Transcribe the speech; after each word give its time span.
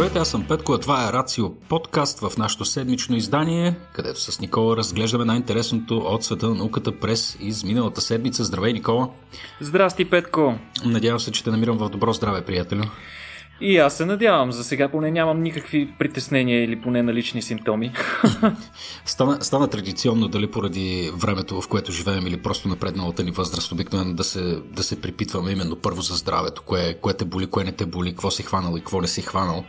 Здравейте, 0.00 0.18
аз 0.18 0.30
съм 0.30 0.46
Петко, 0.48 0.72
а 0.72 0.78
това 0.78 1.08
е 1.08 1.12
Рацио 1.12 1.54
подкаст 1.54 2.20
в 2.20 2.38
нашото 2.38 2.64
седмично 2.64 3.16
издание, 3.16 3.76
където 3.92 4.20
с 4.20 4.40
Никола 4.40 4.76
разглеждаме 4.76 5.24
най-интересното 5.24 5.98
от 5.98 6.24
света 6.24 6.48
на 6.48 6.54
науката 6.54 6.98
през 7.00 7.36
изминалата 7.40 8.00
седмица. 8.00 8.44
Здравей, 8.44 8.72
Никола! 8.72 9.08
Здрасти, 9.60 10.04
Петко! 10.04 10.54
Надявам 10.84 11.20
се, 11.20 11.32
че 11.32 11.44
те 11.44 11.50
намирам 11.50 11.78
в 11.78 11.88
добро 11.88 12.12
здраве, 12.12 12.42
приятелю. 12.42 12.82
И 13.60 13.78
аз 13.78 13.96
се 13.96 14.06
надявам. 14.06 14.52
За 14.52 14.64
сега 14.64 14.88
поне 14.88 15.10
нямам 15.10 15.42
никакви 15.42 15.94
притеснения 15.98 16.64
или 16.64 16.80
поне 16.80 17.02
налични 17.02 17.42
симптоми. 17.42 17.92
стана, 19.04 19.44
стана 19.44 19.68
традиционно, 19.68 20.28
дали 20.28 20.50
поради 20.50 21.10
времето, 21.14 21.60
в 21.60 21.68
което 21.68 21.92
живеем 21.92 22.26
или 22.26 22.42
просто 22.42 22.68
напредналата 22.68 23.22
ни 23.22 23.30
възраст, 23.30 23.72
обикновено 23.72 24.14
да 24.14 24.24
се, 24.24 24.58
да 24.64 24.82
се 24.82 25.00
припитваме 25.00 25.50
именно 25.50 25.76
първо 25.76 26.02
за 26.02 26.14
здравето, 26.14 26.62
кое, 26.62 26.94
кое 26.94 27.14
те 27.14 27.24
боли, 27.24 27.46
кое 27.46 27.64
не 27.64 27.72
те 27.72 27.86
боли, 27.86 28.10
какво 28.10 28.30
си 28.30 28.42
хванал 28.42 28.76
и 28.76 28.80
какво 28.80 29.00
не 29.00 29.08
си 29.08 29.22
хванал. 29.22 29.64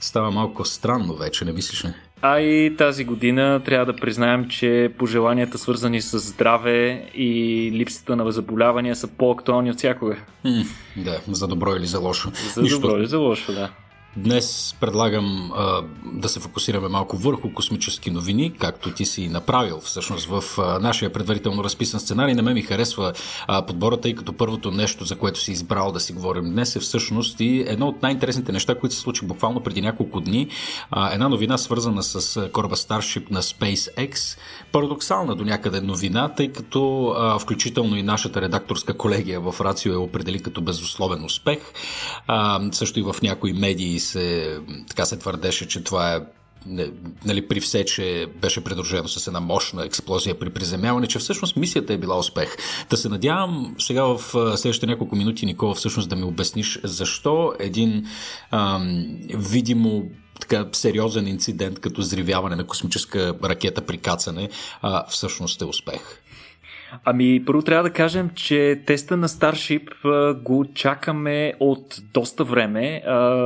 Става 0.00 0.30
малко 0.30 0.64
странно 0.64 1.14
вече, 1.14 1.44
не 1.44 1.52
мислиш 1.52 1.84
ли? 1.84 1.94
А 2.26 2.40
и 2.40 2.76
тази 2.76 3.04
година 3.04 3.60
трябва 3.64 3.86
да 3.86 3.96
признаем, 3.96 4.48
че 4.48 4.92
пожеланията 4.98 5.58
свързани 5.58 6.00
с 6.00 6.18
здраве 6.18 7.04
и 7.14 7.70
липсата 7.74 8.16
на 8.16 8.32
заболявания 8.32 8.96
са 8.96 9.08
по-актуални 9.08 9.70
от 9.70 9.76
всякога. 9.78 10.16
М, 10.44 10.64
да, 10.96 11.20
за 11.28 11.46
добро 11.48 11.76
или 11.76 11.86
за 11.86 11.98
лошо. 11.98 12.30
За 12.54 12.62
Нищо. 12.62 12.80
добро 12.80 12.96
или 12.96 13.06
за 13.06 13.18
лошо, 13.18 13.52
да. 13.52 13.70
Днес 14.16 14.76
предлагам 14.80 15.52
а, 15.56 15.82
да 16.04 16.28
се 16.28 16.40
фокусираме 16.40 16.88
малко 16.88 17.16
върху 17.16 17.52
космически 17.52 18.10
новини, 18.10 18.52
както 18.58 18.90
ти 18.90 19.04
си 19.06 19.28
направил 19.28 19.80
всъщност 19.80 20.26
в 20.26 20.44
а, 20.58 20.78
нашия 20.78 21.12
предварително 21.12 21.64
разписан 21.64 22.00
сценарий. 22.00 22.34
На 22.34 22.42
мен 22.42 22.54
ми 22.54 22.62
харесва 22.62 23.12
а, 23.46 23.66
подбора, 23.66 24.00
тъй 24.00 24.14
като 24.14 24.32
първото 24.32 24.70
нещо, 24.70 25.04
за 25.04 25.16
което 25.16 25.40
си 25.40 25.52
избрал 25.52 25.92
да 25.92 26.00
си 26.00 26.12
говорим 26.12 26.44
днес 26.44 26.76
е 26.76 26.80
всъщност 26.80 27.40
и 27.40 27.64
едно 27.66 27.88
от 27.88 28.02
най-интересните 28.02 28.52
неща, 28.52 28.74
които 28.74 28.94
се 28.94 29.00
случи 29.00 29.26
буквално 29.26 29.60
преди 29.60 29.80
няколко 29.80 30.20
дни. 30.20 30.48
А, 30.90 31.12
една 31.14 31.28
новина 31.28 31.58
свързана 31.58 32.02
с 32.02 32.48
кораба 32.52 32.76
Starship 32.76 33.30
на 33.30 33.42
SpaceX. 33.42 34.38
Парадоксална 34.72 35.36
до 35.36 35.44
някъде 35.44 35.80
новина, 35.80 36.28
тъй 36.28 36.48
като 36.48 37.14
а, 37.18 37.38
включително 37.38 37.96
и 37.96 38.02
нашата 38.02 38.40
редакторска 38.40 38.94
колегия 38.94 39.40
в 39.40 39.60
Рацио 39.60 39.92
е 39.92 39.96
определи 39.96 40.42
като 40.42 40.60
безусловен 40.60 41.24
успех. 41.24 41.58
А, 42.26 42.60
също 42.72 43.00
и 43.00 43.02
в 43.02 43.16
някои 43.22 43.52
медии 43.52 44.00
се, 44.04 44.58
така 44.88 45.04
се 45.04 45.16
твърдеше, 45.16 45.68
че 45.68 45.84
това 45.84 46.14
е 46.14 46.20
нали, 47.24 47.48
при 47.48 47.60
все, 47.60 47.84
че 47.84 48.26
беше 48.42 48.64
придружено 48.64 49.08
с 49.08 49.26
една 49.26 49.40
мощна 49.40 49.84
експлозия 49.84 50.38
при 50.38 50.50
приземяване, 50.50 51.06
че 51.06 51.18
всъщност 51.18 51.56
мисията 51.56 51.92
е 51.92 51.98
била 51.98 52.18
успех. 52.18 52.56
Да 52.90 52.96
се 52.96 53.08
надявам 53.08 53.74
сега 53.78 54.04
в 54.04 54.20
следващите 54.56 54.86
няколко 54.86 55.16
минути, 55.16 55.46
Никола, 55.46 55.74
всъщност 55.74 56.08
да 56.08 56.16
ми 56.16 56.24
обясниш 56.24 56.80
защо 56.84 57.52
един 57.58 58.06
ам, 58.50 59.06
видимо 59.28 60.04
така 60.40 60.68
сериозен 60.72 61.28
инцидент 61.28 61.80
като 61.80 62.02
зривяване 62.02 62.56
на 62.56 62.66
космическа 62.66 63.34
ракета 63.44 63.86
при 63.86 63.98
кацане 63.98 64.48
а, 64.82 65.06
всъщност 65.06 65.62
е 65.62 65.64
успех. 65.64 66.20
Ами, 67.04 67.44
първо 67.46 67.62
трябва 67.62 67.82
да 67.82 67.92
кажем, 67.92 68.30
че 68.34 68.82
теста 68.86 69.16
на 69.16 69.28
Starship 69.28 70.42
го 70.42 70.64
чакаме 70.74 71.52
от 71.60 72.00
доста 72.14 72.44
време. 72.44 73.02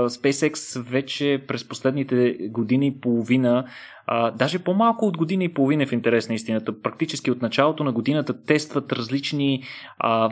SpaceX 0.06 0.82
вече 0.82 1.44
през 1.48 1.68
последните 1.68 2.36
години 2.40 2.86
и 2.86 3.00
половина 3.00 3.64
а, 4.10 4.30
даже 4.30 4.58
по-малко 4.58 5.06
от 5.06 5.16
година 5.16 5.44
и 5.44 5.54
половина 5.54 5.86
в 5.86 5.92
интерес 5.92 6.28
на 6.28 6.34
истината. 6.34 6.82
Практически 6.82 7.30
от 7.30 7.42
началото 7.42 7.84
на 7.84 7.92
годината 7.92 8.44
тестват 8.44 8.92
различни 8.92 9.62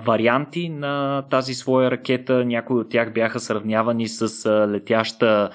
варианти 0.04 0.68
на 0.68 1.22
тази 1.30 1.54
своя 1.54 1.90
ракета. 1.90 2.44
Някои 2.44 2.80
от 2.80 2.88
тях 2.88 3.12
бяха 3.12 3.40
сравнявани 3.40 4.08
с 4.08 4.50
летяща 4.68 5.50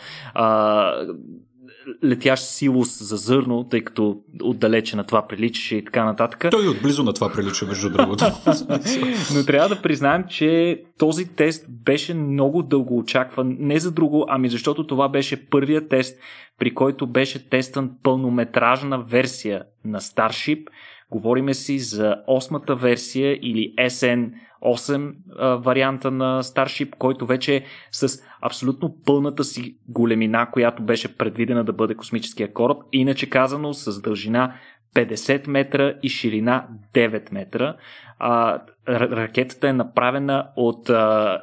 летящ 2.03 2.43
силус 2.43 3.03
за 3.03 3.15
зърно, 3.15 3.63
тъй 3.63 3.81
като 3.81 4.17
отдалече 4.43 4.95
на 4.95 5.03
това 5.03 5.27
приличаше 5.27 5.75
и 5.75 5.85
така 5.85 6.05
нататък. 6.05 6.45
Той 6.51 6.67
отблизо 6.67 7.03
на 7.03 7.13
това 7.13 7.31
прилича, 7.33 7.65
между 7.65 7.89
другото. 7.89 8.25
Но 9.35 9.45
трябва 9.45 9.69
да 9.69 9.81
признаем, 9.81 10.23
че 10.29 10.81
този 10.97 11.25
тест 11.25 11.65
беше 11.69 12.13
много 12.13 12.63
дълго 12.63 12.97
очакван. 12.97 13.57
Не 13.59 13.79
за 13.79 13.91
друго, 13.91 14.25
ами 14.29 14.49
защото 14.49 14.87
това 14.87 15.09
беше 15.09 15.49
първият 15.49 15.89
тест, 15.89 16.19
при 16.59 16.73
който 16.73 17.07
беше 17.07 17.49
тестван 17.49 17.91
пълнометражна 18.03 19.03
версия 19.03 19.63
на 19.85 20.01
Starship. 20.01 20.67
Говориме 21.11 21.53
си 21.53 21.79
за 21.79 22.15
осмата 22.27 22.75
версия 22.75 23.39
или 23.41 23.73
SN 23.79 24.31
8 24.61 25.13
а, 25.37 25.47
варианта 25.55 26.11
на 26.11 26.43
Starship, 26.43 26.89
който 26.97 27.25
вече 27.25 27.55
е 27.55 27.63
с 27.91 28.23
абсолютно 28.41 28.95
пълната 29.05 29.43
си 29.43 29.77
големина, 29.87 30.49
която 30.51 30.83
беше 30.83 31.17
предвидена 31.17 31.63
да 31.63 31.73
бъде 31.73 31.95
космическия 31.95 32.53
кораб, 32.53 32.83
иначе 32.91 33.29
казано 33.29 33.73
с 33.73 34.01
дължина 34.01 34.53
50 34.95 35.47
метра 35.47 35.93
и 36.03 36.09
ширина 36.09 36.67
9 36.93 37.33
метра. 37.33 37.75
А, 38.19 38.61
ракетата 38.87 39.69
е 39.69 39.73
направена 39.73 40.47
от 40.55 40.89
а, 40.89 41.41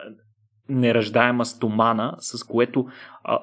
нераждаема 0.69 1.45
стомана, 1.45 2.15
с 2.19 2.45
което 2.45 2.87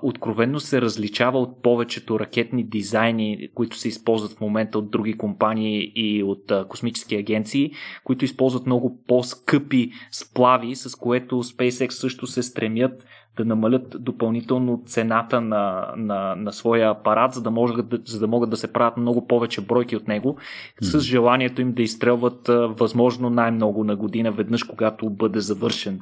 откровенно 0.04 0.60
се 0.60 0.82
различава 0.82 1.40
от 1.40 1.62
повечето 1.62 2.20
ракетни 2.20 2.64
дизайни, 2.64 3.50
които 3.56 3.78
се 3.78 3.88
използват 3.88 4.32
в 4.32 4.42
момента 4.42 4.78
от 4.78 4.92
други 4.92 5.14
компании 5.14 5.92
и 5.96 6.24
от 6.24 6.52
космически 6.70 7.16
агенции, 7.16 7.72
които 8.04 8.26
използват 8.26 8.66
много 8.66 9.04
по-скъпи 9.08 9.92
сплави, 10.12 10.76
с 10.76 10.96
което 10.96 11.44
SpaceX 11.44 11.90
също 11.90 12.28
се 12.28 12.44
стремят 12.44 13.06
да 13.38 13.46
намалят 13.46 13.96
допълнително 14.00 14.84
цената 14.86 15.42
на, 15.42 15.94
на, 15.98 16.36
на 16.36 16.54
своя 16.54 16.90
апарат, 16.90 17.34
за 17.34 17.42
да, 17.42 17.52
могат 17.52 17.90
да, 17.90 18.00
за 18.06 18.20
да 18.20 18.28
могат 18.28 18.50
да 18.50 18.58
се 18.58 18.74
правят 18.74 18.98
много 18.98 19.28
повече 19.28 19.62
бройки 19.62 19.96
от 19.96 20.08
него, 20.08 20.36
mm-hmm. 20.36 20.98
с 20.98 21.00
желанието 21.00 21.62
им 21.62 21.74
да 21.74 21.82
изстрелват 21.82 22.50
а, 22.50 22.68
възможно 22.68 23.30
най-много 23.30 23.84
на 23.84 23.96
година, 23.96 24.32
веднъж 24.32 24.64
когато 24.64 25.10
бъде 25.10 25.40
завършен. 25.40 26.00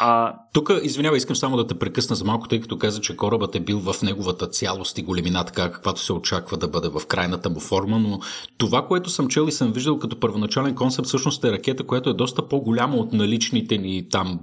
А... 0.00 0.34
Тук, 0.52 0.70
извинявай, 0.82 1.16
искам 1.16 1.36
само 1.36 1.56
да 1.56 1.66
те 1.66 1.78
прекъсна 1.78 2.16
за 2.16 2.24
малко, 2.24 2.48
тъй 2.48 2.60
като 2.60 2.78
каза, 2.78 3.00
че 3.00 3.07
корабът 3.16 3.54
е 3.54 3.60
бил 3.60 3.80
в 3.80 4.02
неговата 4.02 4.46
цялост 4.46 4.98
и 4.98 5.02
големина, 5.02 5.44
така 5.44 5.72
каквато 5.72 6.00
се 6.00 6.12
очаква 6.12 6.56
да 6.56 6.68
бъде 6.68 6.88
в 6.88 7.06
крайната 7.06 7.50
му 7.50 7.60
форма, 7.60 7.98
но 7.98 8.20
това, 8.58 8.86
което 8.86 9.10
съм 9.10 9.28
чел 9.28 9.46
и 9.48 9.52
съм 9.52 9.72
виждал 9.72 9.98
като 9.98 10.20
първоначален 10.20 10.74
концепт, 10.74 11.06
всъщност 11.06 11.44
е 11.44 11.52
ракета, 11.52 11.84
която 11.84 12.10
е 12.10 12.14
доста 12.14 12.48
по-голяма 12.48 12.96
от 12.96 13.12
наличните 13.12 13.78
ни 13.78 14.08
там 14.08 14.38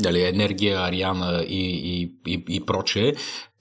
дали, 0.00 0.22
енергия, 0.22 0.80
Ариана 0.80 1.44
и, 1.48 1.60
и, 1.60 2.12
и, 2.26 2.44
и 2.48 2.60
прочее. 2.60 3.12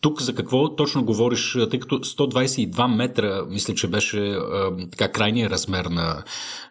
Тук 0.01 0.21
за 0.21 0.35
какво 0.35 0.75
точно 0.75 1.05
говориш, 1.05 1.57
тъй 1.69 1.79
като 1.79 1.99
122 1.99 2.95
метра, 2.95 3.45
мисля, 3.49 3.73
че 3.73 3.87
беше 3.87 4.19
а, 4.19 4.77
така 4.91 5.11
крайният 5.11 5.51
размер 5.51 5.85
на, 5.85 6.23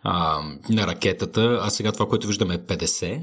а, 0.02 0.40
на 0.70 0.86
ракетата, 0.86 1.60
а 1.62 1.70
сега 1.70 1.92
това, 1.92 2.06
което 2.06 2.26
виждаме 2.26 2.54
е 2.54 2.58
50. 2.58 3.20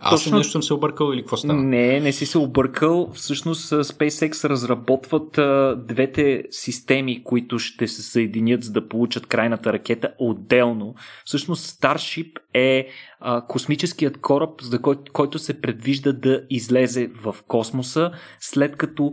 Аз 0.00 0.24
Точно... 0.24 0.38
нещо 0.38 0.52
съм 0.52 0.62
се 0.62 0.74
объркал 0.74 1.12
или 1.12 1.20
какво 1.20 1.36
става? 1.36 1.62
Не, 1.62 2.00
не 2.00 2.12
си 2.12 2.26
се 2.26 2.38
объркал. 2.38 3.10
Всъщност 3.14 3.70
SpaceX 3.70 4.48
разработват 4.48 5.38
а, 5.38 5.76
двете 5.88 6.44
системи, 6.50 7.24
които 7.24 7.58
ще 7.58 7.88
се 7.88 8.02
съединят 8.02 8.64
за 8.64 8.72
да 8.72 8.88
получат 8.88 9.26
крайната 9.26 9.72
ракета 9.72 10.12
отделно. 10.18 10.94
Всъщност 11.24 11.80
Starship 11.80 12.32
е 12.54 12.88
а, 13.20 13.46
космическият 13.46 14.20
кораб, 14.20 14.62
за 14.62 14.82
кой, 14.82 14.96
който 15.12 15.38
се 15.38 15.60
предвижда 15.60 16.12
да 16.12 16.42
излезе 16.50 17.10
в 17.14 17.36
космоса, 17.48 18.10
след 18.40 18.76
като 18.76 19.12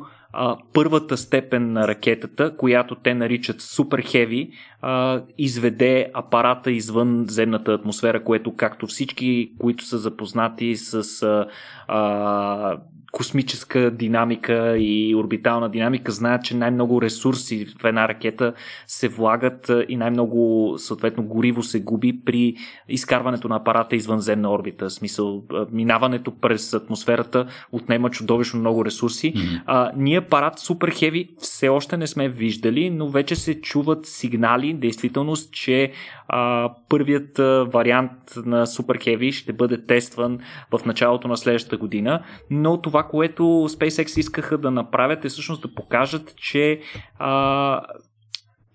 първата 0.74 1.18
степен 1.18 1.72
на 1.72 1.88
ракетата, 1.88 2.58
която 2.58 2.96
те 2.96 3.14
наричат 3.14 3.62
Super 3.62 4.06
Heavy, 4.06 4.52
а, 4.82 5.22
изведе 5.38 6.12
апарата 6.14 6.72
извън 6.72 7.26
земната 7.30 7.74
атмосфера, 7.74 8.24
което 8.24 8.56
както 8.56 8.88
всички, 8.88 9.52
които 9.60 9.86
са 9.86 9.98
запознати 9.98 10.76
с 10.76 11.24
а, 11.24 11.48
а, 11.88 12.78
космическа 13.16 13.92
динамика 13.92 14.78
и 14.78 15.16
орбитална 15.16 15.70
динамика 15.70 16.12
знаят, 16.12 16.44
че 16.44 16.56
най-много 16.56 17.02
ресурси 17.02 17.66
в 17.80 17.86
една 17.86 18.08
ракета 18.08 18.54
се 18.88 19.08
влагат 19.08 19.72
и 19.88 19.98
най-много 19.98 20.74
съответно 20.78 21.24
гориво 21.24 21.64
се 21.64 21.80
губи 21.80 22.20
при 22.26 22.56
изкарването 22.90 23.48
на 23.48 23.56
апарата 23.56 23.96
извънземна 23.96 24.52
орбита. 24.52 24.86
В 24.86 24.94
смисъл, 24.94 25.44
минаването 25.72 26.32
през 26.42 26.74
атмосферата 26.74 27.48
отнема 27.72 28.10
чудовищно 28.10 28.60
много 28.60 28.86
ресурси. 28.86 29.34
Mm-hmm. 29.34 29.62
А, 29.66 29.92
ние 29.96 30.18
апарат 30.18 30.60
Super 30.60 30.90
Heavy 30.90 31.30
все 31.40 31.70
още 31.70 31.98
не 31.98 32.08
сме 32.08 32.30
виждали, 32.30 32.90
но 32.90 33.10
вече 33.10 33.36
се 33.36 33.62
чуват 33.62 34.06
сигнали, 34.06 34.74
действителност, 34.74 35.54
че 35.54 35.92
а, 36.28 36.72
първият 36.90 37.40
а, 37.40 37.66
вариант 37.74 38.12
на 38.46 38.66
Super 38.66 39.08
Heavy 39.08 39.32
ще 39.32 39.54
бъде 39.54 39.86
тестван 39.86 40.40
в 40.72 40.86
началото 40.86 41.28
на 41.28 41.38
следващата 41.38 41.78
година, 41.78 42.24
но 42.50 42.82
това, 42.82 43.05
което 43.08 43.44
SpaceX 43.44 44.20
искаха 44.20 44.58
да 44.58 44.72
направят 44.72 45.26
е 45.26 45.30
всъщност 45.30 45.62
да 45.62 45.74
покажат, 45.76 46.36
че 46.36 46.82
а, 47.20 47.82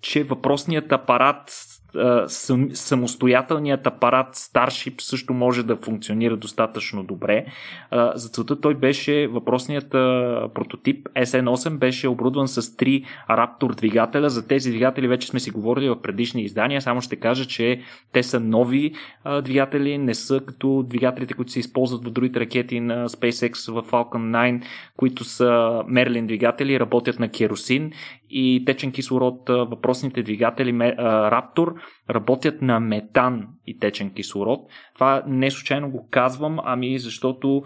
че 0.00 0.24
въпросният 0.24 0.92
апарат 0.92 1.50
сам, 2.26 2.68
самостоятелният 2.74 3.86
апарат 3.86 4.36
Starship 4.36 5.00
също 5.00 5.34
може 5.34 5.62
да 5.62 5.76
функционира 5.76 6.36
достатъчно 6.36 7.02
добре. 7.02 7.46
За 8.14 8.28
целта 8.28 8.60
той 8.60 8.74
беше, 8.74 9.26
въпросният 9.26 9.90
прототип 10.54 11.08
SN8 11.08 11.78
беше 11.78 12.08
оборудван 12.08 12.48
с 12.48 12.76
три 12.76 13.04
Raptor 13.30 13.76
двигателя. 13.76 14.30
За 14.30 14.46
тези 14.46 14.70
двигатели 14.70 15.08
вече 15.08 15.28
сме 15.28 15.40
си 15.40 15.50
говорили 15.50 15.88
в 15.88 16.02
предишни 16.02 16.42
издания, 16.42 16.82
само 16.82 17.00
ще 17.00 17.16
кажа, 17.16 17.46
че 17.46 17.80
те 18.12 18.22
са 18.22 18.40
нови 18.40 18.92
двигатели, 19.42 19.98
не 19.98 20.14
са 20.14 20.40
като 20.46 20.82
двигателите, 20.88 21.34
които 21.34 21.52
се 21.52 21.60
използват 21.60 22.04
в 22.04 22.10
другите 22.10 22.40
ракети 22.40 22.80
на 22.80 23.08
SpaceX 23.08 23.72
в 23.72 23.90
Falcon 23.90 24.60
9, 24.60 24.62
които 24.96 25.24
са 25.24 25.44
Merlin 25.88 26.26
двигатели, 26.26 26.80
работят 26.80 27.18
на 27.18 27.28
керосин 27.28 27.92
и 28.30 28.64
течен 28.66 28.92
кислород. 28.92 29.48
Въпросните 29.48 30.22
двигатели 30.22 30.72
Raptor 30.72 31.74
работят 32.10 32.62
на 32.62 32.80
метан 32.80 33.48
и 33.66 33.78
течен 33.78 34.14
кислород. 34.14 34.60
Това 34.94 35.22
не 35.26 35.50
случайно 35.50 35.90
го 35.90 36.08
казвам, 36.10 36.58
ами 36.64 36.98
защото 36.98 37.62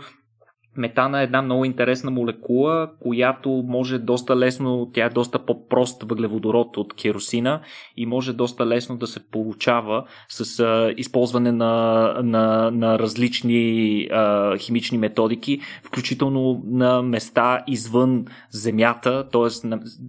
Метана 0.76 1.20
е 1.20 1.24
една 1.24 1.42
много 1.42 1.64
интересна 1.64 2.10
молекула, 2.10 2.90
която 3.00 3.64
може 3.66 3.98
доста 3.98 4.36
лесно, 4.36 4.90
тя 4.94 5.04
е 5.04 5.10
доста 5.10 5.38
по-прост 5.38 6.02
въглеводород 6.02 6.76
от 6.76 6.94
керосина 6.94 7.60
и 7.96 8.06
може 8.06 8.32
доста 8.32 8.66
лесно 8.66 8.96
да 8.96 9.06
се 9.06 9.20
получава 9.30 10.04
с 10.28 10.60
а, 10.60 10.94
използване 10.96 11.52
на, 11.52 12.14
на, 12.22 12.70
на 12.70 12.98
различни 12.98 14.08
а, 14.12 14.56
химични 14.58 14.98
методики, 14.98 15.60
включително 15.82 16.62
на 16.66 17.02
места 17.02 17.64
извън 17.66 18.24
Земята, 18.50 19.28
т.е. 19.32 19.68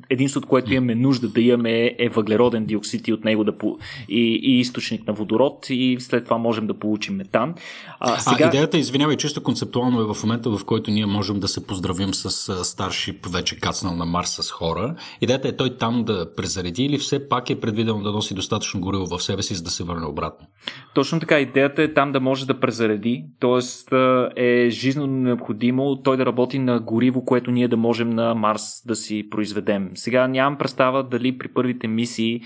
единството, 0.09 0.47
което 0.47 0.73
имаме 0.73 0.95
нужда 0.95 1.27
да 1.27 1.41
имаме 1.41 1.95
е 1.99 2.09
въглероден 2.09 2.65
диоксид 2.65 3.07
и 3.07 3.13
от 3.13 3.25
него 3.25 3.43
да 3.43 3.57
по... 3.57 3.77
и, 4.09 4.39
и 4.43 4.59
източник 4.59 5.07
на 5.07 5.13
водород 5.13 5.65
и 5.69 5.97
след 5.99 6.23
това 6.23 6.37
можем 6.37 6.67
да 6.67 6.73
получим 6.73 7.15
метан. 7.15 7.55
А, 7.99 8.19
сега... 8.19 8.45
а 8.45 8.47
идеята, 8.47 8.77
извинявай, 8.77 9.17
чисто 9.17 9.43
концептуално 9.43 10.01
е 10.01 10.13
в 10.13 10.23
момента 10.23 10.49
в 10.57 10.65
който 10.65 10.91
ние 10.91 11.05
можем 11.05 11.39
да 11.39 11.47
се 11.47 11.67
поздравим 11.67 12.13
с 12.13 12.29
Starship, 12.63 13.33
вече 13.33 13.59
кацнал 13.59 13.95
на 13.95 14.05
Марс 14.05 14.29
с 14.29 14.51
хора. 14.51 14.95
Идеята 15.21 15.47
е 15.47 15.55
той 15.55 15.77
там 15.77 16.03
да 16.03 16.35
презареди 16.35 16.83
или 16.83 16.97
все 16.97 17.29
пак 17.29 17.49
е 17.49 17.59
предвидено 17.59 18.03
да 18.03 18.11
носи 18.11 18.33
достатъчно 18.33 18.81
гориво 18.81 19.05
в 19.05 19.23
себе 19.23 19.43
си, 19.43 19.55
за 19.55 19.63
да 19.63 19.69
се 19.69 19.83
върне 19.83 20.05
обратно? 20.05 20.47
Точно 20.95 21.19
така. 21.19 21.39
Идеята 21.39 21.83
е 21.83 21.93
там 21.93 22.11
да 22.11 22.19
може 22.19 22.47
да 22.47 22.59
презареди, 22.59 23.25
т.е. 23.39 23.95
е 24.35 24.69
жизненно 24.69 25.07
необходимо 25.07 26.01
той 26.03 26.17
да 26.17 26.25
работи 26.25 26.59
на 26.59 26.79
гориво, 26.79 27.25
което 27.25 27.51
ние 27.51 27.67
да 27.67 27.77
можем 27.77 28.09
на 28.09 28.35
Марс 28.35 28.81
да 28.85 28.95
си 28.95 29.27
произведем. 29.31 29.89
Сега 29.95 30.27
нямам 30.27 30.57
представа 30.57 31.03
дали 31.03 31.37
при 31.37 31.47
първите 31.47 31.87
мисии 31.87 32.41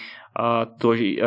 той 0.79 1.17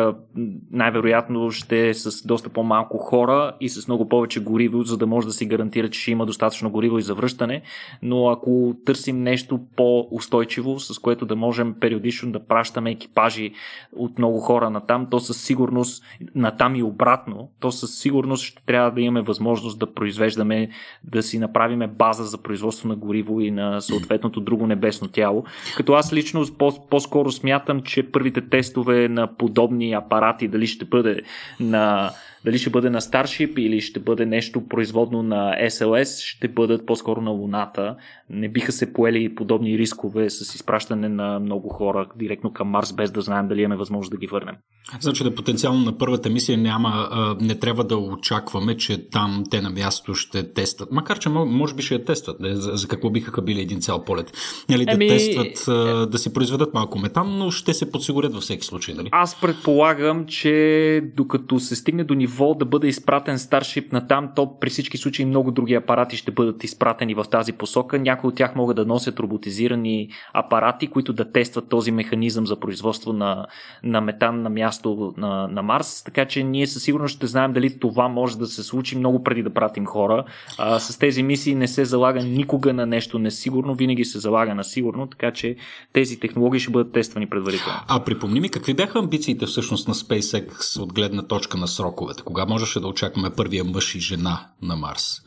най-вероятно 0.70 1.50
ще 1.50 1.88
е 1.88 1.94
с 1.94 2.26
доста 2.26 2.48
по-малко 2.48 2.98
хора 2.98 3.52
и 3.60 3.68
с 3.68 3.88
много 3.88 4.08
повече 4.08 4.40
гориво, 4.40 4.82
за 4.82 4.96
да 4.96 5.06
може 5.06 5.26
да 5.26 5.32
си 5.32 5.46
гарантира, 5.46 5.88
че 5.88 6.00
ще 6.00 6.10
има 6.10 6.26
достатъчно 6.26 6.70
гориво 6.70 6.98
и 6.98 7.02
завръщане. 7.02 7.62
Но 8.02 8.28
ако 8.28 8.74
търсим 8.86 9.22
нещо 9.22 9.60
по-устойчиво, 9.76 10.80
с 10.80 10.98
което 10.98 11.26
да 11.26 11.36
можем 11.36 11.74
периодично 11.80 12.32
да 12.32 12.46
пращаме 12.46 12.90
екипажи 12.90 13.52
от 13.96 14.18
много 14.18 14.40
хора 14.40 14.70
на 14.70 14.80
там, 14.80 15.06
то 15.10 15.20
със 15.20 15.42
сигурност 15.42 16.04
на 16.34 16.56
там 16.56 16.76
и 16.76 16.82
обратно, 16.82 17.50
то 17.60 17.72
със 17.72 17.98
сигурност 17.98 18.44
ще 18.44 18.64
трябва 18.64 18.90
да 18.90 19.00
имаме 19.00 19.22
възможност 19.22 19.78
да 19.78 19.94
произвеждаме, 19.94 20.68
да 21.04 21.22
си 21.22 21.38
направиме 21.38 21.86
база 21.86 22.24
за 22.24 22.38
производство 22.38 22.88
на 22.88 22.96
гориво 22.96 23.40
и 23.40 23.50
на 23.50 23.80
съответното 23.80 24.40
друго 24.40 24.66
небесно 24.66 25.08
тяло. 25.08 25.44
Като 25.76 25.92
аз 25.92 26.12
лично 26.12 26.44
по-скоро 26.90 27.32
смятам, 27.32 27.82
че 27.82 28.10
първите 28.10 28.48
тестове 28.48 28.91
на 28.94 29.26
подобни 29.26 29.92
апарати, 29.92 30.48
дали 30.48 30.66
ще 30.66 30.84
бъде 30.84 31.22
на 31.60 32.10
дали 32.44 32.58
ще 32.58 32.70
бъде 32.70 32.90
на 32.90 33.00
Starship 33.00 33.58
или 33.58 33.80
ще 33.80 34.00
бъде 34.00 34.26
нещо 34.26 34.68
производно 34.68 35.22
на 35.22 35.56
SLS, 35.64 36.24
ще 36.24 36.48
бъдат 36.48 36.86
по-скоро 36.86 37.20
на 37.20 37.30
Луната. 37.30 37.96
Не 38.30 38.48
биха 38.48 38.72
се 38.72 38.92
поели 38.92 39.34
подобни 39.34 39.78
рискове 39.78 40.30
с 40.30 40.54
изпращане 40.54 41.08
на 41.08 41.38
много 41.38 41.68
хора 41.68 42.06
директно 42.16 42.52
към 42.52 42.68
Марс, 42.68 42.92
без 42.92 43.10
да 43.10 43.20
знаем 43.20 43.48
дали 43.48 43.60
имаме 43.60 43.76
възможност 43.76 44.10
да 44.10 44.16
ги 44.16 44.26
върнем. 44.26 44.54
Значи 45.00 45.24
да 45.24 45.34
потенциално 45.34 45.84
на 45.84 45.98
първата 45.98 46.30
мисия 46.30 46.58
няма, 46.58 47.08
не 47.40 47.54
трябва 47.54 47.84
да 47.84 47.96
очакваме, 47.96 48.76
че 48.76 49.10
там 49.10 49.44
те 49.50 49.60
на 49.60 49.70
място 49.70 50.14
ще 50.14 50.52
тестват. 50.52 50.88
Макар, 50.92 51.18
че 51.18 51.28
може 51.28 51.74
би 51.74 51.82
ще 51.82 51.94
я 51.94 52.04
тестват. 52.04 52.36
За, 52.40 52.76
за 52.76 52.88
какво 52.88 53.10
биха 53.10 53.42
били 53.42 53.60
един 53.60 53.80
цял 53.80 54.04
полет? 54.04 54.32
Нали, 54.68 54.84
да 54.84 54.92
Еми... 54.92 55.08
тестват, 55.08 55.64
да 56.10 56.18
си 56.18 56.32
произведат 56.32 56.74
малко 56.74 56.98
метан, 56.98 57.38
но 57.38 57.50
ще 57.50 57.74
се 57.74 57.90
подсигурят 57.90 58.34
във 58.34 58.42
всеки 58.42 58.66
случай. 58.66 58.94
Нали? 58.94 59.08
Аз 59.12 59.40
предполагам, 59.40 60.26
че 60.26 61.02
докато 61.16 61.60
се 61.60 61.76
стигне 61.76 62.04
до 62.04 62.14
ниво 62.14 62.31
ниво 62.32 62.54
да 62.54 62.64
бъде 62.64 62.88
изпратен 62.88 63.38
Starship 63.38 63.92
на 63.92 64.06
там, 64.06 64.28
то 64.36 64.58
при 64.60 64.70
всички 64.70 64.98
случаи 64.98 65.24
много 65.24 65.50
други 65.50 65.74
апарати 65.74 66.16
ще 66.16 66.30
бъдат 66.30 66.64
изпратени 66.64 67.14
в 67.14 67.24
тази 67.30 67.52
посока. 67.52 67.98
Някои 67.98 68.28
от 68.28 68.34
тях 68.34 68.54
могат 68.56 68.76
да 68.76 68.86
носят 68.86 69.20
роботизирани 69.20 70.08
апарати, 70.32 70.86
които 70.86 71.12
да 71.12 71.32
тестват 71.32 71.68
този 71.68 71.90
механизъм 71.90 72.46
за 72.46 72.60
производство 72.60 73.12
на, 73.12 73.46
на 73.82 74.00
метан 74.00 74.42
на 74.42 74.50
място 74.50 75.14
на, 75.16 75.48
на 75.48 75.62
Марс. 75.62 76.02
Така 76.04 76.24
че 76.24 76.44
ние 76.44 76.66
със 76.66 76.82
сигурност 76.82 77.16
ще 77.16 77.26
знаем 77.26 77.52
дали 77.52 77.78
това 77.78 78.08
може 78.08 78.38
да 78.38 78.46
се 78.46 78.62
случи 78.62 78.98
много 78.98 79.24
преди 79.24 79.42
да 79.42 79.50
пратим 79.50 79.86
хора. 79.86 80.24
А, 80.58 80.78
с 80.78 80.98
тези 80.98 81.22
мисии 81.22 81.54
не 81.54 81.68
се 81.68 81.84
залага 81.84 82.22
никога 82.22 82.72
на 82.72 82.86
нещо 82.86 83.18
несигурно, 83.18 83.74
винаги 83.74 84.04
се 84.04 84.18
залага 84.18 84.54
на 84.54 84.64
сигурно, 84.64 85.06
така 85.06 85.30
че 85.32 85.56
тези 85.92 86.20
технологии 86.20 86.60
ще 86.60 86.72
бъдат 86.72 86.92
тествани 86.92 87.26
предварително. 87.26 87.78
А 87.88 88.04
припомни 88.04 88.40
ми, 88.40 88.48
какви 88.48 88.74
бяха 88.74 88.98
амбициите 88.98 89.46
всъщност 89.46 89.88
на 89.88 89.94
SpaceX 89.94 90.80
от 90.80 90.92
гледна 90.92 91.22
точка 91.22 91.58
на 91.58 91.68
сроковете? 91.68 92.21
Кога 92.24 92.46
можеше 92.46 92.80
да 92.80 92.88
очакваме 92.88 93.30
първия 93.30 93.64
мъж 93.64 93.94
и 93.94 94.00
жена 94.00 94.46
на 94.62 94.76
Марс? 94.76 95.22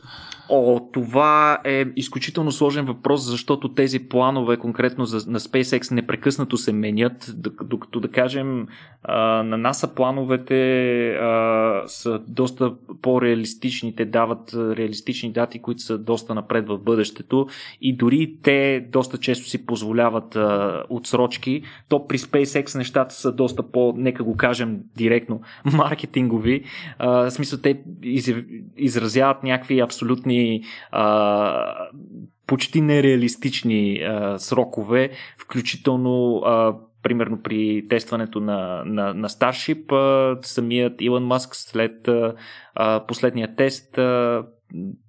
О, 0.48 0.80
това 0.92 1.58
е 1.64 1.84
изключително 1.96 2.52
сложен 2.52 2.84
въпрос, 2.84 3.24
защото 3.24 3.74
тези 3.74 4.08
планове 4.08 4.56
конкретно 4.56 5.06
за, 5.06 5.30
на 5.30 5.40
SpaceX 5.40 5.92
непрекъснато 5.92 6.56
се 6.56 6.72
менят, 6.72 7.34
докато 7.64 8.00
да 8.00 8.08
кажем 8.08 8.66
на 9.08 9.56
НАСА 9.58 9.94
плановете 9.94 11.10
а, 11.10 11.82
са 11.86 12.18
доста 12.28 12.72
по-реалистични, 13.02 13.94
те 13.96 14.04
дават 14.04 14.54
реалистични 14.54 15.32
дати, 15.32 15.58
които 15.58 15.82
са 15.82 15.98
доста 15.98 16.34
напред 16.34 16.68
в 16.68 16.78
бъдещето. 16.78 17.46
И 17.80 17.96
дори 17.96 18.36
те 18.42 18.86
доста 18.92 19.18
често 19.18 19.48
си 19.48 19.66
позволяват 19.66 20.36
а, 20.36 20.82
отсрочки, 20.90 21.62
то 21.88 22.06
при 22.06 22.18
SpaceX 22.18 22.78
нещата 22.78 23.14
са 23.14 23.32
доста 23.32 23.62
по, 23.62 23.94
нека 23.96 24.24
го 24.24 24.36
кажем 24.36 24.78
директно, 24.96 25.40
маркетингови. 25.72 26.64
А, 26.98 27.10
в 27.10 27.30
смисъл 27.30 27.58
те 27.58 27.80
из, 28.02 28.34
изразяват 28.76 29.42
някакви 29.42 29.80
абсолютни 29.80 30.35
а, 30.90 31.88
почти 32.46 32.80
нереалистични 32.80 33.98
а, 33.98 34.38
срокове, 34.38 35.10
включително 35.38 36.36
а, 36.36 36.74
примерно 37.02 37.42
при 37.42 37.86
тестването 37.88 38.40
на, 38.40 38.82
на, 38.86 39.14
на 39.14 39.28
Starship, 39.28 39.92
а, 39.92 40.38
самият 40.42 40.94
Илон 41.00 41.24
Маск 41.24 41.56
след 41.56 42.08
а, 42.74 43.06
последния 43.06 43.54
тест 43.56 43.98
а, 43.98 44.42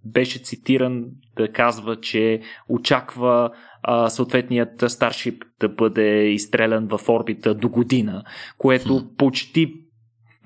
беше 0.06 0.40
цитиран 0.40 1.06
да 1.36 1.52
казва, 1.52 2.00
че 2.00 2.42
очаква 2.70 3.50
а, 3.84 4.10
съответният 4.10 4.82
Starship 4.82 5.44
да 5.60 5.70
бъде 5.70 6.30
изстрелян 6.30 6.88
в 6.88 7.10
орбита 7.10 7.54
до 7.56 7.70
година, 7.70 8.24
което 8.58 9.08
почти 9.18 9.87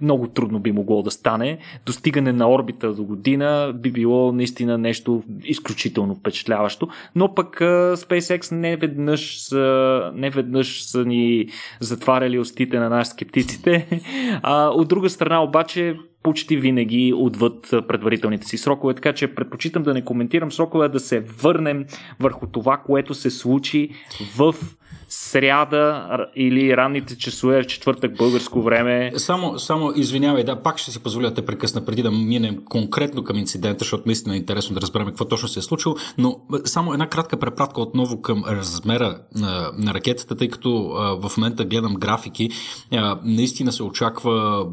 много 0.02 0.28
трудно 0.28 0.60
би 0.60 0.72
могло 0.72 1.02
да 1.02 1.12
стане. 1.12 1.58
Достигане 1.86 2.34
на 2.34 2.52
орбита 2.52 2.94
до 2.94 3.04
година 3.04 3.74
би 3.76 3.92
било 3.92 4.32
наистина 4.32 4.78
нещо 4.78 5.24
изключително 5.44 6.16
впечатляващо, 6.16 6.88
но 7.16 7.36
пък 7.36 7.60
SpaceX 7.96 8.52
не 8.52 8.76
веднъж 8.76 9.40
са, 9.40 10.12
не 10.16 10.30
веднъж 10.30 10.84
са 10.84 11.06
ни 11.06 11.48
затваряли 11.80 12.40
устите 12.40 12.80
на 12.80 12.90
наши 12.90 13.10
скептиците. 13.10 14.02
А, 14.44 14.68
от 14.68 14.88
друга 14.88 15.10
страна 15.10 15.44
обаче 15.44 15.96
почти 16.24 16.58
винаги 16.58 17.14
отвъд 17.16 17.68
предварителните 17.88 18.48
си 18.48 18.58
срокове, 18.58 18.94
така 18.94 19.14
че 19.14 19.36
предпочитам 19.36 19.84
да 19.84 19.94
не 19.94 20.06
коментирам 20.06 20.52
срокове, 20.52 20.90
да 20.90 21.00
се 21.00 21.20
върнем 21.20 21.86
върху 22.20 22.48
това, 22.48 22.78
което 22.78 23.14
се 23.14 23.30
случи 23.30 23.90
в 24.38 24.56
сряда 25.12 26.08
или 26.36 26.78
ранните 26.78 27.18
часове 27.18 27.64
в 27.64 27.68
четвъртък 27.68 28.18
българско 28.18 28.62
време. 28.62 29.12
Само, 29.18 29.60
само 29.60 29.94
извинявай, 29.96 30.44
да, 30.44 30.64
пак 30.64 30.78
ще 30.78 30.92
си 30.92 31.00
позволя 31.00 31.30
да 31.30 31.46
прекъсна 31.46 31.86
преди 31.86 32.02
да 32.02 32.12
минем 32.12 32.58
конкретно 32.70 33.24
към 33.24 33.38
инцидента, 33.38 33.80
защото 33.80 34.04
наистина 34.06 34.36
е 34.36 34.38
интересно 34.38 34.74
да 34.74 34.82
разберем 34.82 35.08
какво 35.08 35.26
точно 35.26 35.48
се 35.48 35.60
е 35.60 35.62
случило, 35.62 35.96
но 36.18 36.40
само 36.66 36.94
една 36.94 37.08
кратка 37.08 37.38
препратка 37.38 37.82
отново 37.82 38.22
към 38.22 38.44
размера 38.48 39.20
на, 39.36 39.72
на 39.78 39.94
ракетата, 39.94 40.36
тъй 40.36 40.48
като 40.48 40.92
а, 40.92 41.30
в 41.30 41.38
момента 41.38 41.66
гледам 41.66 41.96
графики, 41.96 42.50
а, 42.92 43.20
наистина 43.24 43.72
се 43.72 43.84
очаква 43.84 44.66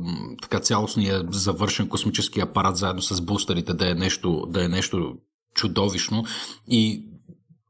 така 0.43 0.61
цялостния 0.61 1.23
завършен 1.38 1.88
космически 1.88 2.40
апарат 2.40 2.76
заедно 2.76 3.02
с 3.02 3.21
бустерите 3.21 3.75
да 3.75 3.90
е 3.90 3.95
нещо, 3.95 4.47
да 4.49 4.64
е 4.64 4.68
нещо 4.68 5.14
чудовищно. 5.54 6.25
И 6.68 7.04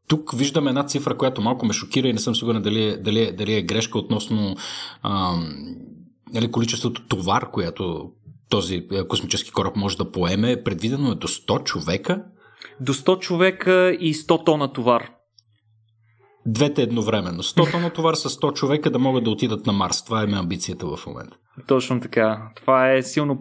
тук 0.08 0.32
виждаме 0.37 0.70
една 0.70 0.87
цифра, 0.87 1.16
която 1.16 1.42
малко 1.42 1.66
ме 1.66 1.72
шокира 1.72 2.08
и 2.08 2.12
не 2.12 2.18
съм 2.18 2.34
сигурен 2.34 2.62
дали 2.62 2.84
е, 2.84 2.96
дали 2.96 3.20
е, 3.20 3.32
дали 3.32 3.54
е 3.54 3.62
грешка 3.62 3.98
относно 3.98 4.56
ам, 5.02 5.54
нали, 6.32 6.50
количеството 6.50 7.06
товар, 7.06 7.50
което 7.50 8.10
този 8.48 8.87
космически 9.08 9.50
кораб 9.50 9.76
може 9.76 9.96
да 9.96 10.12
поеме, 10.12 10.62
предвидено 10.64 11.12
е 11.12 11.14
до 11.14 11.28
100 11.28 11.64
човека. 11.64 12.25
До 12.80 12.94
100 12.94 13.18
човека 13.18 13.96
и 14.00 14.14
100 14.14 14.46
тона 14.46 14.72
товар 14.72 15.10
двете 16.47 16.83
едновременно. 16.83 17.42
100 17.42 17.71
тона 17.71 17.90
товар 17.90 18.14
с 18.14 18.28
100 18.28 18.54
човека 18.54 18.90
да 18.90 18.99
могат 18.99 19.25
да 19.25 19.30
отидат 19.30 19.66
на 19.66 19.73
Марс. 19.73 20.04
Това 20.04 20.23
е 20.23 20.26
амбицията 20.33 20.87
в 20.87 21.07
момента. 21.07 21.37
Точно 21.66 22.00
така. 22.00 22.42
Това 22.57 22.92
е 22.92 23.02
силно, 23.02 23.40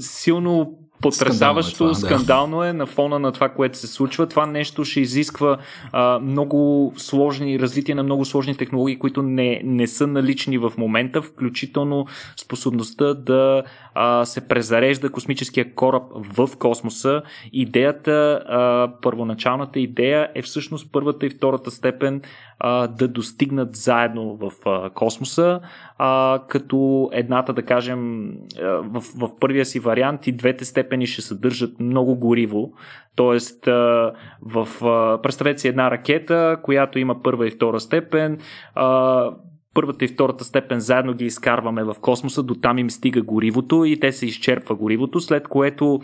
силно 0.00 0.78
потрясаващо, 1.00 1.74
скандално, 1.74 1.90
е, 1.90 2.00
това, 2.00 2.08
скандално 2.08 2.58
да. 2.58 2.68
е 2.68 2.72
на 2.72 2.86
фона 2.86 3.18
на 3.18 3.32
това, 3.32 3.48
което 3.48 3.78
се 3.78 3.86
случва. 3.86 4.26
Това 4.26 4.46
нещо 4.46 4.84
ще 4.84 5.00
изисква 5.00 5.58
а, 5.92 6.18
много 6.18 6.92
сложни, 6.96 7.60
развитие 7.60 7.94
на 7.94 8.02
много 8.02 8.24
сложни 8.24 8.56
технологии, 8.56 8.98
които 8.98 9.22
не, 9.22 9.60
не 9.64 9.86
са 9.86 10.06
налични 10.06 10.58
в 10.58 10.72
момента, 10.78 11.22
включително 11.22 12.06
способността 12.36 13.14
да 13.14 13.62
а, 13.94 14.24
се 14.24 14.48
презарежда 14.48 15.10
космическия 15.10 15.74
кораб 15.74 16.02
в 16.14 16.48
космоса. 16.58 17.22
Идеята, 17.52 18.44
а, 18.48 18.92
първоначалната 19.02 19.80
идея 19.80 20.28
е 20.34 20.42
всъщност 20.42 20.92
първата 20.92 21.26
и 21.26 21.30
втората 21.30 21.70
степен 21.70 22.22
а, 22.58 22.86
да 22.86 23.08
достигнат 23.08 23.76
заедно 23.76 24.36
в 24.36 24.52
а, 24.66 24.90
космоса, 24.90 25.60
а, 25.98 26.40
като 26.48 27.10
едната, 27.12 27.52
да 27.52 27.62
кажем, 27.62 28.32
а, 28.62 28.64
в, 28.64 29.00
в 29.00 29.30
първия 29.40 29.64
си 29.64 29.80
вариант 29.80 30.26
и 30.26 30.32
двете 30.32 30.64
степени 30.64 31.06
ще 31.06 31.22
съдържат 31.22 31.80
много 31.80 32.16
гориво. 32.16 32.72
Тоест, 33.16 33.66
а, 33.66 34.12
в, 34.42 34.68
а, 34.84 35.22
представете 35.22 35.58
си 35.58 35.68
една 35.68 35.90
ракета, 35.90 36.58
която 36.62 36.98
има 36.98 37.22
първа 37.22 37.46
и 37.46 37.50
втора 37.50 37.80
степен. 37.80 38.38
А, 38.74 39.30
първата 39.74 40.04
и 40.04 40.08
втората 40.08 40.44
степен 40.44 40.80
заедно 40.80 41.14
ги 41.14 41.24
изкарваме 41.24 41.84
в 41.84 41.96
космоса, 42.00 42.42
до 42.42 42.54
там 42.54 42.78
им 42.78 42.90
стига 42.90 43.22
горивото 43.22 43.84
и 43.84 44.00
те 44.00 44.12
се 44.12 44.26
изчерпва 44.26 44.74
горивото, 44.74 45.20
след 45.20 45.48
което 45.48 46.00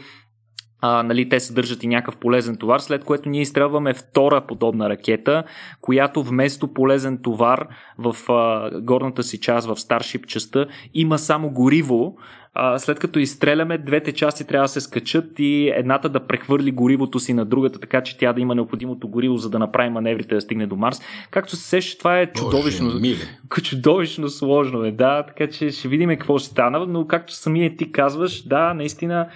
а, 0.81 1.03
нали, 1.03 1.29
те 1.29 1.41
съдържат 1.41 1.83
и 1.83 1.87
някакъв 1.87 2.17
полезен 2.17 2.57
товар, 2.57 2.79
след 2.79 3.05
което 3.05 3.29
ние 3.29 3.41
изстрелваме 3.41 3.95
втора 3.95 4.41
подобна 4.41 4.89
ракета, 4.89 5.45
която 5.81 6.23
вместо 6.23 6.69
полезен 6.69 7.19
товар 7.23 7.69
в 7.99 8.17
а, 8.33 8.71
горната 8.81 9.23
си 9.23 9.41
част, 9.41 9.69
в 9.69 9.77
Starship 9.77 10.27
частта, 10.27 10.67
има 10.95 11.19
само 11.19 11.51
гориво, 11.51 12.17
а, 12.55 12.79
след 12.79 12.99
като 12.99 13.19
изстреляме, 13.19 13.79
двете 13.79 14.13
части 14.13 14.45
трябва 14.45 14.65
да 14.65 14.69
се 14.69 14.81
скачат 14.81 15.25
и 15.39 15.73
едната 15.75 16.09
да 16.09 16.27
прехвърли 16.27 16.71
горивото 16.71 17.21
си 17.21 17.35
на 17.35 17.45
другата, 17.45 17.81
така 17.81 18.03
че 18.03 18.19
тя 18.19 18.33
да 18.33 18.41
има 18.41 18.55
необходимото 18.55 19.09
гориво, 19.09 19.37
за 19.37 19.51
да 19.51 19.59
направи 19.59 19.91
маневрите 19.91 20.35
да 20.35 20.41
стигне 20.41 20.67
до 20.67 20.77
Марс. 20.77 21.01
Както 21.31 21.57
се 21.57 21.69
сеща, 21.69 21.99
това 21.99 22.21
е 22.21 22.33
чудовищно, 22.33 22.91
Боже, 22.91 23.17
чудовищно 23.63 24.29
сложно 24.29 24.85
е, 24.85 24.93
да, 24.93 25.23
така 25.23 25.47
че 25.47 25.71
ще 25.71 25.89
видим 25.89 26.09
какво 26.09 26.39
ще 26.39 26.49
стана, 26.49 26.87
но 26.87 27.07
както 27.07 27.33
самия 27.35 27.77
ти 27.77 27.93
казваш, 27.93 28.43
да, 28.43 28.75
наистина 28.75 29.29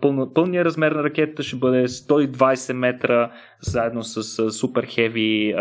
пълно, 0.00 0.32
пълният 0.34 0.66
размер 0.66 0.92
на 0.92 1.02
ракетата 1.02 1.42
ще 1.42 1.56
бъде 1.56 1.88
120 1.88 2.72
метра 2.72 3.30
заедно 3.60 4.02
с 4.02 4.50
супер 4.52 4.86
хеви 4.86 5.54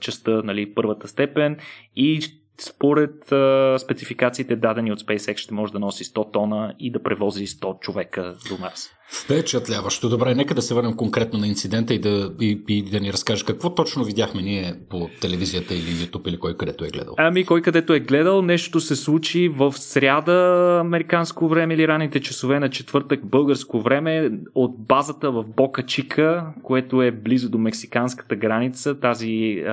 частта, 0.00 0.30
нали, 0.30 0.74
първата 0.74 1.08
степен 1.08 1.56
и 1.96 2.20
според 2.60 3.32
а, 3.32 3.76
спецификациите 3.78 4.56
дадени 4.56 4.92
от 4.92 5.00
SpaceX 5.00 5.36
ще 5.36 5.54
може 5.54 5.72
да 5.72 5.78
носи 5.78 6.04
100 6.04 6.32
тона 6.32 6.74
и 6.78 6.92
да 6.92 7.02
превози 7.02 7.46
100 7.46 7.80
човека 7.80 8.34
до 8.48 8.58
Марс. 8.60 8.99
Впечатляващо. 9.12 10.08
Добре, 10.08 10.34
нека 10.34 10.54
да 10.54 10.62
се 10.62 10.74
върнем 10.74 10.96
конкретно 10.96 11.38
на 11.38 11.46
инцидента 11.46 11.94
и 11.94 11.98
да, 11.98 12.32
и, 12.40 12.62
и 12.68 12.82
да 12.82 13.00
ни 13.00 13.12
разкажеш 13.12 13.42
какво 13.42 13.74
точно 13.74 14.04
видяхме 14.04 14.42
ние 14.42 14.74
по 14.88 15.08
телевизията 15.20 15.74
или 15.74 15.80
YouTube 15.80 16.28
или 16.28 16.38
кой 16.38 16.56
където 16.56 16.84
е 16.84 16.88
гледал. 16.88 17.14
Ами, 17.18 17.44
кой 17.44 17.62
където 17.62 17.94
е 17.94 18.00
гледал, 18.00 18.42
нещо 18.42 18.80
се 18.80 18.96
случи 18.96 19.48
в 19.48 19.72
сряда 19.72 20.78
американско 20.80 21.48
време 21.48 21.74
или 21.74 21.88
раните 21.88 22.20
часове 22.20 22.60
на 22.60 22.70
четвъртък 22.70 23.26
българско 23.26 23.80
време 23.80 24.30
от 24.54 24.78
базата 24.78 25.30
в 25.30 25.44
Бока 25.56 25.86
Чика, 25.86 26.46
което 26.62 27.02
е 27.02 27.10
близо 27.10 27.50
до 27.50 27.58
мексиканската 27.58 28.36
граница. 28.36 29.00
Тази, 29.00 29.64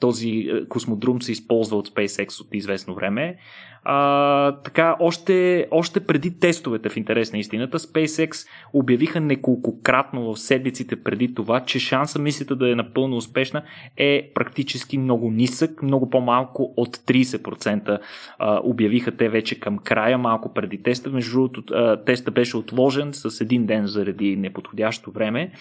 този 0.00 0.50
космодрум 0.68 1.22
се 1.22 1.32
използва 1.32 1.76
от 1.76 1.88
SpaceX 1.88 2.40
от 2.40 2.48
известно 2.52 2.94
време. 2.94 3.36
А, 3.84 4.52
така, 4.52 4.96
още, 5.00 5.66
още 5.70 6.00
преди 6.00 6.38
тестовете 6.38 6.88
в 6.88 6.96
интерес 6.96 7.32
на 7.32 7.38
истината, 7.38 7.78
SpaceX 7.92 8.48
обявиха 8.72 9.20
неколкократно 9.20 10.34
в 10.34 10.38
седмиците 10.38 11.02
преди 11.02 11.34
това, 11.34 11.60
че 11.60 11.78
шанса 11.78 12.18
мисията 12.18 12.56
да 12.56 12.72
е 12.72 12.74
напълно 12.74 13.16
успешна 13.16 13.62
е 13.96 14.30
практически 14.34 14.98
много 14.98 15.30
нисък, 15.30 15.82
много 15.82 16.10
по-малко 16.10 16.74
от 16.76 16.96
30% 16.96 17.98
а, 18.38 18.60
обявиха 18.64 19.16
те 19.16 19.28
вече 19.28 19.60
към 19.60 19.78
края, 19.78 20.18
малко 20.18 20.54
преди 20.54 20.82
теста. 20.82 21.10
Между 21.10 21.32
другото, 21.32 21.62
теста 22.06 22.30
беше 22.30 22.56
отложен 22.56 23.10
с 23.12 23.40
един 23.40 23.66
ден 23.66 23.86
заради 23.86 24.36
неподходящо 24.36 25.10
време. 25.10 25.52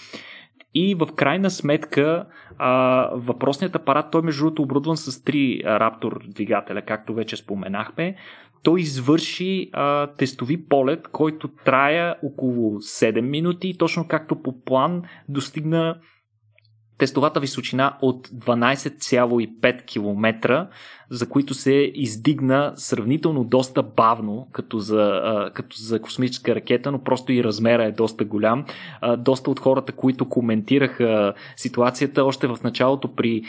И 0.73 0.95
в 0.95 1.07
крайна 1.15 1.50
сметка 1.50 2.25
а, 2.57 3.09
въпросният 3.13 3.75
апарат, 3.75 4.11
той 4.11 4.21
между 4.21 4.43
другото 4.43 4.61
оборудван 4.61 4.97
с 4.97 5.23
три 5.23 5.61
Raptor 5.65 6.33
двигателя, 6.33 6.81
както 6.81 7.13
вече 7.13 7.35
споменахме, 7.35 8.15
той 8.63 8.79
извърши 8.79 9.69
а, 9.73 10.07
тестови 10.07 10.65
полет, 10.65 11.07
който 11.07 11.47
трая 11.47 12.15
около 12.23 12.79
7 12.79 13.21
минути 13.21 13.77
точно 13.77 14.07
както 14.07 14.35
по 14.35 14.61
план 14.61 15.03
достигна 15.29 15.99
тестовата 17.01 17.39
височина 17.39 17.98
от 18.01 18.27
12,5 18.27 19.86
км, 19.86 20.67
за 21.10 21.29
които 21.29 21.53
се 21.53 21.91
издигна 21.96 22.74
сравнително 22.75 23.43
доста 23.43 23.84
бавно, 23.84 24.48
като 24.51 24.79
за, 24.79 25.22
като 25.53 25.77
за 25.77 26.01
космическа 26.01 26.55
ракета, 26.55 26.91
но 26.91 27.03
просто 27.03 27.31
и 27.31 27.43
размера 27.43 27.86
е 27.86 27.91
доста 27.91 28.25
голям. 28.25 28.65
доста 29.17 29.51
от 29.51 29.60
хората, 29.60 29.91
които 29.91 30.29
коментираха 30.29 31.34
ситуацията 31.55 32.24
още 32.24 32.48
в 32.48 32.58
началото 32.63 33.15
при 33.15 33.41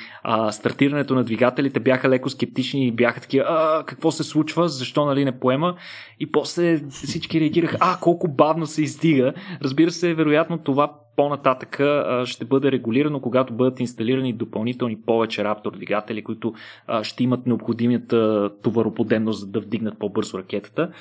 стартирането 0.50 1.14
на 1.14 1.24
двигателите, 1.24 1.80
бяха 1.80 2.08
леко 2.08 2.30
скептични 2.30 2.86
и 2.86 2.92
бяха 2.92 3.20
такива, 3.20 3.44
а, 3.48 3.84
какво 3.84 4.10
се 4.10 4.24
случва, 4.24 4.68
защо 4.68 5.04
нали 5.04 5.24
не 5.24 5.38
поема? 5.38 5.74
И 6.20 6.32
после 6.32 6.82
всички 6.90 7.40
реагираха, 7.40 7.76
а, 7.80 7.98
колко 8.00 8.28
бавно 8.28 8.66
се 8.66 8.82
издига. 8.82 9.32
Разбира 9.62 9.90
се, 9.90 10.14
вероятно 10.14 10.58
това 10.58 11.01
по-нататък 11.16 11.80
ще 12.24 12.44
бъде 12.44 12.72
регулирано, 12.72 13.20
когато 13.20 13.54
бъдат 13.54 13.80
инсталирани 13.80 14.32
допълнителни 14.32 15.00
повече 15.06 15.42
Raptor 15.42 15.76
двигатели, 15.76 16.24
които 16.24 16.54
ще 17.02 17.24
имат 17.24 17.46
необходимата 17.46 18.50
товароподемност 18.62 19.40
за 19.40 19.46
да 19.46 19.60
вдигнат 19.60 19.98
по-бързо 19.98 20.38
ракетата. 20.38 20.92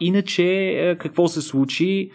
иначе, 0.00 0.96
какво 1.00 1.28
се 1.28 1.42
случи? 1.42 2.10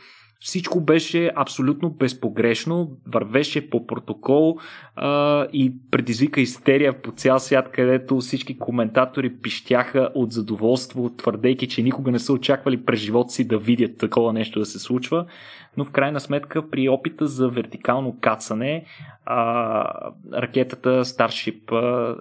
Всичко 0.46 0.82
беше 0.82 1.32
абсолютно 1.36 1.90
безпогрешно, 1.90 2.92
вървеше 3.08 3.70
по 3.70 3.88
протокол 3.88 4.58
а, 4.96 5.48
и 5.54 5.74
предизвика 5.92 6.42
истерия 6.42 7.02
по 7.02 7.12
цял 7.12 7.40
свят, 7.40 7.70
където 7.72 8.18
всички 8.18 8.58
коментатори 8.60 9.36
пищяха 9.36 10.10
от 10.16 10.32
задоволство, 10.32 11.16
твърдейки, 11.18 11.68
че 11.68 11.84
никога 11.84 12.12
не 12.12 12.20
са 12.20 12.34
очаквали 12.34 12.86
през 12.86 13.00
живота 13.00 13.34
си 13.34 13.48
да 13.48 13.58
видят 13.58 13.98
такова 13.98 14.34
нещо 14.34 14.60
да 14.60 14.66
се 14.66 14.80
случва. 14.80 15.26
Но 15.78 15.86
в 15.86 15.92
крайна 15.92 16.20
сметка 16.20 16.70
при 16.70 16.90
опита 16.90 17.28
за 17.28 17.50
вертикално 17.50 18.18
кацане 18.22 18.86
а, 19.26 20.12
ракетата 20.34 21.06
Starship 21.06 21.72
а, 21.72 22.16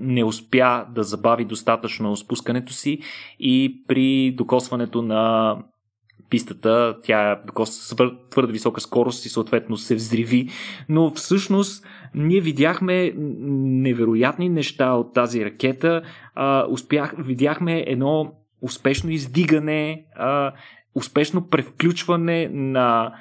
не 0.00 0.24
успя 0.24 0.86
да 0.94 1.02
забави 1.02 1.44
достатъчно 1.44 2.16
спускането 2.16 2.72
си 2.72 2.98
и 3.40 3.82
при 3.88 4.34
докосването 4.36 5.02
на 5.02 5.56
пистата, 6.30 6.96
тя 7.02 7.40
докосва 7.46 8.12
твърде 8.30 8.52
висока 8.52 8.80
скорост 8.80 9.26
и 9.26 9.28
съответно 9.28 9.76
се 9.76 9.94
взриви, 9.94 10.48
но 10.88 11.10
всъщност 11.10 11.86
ние 12.14 12.40
видяхме 12.40 13.12
невероятни 13.16 14.48
неща 14.48 14.92
от 14.92 15.14
тази 15.14 15.44
ракета, 15.44 16.02
а, 16.34 16.66
успях, 16.70 17.14
видяхме 17.18 17.84
едно 17.86 18.32
успешно 18.62 19.10
издигане, 19.10 20.04
а, 20.16 20.52
успешно 20.96 21.48
превключване 21.48 22.48
на, 22.52 23.12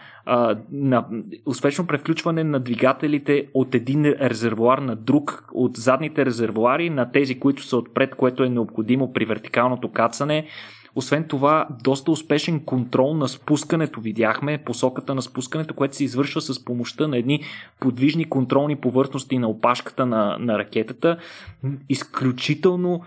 на 0.72 1.06
успешно 1.46 1.88
превключване 1.88 2.44
на 2.44 2.60
двигателите 2.60 3.48
от 3.54 3.76
един 3.76 4.06
резервуар 4.06 4.78
на 4.78 4.96
друг, 4.96 5.46
от 5.54 5.78
задните 5.78 6.26
резервуари 6.26 6.90
на 6.90 7.12
тези, 7.12 7.40
които 7.40 7.64
са 7.64 7.78
отпред, 7.78 8.16
което 8.16 8.44
е 8.44 8.50
необходимо 8.50 9.14
при 9.14 9.26
вертикалното 9.26 9.92
кацане. 9.92 10.48
Освен 10.96 11.28
това, 11.28 11.68
доста 11.84 12.12
успешен 12.12 12.66
контрол 12.66 13.14
на 13.14 13.28
спускането 13.28 14.02
видяхме, 14.02 14.64
посоката 14.66 15.16
на 15.16 15.22
спускането, 15.22 15.74
което 15.74 15.96
се 15.96 16.04
извършва 16.04 16.42
с 16.42 16.66
помощта 16.66 17.08
на 17.08 17.18
едни 17.18 17.44
подвижни 17.80 18.30
контролни 18.30 18.76
повърхности 18.76 19.40
на 19.40 19.48
опашката 19.48 20.06
на, 20.06 20.38
на 20.40 20.60
ракетата. 20.60 21.18
Изключително 21.90 23.02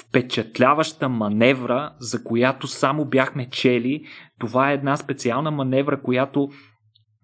впечатляваща 0.00 1.08
маневра, 1.08 1.92
за 1.98 2.24
която 2.24 2.66
само 2.66 3.04
бяхме 3.04 3.50
чели. 3.50 4.04
Това 4.38 4.70
е 4.70 4.74
една 4.74 4.96
специална 4.96 5.50
маневра, 5.50 6.02
която 6.02 6.48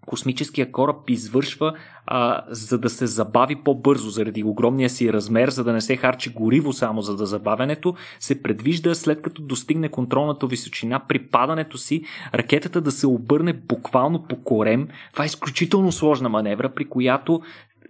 космическия 0.08 0.72
кораб 0.72 1.10
извършва, 1.10 1.72
а, 2.06 2.42
за 2.48 2.78
да 2.78 2.90
се 2.90 3.06
забави 3.06 3.56
по-бързо 3.56 4.10
заради 4.10 4.44
огромния 4.44 4.90
си 4.90 5.12
размер, 5.12 5.48
за 5.48 5.64
да 5.64 5.72
не 5.72 5.80
се 5.80 5.96
харчи 5.96 6.30
гориво 6.30 6.72
само 6.72 7.02
за 7.02 7.16
да 7.16 7.26
забавянето, 7.26 7.94
се 8.20 8.42
предвижда 8.42 8.94
след 8.94 9.22
като 9.22 9.42
достигне 9.42 9.88
контролната 9.88 10.46
височина 10.46 11.00
при 11.08 11.18
падането 11.18 11.78
си, 11.78 12.02
ракетата 12.34 12.80
да 12.80 12.90
се 12.90 13.06
обърне 13.06 13.52
буквално 13.52 14.22
по 14.22 14.42
корем. 14.42 14.88
Това 15.12 15.24
е 15.24 15.26
изключително 15.26 15.92
сложна 15.92 16.28
маневра, 16.28 16.68
при 16.68 16.84
която 16.84 17.40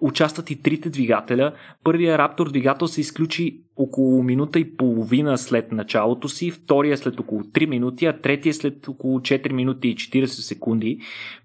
участват 0.00 0.50
и 0.50 0.62
трите 0.62 0.90
двигателя. 0.90 1.52
Първия 1.85 2.19
Раптор 2.19 2.50
двигател 2.50 2.88
се 2.88 3.00
изключи 3.00 3.61
около 3.76 4.23
минута 4.23 4.59
и 4.59 4.76
половина 4.76 5.38
след 5.38 5.73
началото 5.73 6.28
си, 6.28 6.50
втория 6.50 6.97
след 6.99 7.21
около 7.21 7.40
3 7.40 7.67
минути, 7.67 8.07
а 8.07 8.21
третия 8.21 8.55
след 8.55 8.88
около 8.88 9.19
4 9.19 9.52
минути 9.52 9.88
и 9.88 9.95
40 9.95 10.26
секунди, 10.26 10.99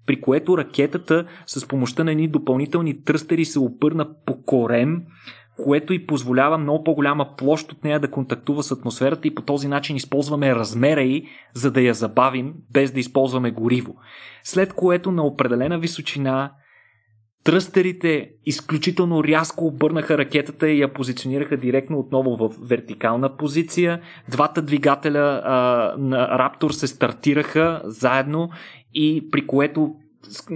при 0.06 0.20
което 0.20 0.58
ракетата 0.58 1.26
с 1.46 1.68
помощта 1.68 2.04
на 2.04 2.10
едни 2.10 2.28
допълнителни 2.28 3.04
тръстери 3.04 3.44
се 3.44 3.58
опърна 3.58 4.08
по 4.26 4.42
корем, 4.42 5.02
което 5.64 5.92
и 5.92 6.06
позволява 6.06 6.58
много 6.58 6.84
по-голяма 6.84 7.36
площ 7.36 7.72
от 7.72 7.84
нея 7.84 8.00
да 8.00 8.10
контактува 8.10 8.62
с 8.62 8.72
атмосферата 8.72 9.28
и 9.28 9.34
по 9.34 9.42
този 9.42 9.68
начин 9.68 9.96
използваме 9.96 10.54
размера 10.54 11.02
й, 11.02 11.26
за 11.54 11.70
да 11.70 11.80
я 11.80 11.94
забавим, 11.94 12.54
без 12.72 12.92
да 12.92 13.00
използваме 13.00 13.50
гориво. 13.50 13.96
След 14.42 14.72
което 14.72 15.12
на 15.12 15.22
определена 15.22 15.78
височина 15.78 16.50
Тръстерите 17.44 18.30
изключително 18.46 19.24
рязко 19.24 19.66
обърнаха 19.66 20.18
ракетата 20.18 20.70
и 20.70 20.80
я 20.80 20.92
позиционираха 20.92 21.56
директно 21.56 21.98
отново 21.98 22.36
в 22.36 22.50
вертикална 22.62 23.36
позиция. 23.36 24.00
Двата 24.28 24.62
двигателя 24.62 25.42
а, 25.44 25.94
на 25.98 26.38
Раптор 26.38 26.70
се 26.70 26.86
стартираха 26.86 27.82
заедно 27.84 28.50
и 28.94 29.30
при 29.30 29.46
което 29.46 29.94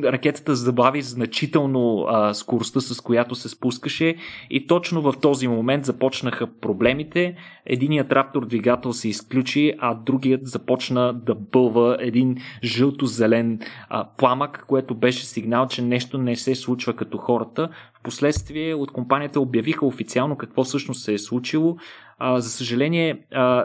ракетата 0.05 0.55
забави 0.55 1.03
значително 1.03 2.07
а, 2.09 2.35
скоростта, 2.35 2.81
с 2.81 3.01
която 3.01 3.35
се 3.35 3.49
спускаше 3.49 4.17
и 4.51 4.67
точно 4.67 5.03
в 5.03 5.15
този 5.21 5.49
момент 5.49 5.85
започнаха 5.85 6.47
проблемите. 6.47 7.35
Единият 7.67 8.13
раптор 8.13 8.47
двигател 8.47 8.93
се 8.93 9.09
изключи, 9.09 9.73
а 9.79 9.95
другият 9.95 10.47
започна 10.47 11.15
да 11.15 11.35
бълва 11.35 11.97
един 12.01 12.37
жълто-зелен 12.65 13.59
а, 13.89 14.09
пламък, 14.17 14.65
което 14.69 14.95
беше 14.95 15.27
сигнал, 15.27 15.67
че 15.67 15.83
нещо 15.83 16.19
не 16.19 16.37
се 16.37 16.55
случва 16.55 16.97
като 16.97 17.19
хората. 17.19 17.69
Впоследствие 17.95 18.75
от 18.75 18.93
компанията 18.93 19.41
обявиха 19.41 19.87
официално 19.87 20.37
какво 20.37 20.65
всъщност 20.65 21.05
се 21.05 21.15
е 21.15 21.19
случило 21.19 21.77
за 22.21 22.51
съжаление 22.51 23.19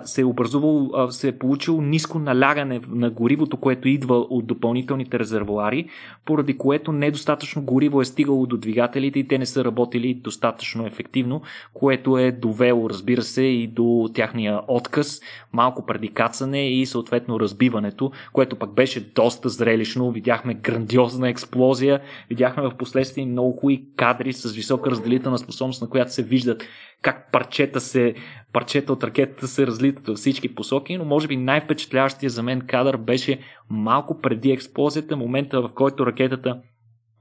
се 0.03 0.21
е 0.21 0.25
образувал, 0.25 0.91
се 1.09 1.27
е 1.27 1.37
получило 1.37 1.81
ниско 1.81 2.19
налягане 2.19 2.81
на 2.89 3.09
горивото, 3.09 3.57
което 3.57 3.87
идва 3.87 4.17
от 4.17 4.47
допълнителните 4.47 5.19
резервуари, 5.19 5.87
поради 6.25 6.57
което 6.57 6.91
недостатъчно 6.91 7.61
гориво 7.61 8.01
е 8.01 8.05
стигало 8.05 8.45
до 8.45 8.57
двигателите 8.57 9.19
и 9.19 9.27
те 9.27 9.37
не 9.37 9.45
са 9.45 9.65
работили 9.65 10.13
достатъчно 10.13 10.87
ефективно, 10.87 11.41
което 11.73 12.17
е 12.17 12.31
довело, 12.31 12.89
разбира 12.89 13.21
се, 13.21 13.41
и 13.41 13.67
до 13.67 14.09
тяхния 14.13 14.61
отказ, 14.67 15.21
малко 15.53 15.85
преди 15.85 16.07
кацане 16.07 16.69
и 16.69 16.85
съответно 16.85 17.39
разбиването, 17.39 18.11
което 18.33 18.55
пък 18.55 18.73
беше 18.73 18.99
доста 18.99 19.49
зрелищно. 19.49 20.11
Видяхме 20.11 20.53
грандиозна 20.53 21.29
експлозия, 21.29 21.99
видяхме 22.29 22.63
в 22.63 22.75
последствие 22.77 23.25
много 23.25 23.51
хубави 23.51 23.85
кадри 23.95 24.33
с 24.33 24.51
висока 24.51 24.91
разделителна 24.91 25.37
способност, 25.37 25.81
на 25.81 25.89
която 25.89 26.13
се 26.13 26.23
виждат 26.23 26.63
как 27.01 27.31
парчета, 27.31 27.79
се, 27.79 28.13
парчета 28.53 28.93
от 28.93 29.03
ракетата 29.03 29.47
се 29.47 29.67
разлитат 29.67 30.07
във 30.07 30.17
всички 30.17 30.55
посоки, 30.55 30.97
но 30.97 31.05
може 31.05 31.27
би 31.27 31.37
най-впечатляващия 31.37 32.29
за 32.29 32.43
мен 32.43 32.61
кадър 32.61 32.97
беше 32.97 33.39
малко 33.69 34.21
преди 34.21 34.51
експлозията, 34.51 35.17
момента 35.17 35.61
в 35.61 35.69
който 35.73 36.05
ракетата 36.05 36.61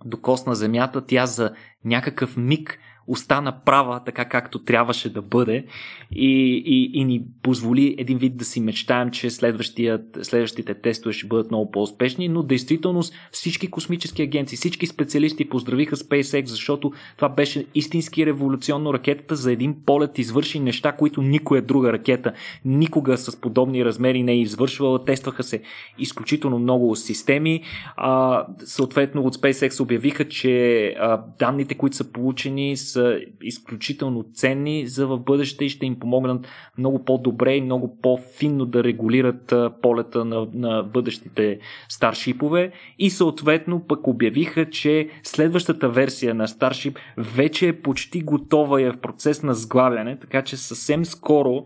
докосна 0.05 0.55
земята, 0.55 1.07
тя 1.07 1.27
за 1.27 1.51
някакъв 1.85 2.37
миг 2.37 2.79
остана 3.07 3.61
права 3.65 4.01
така 4.07 4.25
както 4.25 4.59
трябваше 4.59 5.13
да 5.13 5.23
бъде 5.23 5.65
и, 6.13 6.63
и, 6.67 6.91
и 6.95 7.05
ни 7.05 7.23
позволи 7.43 7.95
един 7.99 8.19
вид 8.19 8.37
да 8.37 8.45
си 8.45 8.61
мечтаем, 8.61 9.11
че 9.11 9.31
следващите 9.31 10.75
тестове 10.83 11.13
ще 11.13 11.27
бъдат 11.27 11.51
много 11.51 11.71
по-успешни, 11.71 12.29
но 12.29 12.43
действително 12.43 13.03
всички 13.33 13.67
космически 13.67 14.23
агенции, 14.23 14.57
всички 14.57 14.87
специалисти 14.87 15.49
поздравиха 15.49 15.97
SpaceX, 15.97 16.47
защото 16.47 16.93
това 17.17 17.29
беше 17.29 17.67
истински 17.75 18.27
революционно 18.27 18.95
ракетата 18.95 19.37
за 19.37 19.53
един 19.53 19.77
полет 19.87 20.19
извърши 20.19 20.61
неща, 20.61 20.93
които 20.93 21.23
никоя 21.23 21.63
друга 21.63 21.93
ракета 21.93 22.33
никога 22.65 23.19
с 23.19 23.41
подобни 23.41 23.85
размери 23.85 24.23
не 24.23 24.33
е 24.33 24.41
извършвала. 24.41 25.05
Тестваха 25.05 25.43
се 25.43 25.63
изключително 25.99 26.59
много 26.59 26.97
системи. 26.97 27.63
А, 27.97 28.47
съответно 28.65 29.23
от 29.23 29.37
SpaceX 29.37 29.81
обявиха, 29.81 30.29
че 30.29 30.87
а, 30.99 31.23
данните, 31.39 31.75
които 31.75 31.97
са 31.97 32.13
получени 32.13 32.77
са 32.77 33.02
изключително 33.43 34.25
ценни 34.35 34.87
за 34.87 35.07
в 35.07 35.19
бъдеще 35.19 35.65
и 35.65 35.69
ще 35.69 35.87
им 35.87 35.99
помогнат 35.99 36.47
много 36.79 37.05
по-добре 37.05 37.55
и 37.55 37.61
много 37.61 37.99
по-финно 38.03 38.67
да 38.67 38.85
регулират 38.85 39.55
полета 39.83 40.25
на, 40.25 40.47
на 40.55 40.83
бъдещите 40.83 41.59
старшипове. 41.89 42.73
И 42.99 43.11
съответно 43.11 43.87
пък 43.87 44.07
обявиха, 44.07 44.71
че 44.71 45.09
следващата 45.23 45.89
версия 45.89 46.35
на 46.35 46.49
Starship 46.49 46.97
вече 47.17 47.69
е 47.69 47.81
почти 47.81 48.21
готова 48.21 48.81
и 48.81 48.85
е 48.85 48.93
в 48.93 49.01
процес 49.01 49.43
на 49.43 49.55
сглавяне, 49.55 50.19
така 50.19 50.43
че 50.43 50.57
съвсем 50.57 51.05
скоро 51.05 51.65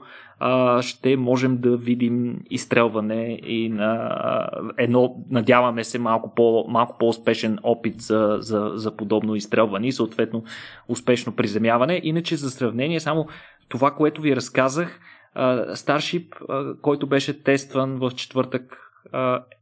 ще 0.81 1.17
можем 1.17 1.59
да 1.59 1.77
видим 1.77 2.41
изстрелване 2.51 3.41
и 3.43 3.69
на 3.69 4.17
едно, 4.79 5.17
надяваме 5.31 5.85
се, 5.85 5.99
малко, 5.99 6.35
по, 6.35 6.65
малко 6.69 6.97
по-успешен 6.99 7.59
опит 7.63 8.01
за, 8.01 8.37
за, 8.41 8.71
за 8.75 8.97
подобно 8.97 9.35
изстрелване 9.35 9.87
и 9.89 9.93
съответно 9.93 10.45
успешно 10.89 11.37
приземяване. 11.37 12.01
Иначе 12.05 12.37
за 12.37 12.51
сравнение, 12.51 13.01
само 13.01 13.27
това, 13.69 13.91
което 13.91 14.21
ви 14.23 14.37
разказах, 14.37 15.01
Старшип, 15.75 16.35
който 16.83 17.07
беше 17.07 17.43
тестван 17.43 17.97
в 17.97 18.11
четвъртък 18.11 18.87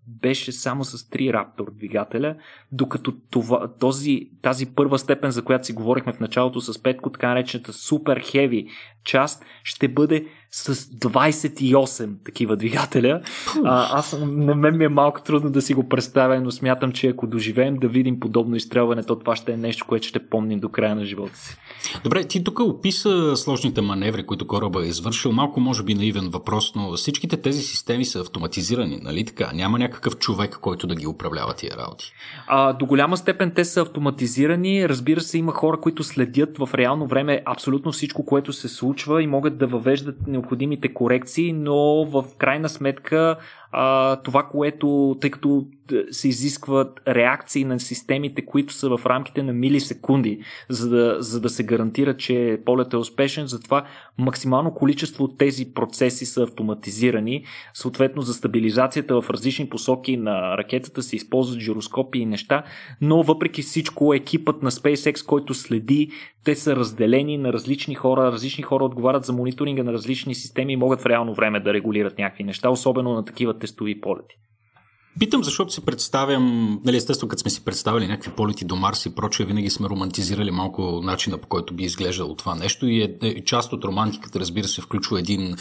беше 0.06 0.52
само 0.52 0.84
с 0.84 0.98
3 0.98 1.32
Raptor 1.32 1.70
двигателя, 1.70 2.36
докато 2.72 3.12
това, 3.30 3.72
този, 3.78 4.30
тази 4.42 4.74
първа 4.74 4.98
степен, 4.98 5.30
за 5.30 5.44
която 5.44 5.66
си 5.66 5.72
говорихме 5.72 6.12
в 6.12 6.20
началото 6.20 6.60
с 6.60 6.82
Петко, 6.82 7.10
така 7.10 7.28
наречената 7.28 7.72
супер 7.72 8.20
хеви 8.20 8.66
част, 9.04 9.44
ще 9.64 9.88
бъде 9.88 10.26
с 10.56 10.74
28 10.74 12.08
такива 12.24 12.56
двигателя. 12.56 13.20
А, 13.64 13.98
аз 13.98 14.16
на 14.20 14.54
мен 14.54 14.76
ми 14.76 14.84
е 14.84 14.88
малко 14.88 15.22
трудно 15.22 15.50
да 15.50 15.62
си 15.62 15.74
го 15.74 15.88
представя, 15.88 16.40
но 16.40 16.50
смятам, 16.50 16.92
че 16.92 17.08
ако 17.08 17.26
доживеем 17.26 17.76
да 17.76 17.88
видим 17.88 18.20
подобно 18.20 18.56
изстрелване, 18.56 19.02
то 19.02 19.18
това 19.18 19.36
ще 19.36 19.52
е 19.52 19.56
нещо, 19.56 19.86
което 19.88 20.06
ще 20.06 20.28
помним 20.28 20.60
до 20.60 20.68
края 20.68 20.94
на 20.94 21.04
живота 21.04 21.38
си. 21.38 21.56
Добре, 22.04 22.24
ти 22.24 22.44
тук 22.44 22.60
описа 22.60 23.36
сложните 23.36 23.80
маневри, 23.80 24.26
които 24.26 24.46
кораба 24.46 24.84
е 24.84 24.88
извършил. 24.88 25.32
Малко 25.32 25.60
може 25.60 25.82
би 25.82 25.94
наивен 25.94 26.30
въпрос, 26.30 26.74
но 26.74 26.92
всичките 26.92 27.36
тези 27.36 27.62
системи 27.62 28.04
са 28.04 28.20
автоматизирани, 28.20 29.00
нали 29.02 29.24
така? 29.24 29.50
Няма 29.54 29.78
някакъв 29.78 30.18
човек, 30.18 30.58
който 30.60 30.86
да 30.86 30.94
ги 30.94 31.06
управлява 31.06 31.54
тия 31.54 31.76
работи. 31.76 32.12
А, 32.46 32.72
до 32.72 32.86
голяма 32.86 33.16
степен 33.16 33.52
те 33.54 33.64
са 33.64 33.80
автоматизирани. 33.80 34.88
Разбира 34.88 35.20
се, 35.20 35.38
има 35.38 35.52
хора, 35.52 35.80
които 35.80 36.04
следят 36.04 36.58
в 36.58 36.68
реално 36.74 37.06
време 37.06 37.42
абсолютно 37.44 37.92
всичко, 37.92 38.26
което 38.26 38.52
се 38.52 38.68
случва 38.68 39.22
и 39.22 39.26
могат 39.26 39.58
да 39.58 39.66
въвеждат 39.66 40.16
необходимите 40.44 40.88
корекции, 40.88 41.52
но 41.52 42.04
в 42.04 42.24
крайна 42.36 42.68
сметка 42.68 43.38
а, 43.76 44.16
това, 44.16 44.42
което, 44.42 45.16
тъй 45.20 45.30
като 45.30 45.66
се 46.10 46.28
изискват 46.28 47.00
реакции 47.08 47.64
на 47.64 47.80
системите, 47.80 48.46
които 48.46 48.74
са 48.74 48.96
в 48.96 49.06
рамките 49.06 49.42
на 49.42 49.52
милисекунди, 49.52 50.40
за 50.68 50.88
да, 50.88 51.16
за 51.18 51.40
да 51.40 51.48
се 51.48 51.62
гарантира, 51.62 52.16
че 52.16 52.60
полет 52.64 52.92
е 52.92 52.96
успешен, 52.96 53.46
затова 53.46 53.84
максимално 54.18 54.74
количество 54.74 55.24
от 55.24 55.38
тези 55.38 55.72
процеси 55.74 56.26
са 56.26 56.42
автоматизирани. 56.42 57.44
Съответно, 57.74 58.22
за 58.22 58.34
стабилизацията 58.34 59.20
в 59.20 59.30
различни 59.30 59.68
посоки 59.68 60.16
на 60.16 60.58
ракетата 60.58 61.02
се 61.02 61.16
използват 61.16 61.60
жироскопи 61.60 62.18
и 62.18 62.26
неща, 62.26 62.62
но 63.00 63.22
въпреки 63.22 63.62
всичко 63.62 64.14
екипът 64.14 64.62
на 64.62 64.70
SpaceX, 64.70 65.26
който 65.26 65.54
следи, 65.54 66.10
те 66.44 66.54
са 66.54 66.76
разделени 66.76 67.38
на 67.38 67.52
различни 67.52 67.94
хора, 67.94 68.32
различни 68.32 68.62
хора 68.62 68.84
отговарят 68.84 69.24
за 69.24 69.32
мониторинга 69.32 69.84
на 69.84 69.92
различни 69.92 70.34
системи 70.34 70.72
и 70.72 70.76
могат 70.76 71.00
в 71.00 71.06
реално 71.06 71.34
време 71.34 71.60
да 71.60 71.74
регулират 71.74 72.18
някакви 72.18 72.44
неща, 72.44 72.70
особено 72.70 73.12
на 73.12 73.24
такива 73.24 73.58
тестови 73.64 74.00
полети. 74.00 74.36
Питам, 75.18 75.44
защото 75.44 75.72
си 75.72 75.80
представям, 75.80 76.80
нали, 76.84 76.96
естествено, 76.96 77.28
като 77.28 77.40
сме 77.40 77.50
си 77.50 77.64
представили 77.64 78.06
някакви 78.06 78.30
полети 78.30 78.64
до 78.64 78.76
Марс 78.76 79.06
и 79.06 79.14
прочее, 79.14 79.46
винаги 79.46 79.70
сме 79.70 79.88
романтизирали 79.88 80.50
малко 80.50 81.00
начина 81.04 81.38
по 81.38 81.48
който 81.48 81.74
би 81.74 81.84
изглеждало 81.84 82.34
това 82.34 82.54
нещо 82.54 82.86
и 82.86 83.02
е, 83.02 83.16
е, 83.22 83.44
част 83.44 83.72
от 83.72 83.84
романтиката, 83.84 84.40
разбира 84.40 84.68
се, 84.68 84.80
включва 84.80 85.18
един 85.18 85.56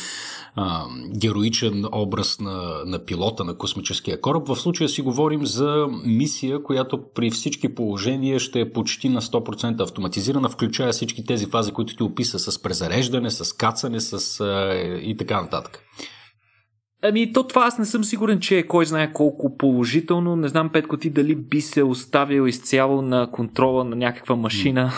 а, 0.56 0.86
героичен 1.18 1.86
образ 1.92 2.40
на, 2.40 2.82
на 2.86 3.06
пилота 3.06 3.44
на 3.44 3.58
космическия 3.58 4.22
кораб. 4.22 4.48
В 4.48 4.56
случая 4.56 4.90
си 4.90 5.02
говорим 5.02 5.46
за 5.46 5.88
мисия, 6.06 6.64
която 6.64 7.04
при 7.16 7.32
всички 7.32 7.76
положения 7.76 8.40
ще 8.40 8.60
е 8.60 8.72
почти 8.72 9.10
на 9.10 9.22
100% 9.22 9.82
автоматизирана, 9.82 10.50
включая 10.50 10.92
всички 10.92 11.26
тези 11.26 11.46
фази, 11.46 11.72
които 11.72 11.96
ти 11.96 12.04
описа 12.04 12.40
с 12.40 12.62
презареждане, 12.62 13.32
с 13.32 13.54
кацане 13.54 14.00
с, 14.00 14.40
а, 14.40 14.76
и 15.04 15.18
така 15.18 15.42
нататък. 15.42 15.80
Ами, 17.06 17.34
то 17.34 17.48
това 17.48 17.66
аз 17.66 17.80
не 17.80 17.86
съм 17.86 18.04
сигурен, 18.04 18.40
че 18.40 18.58
е 18.58 18.68
кой 18.68 18.86
знае 18.86 19.14
колко 19.14 19.58
положително. 19.58 20.36
Не 20.36 20.48
знам, 20.48 20.70
Петко, 20.70 20.98
ти 20.98 21.10
дали 21.10 21.36
би 21.36 21.62
се 21.62 21.84
оставил 21.84 22.48
изцяло 22.48 23.02
на 23.02 23.32
контрола 23.32 23.84
на 23.84 23.96
някаква 23.96 24.36
машина. 24.36 24.92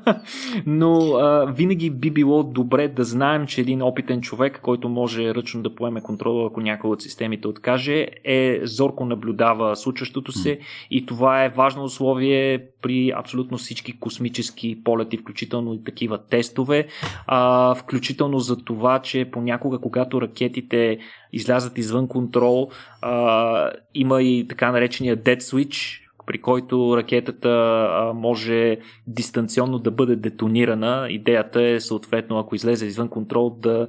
Но 0.66 1.12
а, 1.12 1.52
винаги 1.56 1.90
би 1.90 2.10
било 2.10 2.42
добре 2.42 2.88
да 2.88 3.04
знаем, 3.04 3.46
че 3.46 3.60
един 3.60 3.82
опитен 3.82 4.20
човек, 4.20 4.60
който 4.62 4.88
може 4.88 5.34
ръчно 5.34 5.62
да 5.62 5.74
поеме 5.74 6.00
контрола, 6.00 6.46
ако 6.46 6.60
някой 6.60 6.90
от 6.90 7.02
системите 7.02 7.48
откаже, 7.48 8.08
е 8.24 8.60
зорко 8.62 9.04
наблюдава 9.04 9.76
случващото 9.76 10.32
се 10.32 10.58
и 10.90 11.06
това 11.06 11.44
е 11.44 11.48
важно 11.48 11.84
условие 11.84 12.66
при 12.82 13.12
абсолютно 13.16 13.58
всички 13.58 13.98
космически 13.98 14.82
полети, 14.84 15.16
включително 15.16 15.74
и 15.74 15.84
такива 15.84 16.18
тестове, 16.18 16.86
а, 17.26 17.74
включително 17.74 18.38
за 18.38 18.56
това, 18.56 18.98
че 18.98 19.30
понякога, 19.32 19.78
когато 19.78 20.20
ракетите 20.20 20.98
излязат 21.32 21.78
извън 21.78 22.08
контрол. 22.08 22.70
А, 23.02 23.70
има 23.94 24.22
и 24.22 24.46
така 24.48 24.72
наречения 24.72 25.16
dead 25.16 25.40
switch, 25.40 26.00
при 26.28 26.38
който 26.38 26.96
ракетата 26.96 28.12
може 28.14 28.76
дистанционно 29.06 29.78
да 29.78 29.90
бъде 29.90 30.16
детонирана. 30.16 31.06
Идеята 31.10 31.62
е 31.62 31.80
съответно, 31.80 32.38
ако 32.38 32.54
излезе 32.54 32.86
извън 32.86 33.08
контрол, 33.08 33.50
да, 33.50 33.88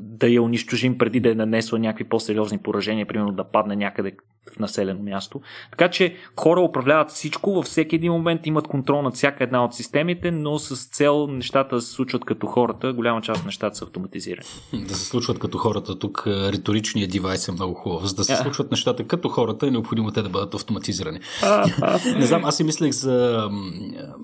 да 0.00 0.28
я 0.28 0.42
унищожим 0.42 0.98
преди 0.98 1.20
да 1.20 1.30
е 1.30 1.34
нанесла 1.34 1.78
някакви 1.78 2.04
по-сериозни 2.04 2.58
поражения, 2.58 3.06
примерно 3.06 3.32
да 3.32 3.44
падне 3.44 3.76
някъде 3.76 4.12
в 4.50 4.58
населено 4.58 5.02
място. 5.02 5.40
Така 5.70 5.90
че 5.90 6.16
хора 6.40 6.60
управляват 6.60 7.10
всичко, 7.10 7.54
във 7.54 7.64
всеки 7.64 7.96
един 7.96 8.12
момент 8.12 8.46
имат 8.46 8.68
контрол 8.68 9.02
над 9.02 9.14
всяка 9.14 9.44
една 9.44 9.64
от 9.64 9.74
системите, 9.74 10.30
но 10.30 10.58
с 10.58 10.88
цел 10.88 11.26
нещата 11.26 11.74
да 11.74 11.80
се 11.80 11.92
случват 11.92 12.24
като 12.24 12.46
хората. 12.46 12.92
Голяма 12.92 13.22
част 13.22 13.40
от 13.40 13.46
нещата 13.46 13.76
са 13.76 13.84
автоматизирани. 13.84 14.46
Да 14.88 14.94
се 14.94 15.04
случват 15.04 15.38
като 15.38 15.58
хората. 15.58 15.98
Тук 15.98 16.22
риторичният 16.26 17.10
девайс 17.10 17.48
е 17.48 17.52
много 17.52 17.74
хубав. 17.74 18.04
За 18.04 18.14
да 18.14 18.24
се 18.24 18.36
случват 18.36 18.70
нещата 18.70 19.04
като 19.04 19.28
хората 19.28 19.66
е 19.66 19.70
необходимо 19.70 20.10
те 20.10 20.22
да 20.22 20.28
бъдат 20.28 20.54
автоматизирани. 20.54 21.20
Не 22.16 22.26
знам, 22.26 22.44
аз 22.44 22.56
си 22.56 22.64
мислех 22.64 22.92
за, 22.92 23.48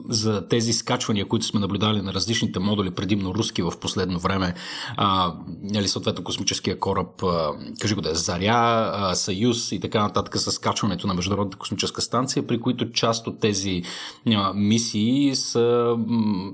за 0.09 0.49
тези 0.49 0.73
скачвания, 0.73 1.27
които 1.27 1.47
сме 1.47 1.61
наблюдали 1.61 2.03
на 2.03 2.13
различните 2.13 2.59
модули, 2.59 2.91
предимно 2.91 3.35
руски 3.35 3.63
в 3.63 3.73
последно 3.81 4.19
време. 4.19 4.55
А, 4.97 5.28
нали, 5.63 5.89
съответно 5.89 6.25
космическия 6.25 6.79
кораб, 6.79 7.23
кажи 7.81 7.95
го 7.95 8.01
да 8.01 8.11
е 8.11 8.15
Заря, 8.15 9.13
Съюз 9.15 9.73
и 9.73 9.81
така 9.81 10.03
нататък 10.03 10.37
с 10.39 10.53
скачването 10.53 11.07
на 11.07 11.15
Международната 11.15 11.59
космическа 11.59 12.03
станция, 12.03 12.47
при 12.47 12.61
които 12.61 12.93
част 12.93 13.27
от 13.27 13.41
тези 13.41 13.83
мисии 14.55 15.37
са, 15.37 15.97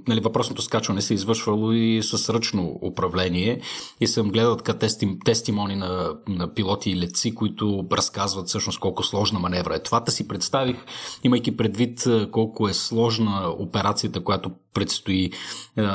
нали, 0.08 0.20
въпросното 0.20 0.62
скачване 0.62 1.02
се 1.02 1.14
е 1.14 1.16
извършвало 1.16 1.72
и 1.72 2.02
с 2.02 2.34
ръчно 2.34 2.78
управление 2.82 3.60
и 4.00 4.06
съм 4.06 4.30
гледал 4.30 4.56
така 4.56 4.74
тести, 4.74 5.18
тестимони 5.24 5.76
на, 5.76 6.10
на 6.28 6.54
пилоти 6.54 6.90
и 6.90 6.96
летци, 6.96 7.34
които 7.34 7.86
разказват 7.92 8.48
всъщност 8.48 8.80
колко 8.80 9.02
сложна 9.02 9.38
маневра 9.38 9.74
е. 9.76 9.82
Това 9.82 10.00
да 10.00 10.10
си 10.10 10.28
представих, 10.28 10.76
имайки 11.24 11.56
предвид 11.56 12.04
колко 12.32 12.68
е 12.68 12.72
сложна 12.72 13.54
операцията, 13.58 14.24
която 14.24 14.50
предстои 14.74 15.30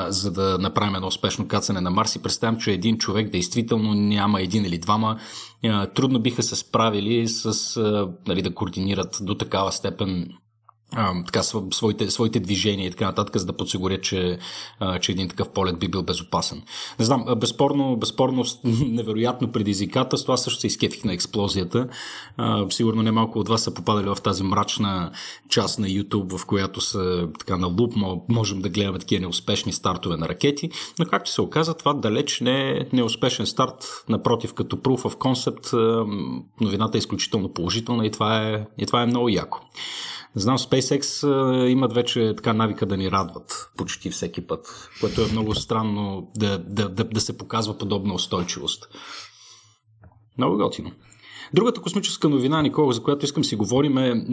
за 0.08 0.30
да 0.30 0.58
направим 0.58 0.94
едно 0.94 1.06
успешно 1.06 1.48
кацане 1.48 1.80
на 1.80 1.90
Марс 1.90 2.16
и 2.16 2.22
представям, 2.22 2.56
че 2.56 2.69
един 2.72 2.98
човек 2.98 3.30
действително 3.30 3.94
няма 3.94 4.40
един 4.40 4.64
или 4.64 4.78
двама, 4.78 5.18
трудно 5.94 6.20
биха 6.20 6.42
се 6.42 6.56
справили 6.56 7.28
с 7.28 7.80
нали, 8.26 8.42
да 8.42 8.54
координират 8.54 9.18
до 9.20 9.34
такава 9.34 9.72
степен 9.72 10.28
а, 10.92 11.24
така, 11.24 11.42
своите, 11.72 12.10
своите 12.10 12.40
движения 12.40 12.86
и 12.86 12.90
така 12.90 13.04
нататък, 13.04 13.36
за 13.36 13.46
да 13.46 13.52
подсигуря, 13.52 14.00
че, 14.00 14.38
а, 14.80 14.98
че 14.98 15.12
един 15.12 15.28
такъв 15.28 15.48
полет 15.48 15.78
би 15.78 15.88
бил 15.88 16.02
безопасен. 16.02 16.62
Не 16.98 17.04
знам, 17.04 17.24
безспорно, 17.36 17.96
безспорно 17.96 18.44
невероятно 18.64 19.52
предизвикателство. 19.52 20.32
Аз 20.32 20.44
също 20.44 20.60
се 20.60 20.66
изкефих 20.66 21.04
на 21.04 21.12
експлозията. 21.12 21.88
А, 22.36 22.70
сигурно 22.70 23.02
немалко 23.02 23.38
от 23.38 23.48
вас 23.48 23.62
са 23.62 23.74
попадали 23.74 24.06
в 24.06 24.16
тази 24.22 24.42
мрачна 24.42 25.10
част 25.48 25.78
на 25.78 25.86
YouTube, 25.86 26.38
в 26.38 26.46
която 26.46 26.80
са 26.80 27.28
така 27.38 27.56
на 27.56 27.66
луп, 27.66 27.94
можем 28.28 28.62
да 28.62 28.68
гледаме 28.68 28.98
такива 28.98 29.20
неуспешни 29.20 29.72
стартове 29.72 30.16
на 30.16 30.28
ракети. 30.28 30.70
Но 30.98 31.04
както 31.04 31.30
се 31.30 31.42
оказа, 31.42 31.74
това 31.74 31.94
далеч 31.94 32.40
не 32.40 32.70
е 32.70 32.86
неуспешен 32.92 33.46
старт. 33.46 34.04
Напротив, 34.08 34.54
като 34.54 34.76
proof 34.76 35.00
of 35.00 35.14
concept, 35.14 35.74
новината 36.60 36.98
е 36.98 36.98
изключително 36.98 37.52
положителна 37.52 38.06
и 38.06 38.10
това 38.10 38.42
е, 38.42 38.66
и 38.78 38.86
това 38.86 39.02
е 39.02 39.06
много 39.06 39.28
яко. 39.28 39.60
Знам, 40.34 40.58
SpaceX 40.58 41.26
имат 41.66 41.92
вече 41.92 42.34
така 42.36 42.52
навика 42.52 42.86
да 42.86 42.96
ни 42.96 43.10
радват 43.10 43.70
почти 43.76 44.10
всеки 44.10 44.46
път, 44.46 44.90
което 45.00 45.22
е 45.22 45.32
много 45.32 45.54
странно 45.54 46.30
да, 46.36 46.58
да, 46.58 46.88
да, 46.88 47.04
да 47.04 47.20
се 47.20 47.38
показва 47.38 47.78
подобна 47.78 48.14
устойчивост. 48.14 48.88
Много 50.38 50.56
готино. 50.56 50.90
Другата 51.54 51.80
космическа 51.80 52.28
новина, 52.28 52.62
Никола, 52.62 52.92
за 52.92 53.02
която 53.02 53.24
искам 53.24 53.44
си 53.44 53.56
говорим 53.56 53.98
е, 53.98 54.24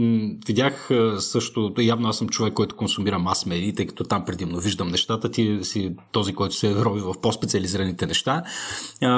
видях 0.48 0.90
също, 1.20 1.74
явно 1.80 2.10
аз 2.10 2.18
съм 2.18 2.30
човек, 2.30 2.54
който 2.54 2.76
консумира 2.76 3.20
мас 3.20 3.46
медии, 3.46 3.74
тъй 3.74 3.88
като 3.88 4.04
там 4.04 4.26
предимно 4.26 4.60
виждам 4.60 4.88
нещата, 4.88 5.32
ти 5.32 5.60
си 5.64 5.96
този, 6.12 6.34
който 6.34 6.56
се 6.56 6.76
роби 6.76 7.00
в 7.00 7.14
по-специализираните 7.22 8.06
неща. 8.06 8.44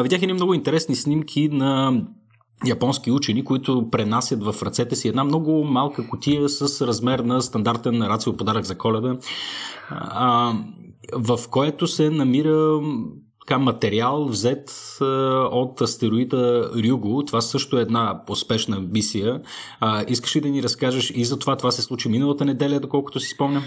Видях 0.03 0.21
едни 0.21 0.33
много 0.33 0.53
интересни 0.53 0.95
снимки 0.95 1.49
на 1.49 2.01
японски 2.67 3.11
учени, 3.11 3.43
които 3.43 3.89
пренасят 3.91 4.43
в 4.43 4.55
ръцете 4.63 4.95
си 4.95 5.07
една 5.07 5.23
много 5.23 5.63
малка 5.63 6.07
котия 6.07 6.49
с 6.49 6.87
размер 6.87 7.19
на 7.19 7.41
стандартен 7.41 8.01
рацио 8.01 8.37
подарък 8.37 8.65
за 8.65 8.77
коледа, 8.77 9.17
а, 9.89 10.53
в 11.13 11.39
което 11.49 11.87
се 11.87 12.09
намира 12.09 12.81
така, 13.49 13.59
материал 13.59 14.25
взет 14.25 14.97
а, 15.01 15.05
от 15.51 15.81
астероида 15.81 16.71
Рюго. 16.75 17.23
Това 17.25 17.41
също 17.41 17.77
е 17.79 17.81
една 17.81 18.21
успешна 18.29 18.79
мисия. 18.79 19.41
А, 19.79 20.05
искаш 20.07 20.35
ли 20.35 20.41
да 20.41 20.49
ни 20.49 20.63
разкажеш 20.63 21.11
и 21.15 21.25
за 21.25 21.39
това? 21.39 21.55
Това 21.55 21.71
се 21.71 21.81
случи 21.81 22.09
миналата 22.09 22.45
неделя, 22.45 22.79
доколкото 22.79 23.19
си 23.19 23.29
спомням. 23.29 23.63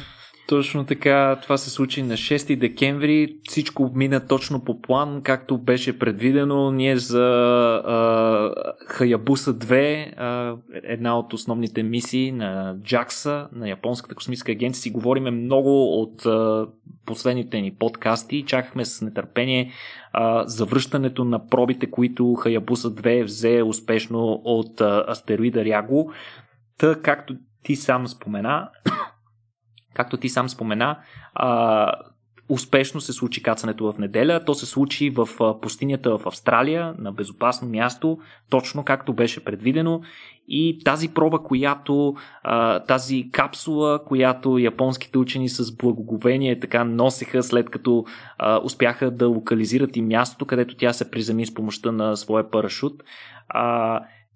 Точно 0.49 0.87
така, 0.87 1.39
това 1.43 1.57
се 1.57 1.71
случи 1.71 2.03
на 2.03 2.15
6 2.15 2.57
декември. 2.57 3.37
Всичко 3.49 3.91
мина 3.95 4.27
точно 4.27 4.65
по 4.65 4.81
план, 4.81 5.23
както 5.23 5.59
беше 5.59 5.99
предвидено. 5.99 6.71
Ние 6.71 6.97
за 6.97 7.25
Хаябуса 8.87 9.55
2, 9.55 10.13
а, 10.17 10.57
една 10.83 11.19
от 11.19 11.33
основните 11.33 11.83
мисии 11.83 12.33
на 12.33 12.77
JAXA, 12.77 13.49
на 13.53 13.69
Японската 13.69 14.15
космическа 14.15 14.53
агенция, 14.53 14.83
си 14.83 14.91
говориме 14.91 15.31
много 15.31 16.01
от 16.03 16.27
а, 16.27 16.67
последните 17.07 17.61
ни 17.61 17.75
подкасти. 17.75 18.45
Чакахме 18.47 18.85
с 18.85 19.03
нетърпение 19.03 19.73
а, 20.13 20.47
завръщането 20.47 21.25
на 21.25 21.47
пробите, 21.47 21.91
които 21.91 22.35
Хаябуса 22.35 22.91
2 22.91 23.25
взе 23.25 23.63
успешно 23.63 24.41
от 24.45 24.81
а, 24.81 25.05
астероида 25.09 25.65
Ряго. 25.65 26.13
Та, 26.79 26.95
както 27.03 27.37
ти 27.63 27.77
сам 27.77 28.09
спомена, 28.09 28.71
Както 29.95 30.17
ти 30.17 30.29
сам 30.29 30.49
спомена, 30.49 30.99
а, 31.35 31.93
успешно 32.49 33.01
се 33.01 33.13
случи 33.13 33.43
кацането 33.43 33.93
в 33.93 33.99
неделя. 33.99 34.41
То 34.47 34.55
се 34.55 34.67
случи 34.67 35.11
в 35.11 35.29
пустинята 35.61 36.19
в 36.19 36.27
Австралия, 36.27 36.95
на 36.99 37.13
безопасно 37.13 37.69
място, 37.69 38.19
точно 38.51 38.85
както 38.85 39.13
беше 39.13 39.45
предвидено. 39.45 40.01
И 40.49 40.79
тази 40.85 41.09
проба, 41.09 41.39
която, 41.39 42.15
тази 42.89 43.31
капсула, 43.33 44.05
която 44.05 44.59
японските 44.59 45.19
учени 45.19 45.49
с 45.49 45.77
благоговение 45.77 46.61
така 46.61 46.85
носеха 46.85 47.43
след 47.43 47.71
като 47.71 48.05
успяха 48.65 49.11
да 49.11 49.29
локализират 49.29 49.97
и 49.97 50.03
мястото, 50.03 50.47
където 50.47 50.77
тя 50.77 50.93
се 50.93 51.11
приземи 51.11 51.47
с 51.47 51.55
помощта 51.55 51.93
на 51.93 52.17
своя 52.17 52.51
парашут, 52.51 53.03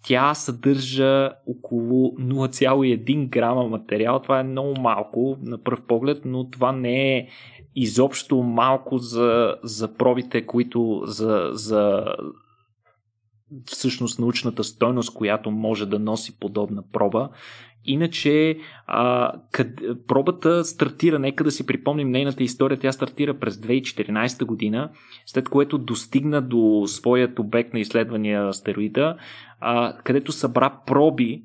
тя 0.03 0.35
съдържа 0.35 1.31
около 1.47 2.13
0,1 2.19 3.29
грама 3.29 3.69
материал. 3.69 4.21
Това 4.23 4.41
е 4.41 4.45
много 4.45 4.81
малко 4.81 5.37
на 5.43 5.63
пръв 5.63 5.83
поглед, 5.87 6.23
но 6.25 6.51
това 6.51 6.73
не 6.73 7.17
е 7.17 7.29
изобщо 7.75 8.43
малко 8.43 8.99
за, 8.99 9.57
за 9.63 9.95
пробите, 9.95 10.47
които 10.47 11.03
за, 11.05 11.51
за 11.53 12.05
всъщност 13.67 14.19
научната 14.19 14.65
стойност, 14.65 15.15
която 15.15 15.51
може 15.51 15.87
да 15.87 15.99
носи 15.99 16.39
подобна 16.39 16.83
проба. 16.93 17.29
Иначе 17.87 18.59
а, 18.87 19.33
къд, 19.53 19.69
пробата 20.09 20.65
стартира, 20.65 21.19
нека 21.19 21.45
да 21.45 21.51
си 21.51 21.67
припомним 21.67 22.11
нейната 22.11 22.43
история, 22.43 22.79
тя 22.79 22.93
стартира 22.93 23.39
през 23.39 23.57
2014 23.57 24.45
година, 24.45 24.91
след 25.27 25.49
което 25.49 25.79
достигна 25.79 26.43
до 26.43 26.83
своят 26.87 27.39
обект 27.39 27.73
на 27.73 27.81
изследвания 27.81 28.49
астероида, 28.49 29.17
а, 29.61 29.97
където 30.05 30.33
събра 30.33 30.81
проби, 30.87 31.43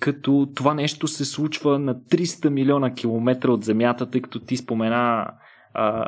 като 0.00 0.48
това 0.54 0.74
нещо 0.74 1.08
се 1.08 1.24
случва 1.24 1.78
на 1.78 1.94
300 1.94 2.48
милиона 2.48 2.94
километра 2.94 3.52
от 3.52 3.64
Земята, 3.64 4.10
тъй 4.10 4.20
като 4.20 4.40
ти 4.40 4.56
спомена 4.56 5.30
а, 5.74 6.04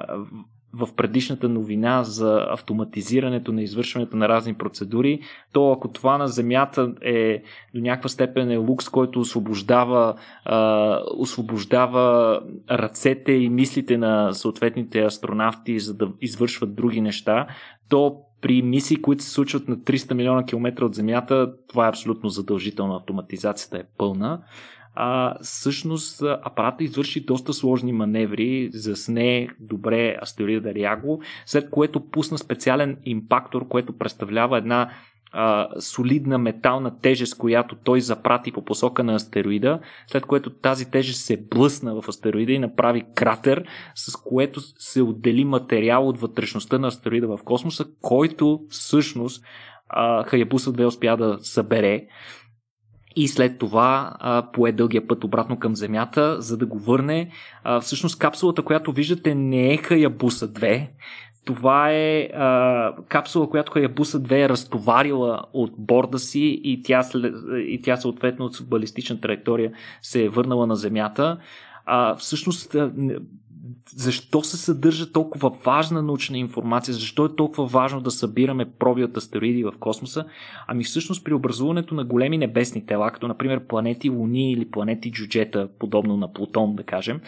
в 0.77 0.89
предишната 0.97 1.49
новина 1.49 2.05
за 2.05 2.47
автоматизирането 2.51 3.53
на 3.53 3.63
извършването 3.63 4.17
на 4.17 4.29
разни 4.29 4.55
процедури, 4.55 5.21
то 5.53 5.73
ако 5.73 5.89
това 5.89 6.19
на 6.19 6.29
Земята 6.29 6.93
е 7.03 7.43
до 7.75 7.81
някаква 7.81 8.09
степен 8.09 8.51
е 8.51 8.57
лукс, 8.57 8.89
който 8.89 9.21
освобождава, 9.21 10.15
а, 10.45 11.01
освобождава 11.17 12.41
ръцете 12.71 13.33
и 13.33 13.49
мислите 13.49 13.99
на 13.99 14.33
съответните 14.33 15.05
астронавти, 15.05 15.81
за 15.81 15.95
да 15.95 16.09
извършват 16.21 16.75
други 16.75 17.01
неща, 17.01 17.47
то 17.89 18.17
при 18.41 18.63
мисии, 18.63 19.03
които 19.03 19.23
се 19.23 19.31
случват 19.31 19.69
на 19.69 19.77
300 19.77 20.15
милиона 20.15 20.45
километра 20.45 20.85
от 20.85 20.95
Земята, 20.95 21.53
това 21.69 21.87
е 21.87 21.89
абсолютно 21.89 22.29
задължително. 22.29 22.95
Автоматизацията 22.95 23.79
е 23.79 23.83
пълна. 23.99 24.41
А, 24.99 25.35
всъщност 25.43 26.23
апарата 26.23 26.85
извърши 26.85 27.25
доста 27.25 27.53
сложни 27.53 27.93
маневри, 27.93 28.71
засне 28.73 29.49
добре 29.61 30.17
астероида 30.23 30.75
Ряго, 30.75 31.23
след 31.47 31.71
което 31.71 32.11
пусна 32.11 32.39
специален 32.39 32.97
импактор, 33.05 33.69
което 33.69 33.99
представлява 33.99 34.59
една 34.59 34.91
а, 35.33 35.69
солидна 35.81 36.39
метална 36.39 37.01
тежест, 37.01 37.39
която 37.39 37.77
той 37.85 38.01
запрати 38.01 38.53
по 38.53 38.65
посока 38.65 39.05
на 39.05 39.15
астероида, 39.15 39.81
след 40.07 40.27
което 40.27 40.51
тази 40.51 40.91
тежест 40.91 41.25
се 41.25 41.45
блъсна 41.51 42.01
в 42.01 42.09
астероида 42.09 42.53
и 42.53 42.59
направи 42.59 43.05
кратер, 43.15 43.65
с 43.95 44.17
което 44.17 44.61
се 44.61 45.03
отдели 45.03 45.45
материал 45.45 46.09
от 46.09 46.21
вътрешността 46.21 46.79
на 46.79 46.89
астероида 46.89 47.37
в 47.37 47.45
космоса, 47.45 47.87
който 48.03 48.61
всъщност 48.69 49.45
а, 49.89 50.25
Хаябуса 50.25 50.73
2 50.73 50.87
успя 50.87 51.17
да 51.17 51.39
събере 51.41 52.07
и 53.17 53.29
след 53.29 53.59
това 53.59 54.17
а, 54.19 54.43
пое 54.53 54.73
дългия 54.73 55.07
път 55.07 55.25
обратно 55.25 55.59
към 55.59 55.77
Земята, 55.77 56.37
за 56.41 56.57
да 56.57 56.67
го 56.67 56.79
върне. 56.79 57.31
А, 57.65 57.81
всъщност 57.81 58.19
капсулата, 58.19 58.63
която 58.63 58.93
виждате, 58.93 59.35
не 59.35 59.73
е 59.73 59.77
Хаябуса 59.77 60.49
2. 60.49 60.89
Това 61.45 61.91
е 61.93 62.21
а, 62.35 62.95
капсула, 63.09 63.51
която 63.51 63.73
Хаябуса 63.73 64.21
2 64.21 64.45
е 64.45 64.49
разтоварила 64.49 65.43
от 65.53 65.73
борда 65.79 66.19
си 66.19 66.61
и 66.65 66.83
тя, 66.83 67.05
и 67.57 67.81
тя 67.83 67.97
съответно 67.97 68.45
от 68.45 68.59
балистична 68.69 69.21
траектория 69.21 69.73
се 70.03 70.25
е 70.25 70.29
върнала 70.29 70.67
на 70.67 70.77
Земята. 70.77 71.39
А, 71.87 72.17
всъщност 72.17 72.77
защо 73.91 74.43
се 74.43 74.57
съдържа 74.57 75.13
толкова 75.13 75.51
важна 75.65 76.03
научна 76.03 76.39
информация, 76.39 76.95
защо 76.95 77.25
е 77.25 77.37
толкова 77.37 77.67
важно 77.67 78.01
да 78.01 78.11
събираме 78.11 78.71
проби 78.79 79.05
от 79.05 79.17
астероиди 79.17 79.65
в 79.65 79.73
космоса, 79.81 80.25
ами 80.67 80.85
всъщност 80.85 81.25
при 81.25 81.35
образуването 81.35 81.95
на 81.95 82.05
големи 82.05 82.39
небесни 82.39 82.87
тела, 82.87 83.11
като 83.11 83.29
например 83.29 83.67
планети 83.67 84.11
Луни 84.11 84.53
или 84.53 84.71
планети 84.71 85.13
Джуджета, 85.13 85.69
подобно 85.79 86.17
на 86.17 86.33
Плутон, 86.33 86.77
да 86.77 86.83
кажем, 86.83 87.21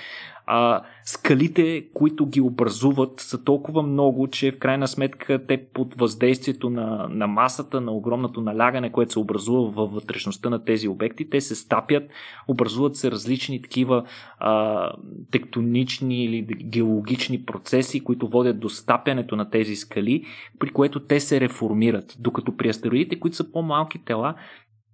а, 0.50 0.82
скалите, 1.04 1.86
които 1.94 2.26
ги 2.26 2.40
образуват, 2.40 3.20
са 3.20 3.44
толкова 3.44 3.82
много, 3.82 4.28
че 4.28 4.52
в 4.52 4.58
крайна 4.58 4.88
сметка 4.88 5.46
те 5.46 5.66
под 5.66 5.94
въздействието 5.94 6.70
на, 6.70 7.08
на 7.10 7.26
масата, 7.26 7.80
на 7.80 7.92
огромното 7.92 8.40
налягане, 8.40 8.92
което 8.92 9.12
се 9.12 9.18
образува 9.18 9.70
във 9.70 9.92
вътрешността 9.92 10.50
на 10.50 10.64
тези 10.64 10.88
обекти, 10.88 11.30
те 11.30 11.40
се 11.40 11.54
стапят, 11.54 12.10
образуват 12.48 12.96
се 12.96 13.10
различни 13.10 13.62
такива 13.62 14.04
а, 14.38 14.92
тектонични 15.30 16.24
или 16.24 16.42
геологични 16.42 17.44
процеси, 17.44 18.04
които 18.04 18.28
водят 18.28 18.60
до 18.60 18.68
стапянето 18.68 19.36
на 19.36 19.50
тези 19.50 19.76
скали, 19.76 20.24
при 20.58 20.70
което 20.70 21.00
те 21.00 21.20
се 21.20 21.40
реформират. 21.40 22.16
Докато 22.18 22.56
при 22.56 22.68
астероидите, 22.68 23.20
които 23.20 23.36
са 23.36 23.52
по-малки 23.52 23.98
тела, 24.04 24.34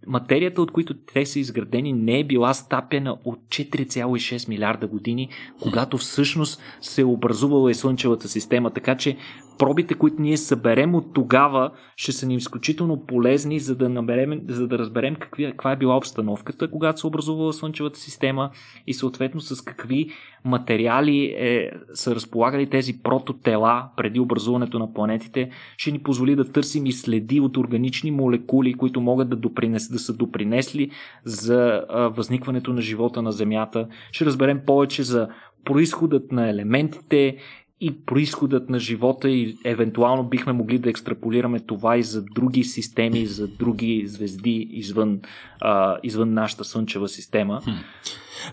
материята, 0.06 0.62
от 0.62 0.70
които 0.70 0.94
те 0.94 1.26
са 1.26 1.38
изградени, 1.38 1.92
не 1.92 2.18
е 2.18 2.24
била 2.24 2.54
стапена 2.54 3.18
от 3.24 3.38
4,6 3.48 4.48
милиарда 4.48 4.86
години, 4.86 5.28
когато 5.60 5.98
всъщност 5.98 6.60
се 6.80 7.00
е 7.00 7.04
образувала 7.04 7.70
и 7.70 7.74
Слънчевата 7.74 8.28
система. 8.28 8.70
Така 8.70 8.96
че 8.96 9.16
пробите, 9.58 9.94
които 9.94 10.22
ние 10.22 10.36
съберем 10.36 10.94
от 10.94 11.14
тогава, 11.14 11.70
ще 11.96 12.12
са 12.12 12.26
ни 12.26 12.34
изключително 12.34 13.06
полезни, 13.06 13.60
за 13.60 13.76
да, 13.76 13.88
наберем, 13.88 14.40
за 14.48 14.68
да 14.68 14.78
разберем 14.78 15.14
какви, 15.14 15.44
каква 15.44 15.72
е 15.72 15.76
била 15.76 15.96
обстановката, 15.96 16.70
когато 16.70 17.00
се 17.00 17.06
образувала 17.06 17.52
Слънчевата 17.52 17.98
система 17.98 18.50
и 18.86 18.94
съответно 18.94 19.40
с 19.40 19.64
какви 19.64 20.08
материали 20.44 21.24
е, 21.24 21.70
са 21.94 22.14
разполагали 22.14 22.70
тези 22.70 23.02
прототела 23.02 23.88
преди 23.96 24.20
образуването 24.20 24.78
на 24.78 24.94
планетите, 24.94 25.50
ще 25.76 25.90
ни 25.90 25.98
позволи 25.98 26.36
да 26.36 26.52
търсим 26.52 26.86
и 26.86 26.92
следи 26.92 27.40
от 27.40 27.56
органични 27.56 28.10
молекули, 28.10 28.74
които 28.74 29.00
могат 29.00 29.28
да, 29.28 29.36
допринес, 29.36 29.88
да 29.88 29.98
са 29.98 30.14
допринесли 30.14 30.90
за 31.24 31.84
а, 31.88 32.08
възникването 32.08 32.72
на 32.72 32.80
живота 32.80 33.22
на 33.22 33.32
Земята. 33.32 33.88
Ще 34.12 34.24
разберем 34.24 34.60
повече 34.66 35.02
за 35.02 35.28
происходът 35.64 36.32
на 36.32 36.48
елементите, 36.48 37.36
и 37.84 38.04
происходът 38.06 38.70
на 38.70 38.78
живота 38.78 39.30
и 39.30 39.56
евентуално 39.64 40.24
бихме 40.24 40.52
могли 40.52 40.78
да 40.78 40.90
екстраполираме 40.90 41.60
това 41.60 41.96
и 41.96 42.02
за 42.02 42.22
други 42.22 42.64
системи, 42.64 43.26
за 43.26 43.48
други 43.48 44.02
звезди 44.06 44.68
извън, 44.70 45.20
а, 45.60 45.96
извън 46.02 46.34
нашата 46.34 46.64
Слънчева 46.64 47.08
система. 47.08 47.60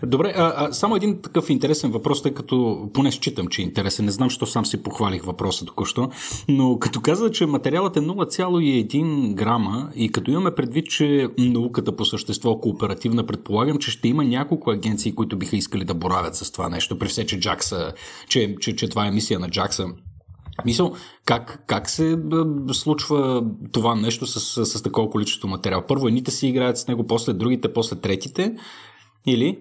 Добре, 0.02 0.32
а, 0.36 0.52
а, 0.56 0.72
само 0.72 0.96
един 0.96 1.22
такъв 1.22 1.50
интересен 1.50 1.90
въпрос, 1.90 2.22
тъй 2.22 2.34
като 2.34 2.88
поне 2.94 3.12
считам, 3.12 3.46
че 3.46 3.62
е 3.62 3.64
интересен. 3.64 4.04
Не 4.04 4.10
знам, 4.10 4.30
що 4.30 4.46
сам 4.46 4.66
си 4.66 4.82
похвалих 4.82 5.24
въпроса 5.24 5.64
току-що, 5.64 6.10
но 6.48 6.78
като 6.78 7.00
каза, 7.00 7.30
че 7.30 7.46
материалът 7.46 7.96
е 7.96 8.00
0,1 8.00 9.34
грама 9.34 9.90
и 9.94 10.12
като 10.12 10.30
имаме 10.30 10.54
предвид, 10.54 10.86
че 10.86 11.28
науката 11.38 11.96
по 11.96 12.04
същество 12.04 12.50
е 12.50 12.60
кооперативна, 12.62 13.26
предполагам, 13.26 13.78
че 13.78 13.90
ще 13.90 14.08
има 14.08 14.24
няколко 14.24 14.70
агенции, 14.70 15.14
които 15.14 15.38
биха 15.38 15.56
искали 15.56 15.84
да 15.84 15.94
боравят 15.94 16.34
с 16.34 16.52
това 16.52 16.68
нещо, 16.68 16.98
при 16.98 17.08
все, 17.08 17.26
че 17.26 17.40
Джакса, 17.40 17.92
че, 18.28 18.56
че, 18.60 18.76
че 18.76 18.88
това 18.88 19.06
е 19.06 19.10
мисия 19.10 19.40
на 19.40 19.50
Джакса. 19.50 19.86
Мисъл, 20.64 20.94
как, 21.24 21.64
как 21.66 21.90
се 21.90 22.18
случва 22.72 23.44
това 23.72 23.94
нещо 23.94 24.26
с, 24.26 24.40
с, 24.40 24.66
с 24.66 24.82
такова 24.82 25.10
количество 25.10 25.48
материал? 25.48 25.84
Първо 25.88 26.08
едните 26.08 26.30
си 26.30 26.48
играят 26.48 26.78
с 26.78 26.88
него, 26.88 27.06
после 27.06 27.32
другите, 27.32 27.72
после 27.72 27.96
третите? 27.96 28.54
Или? 29.26 29.58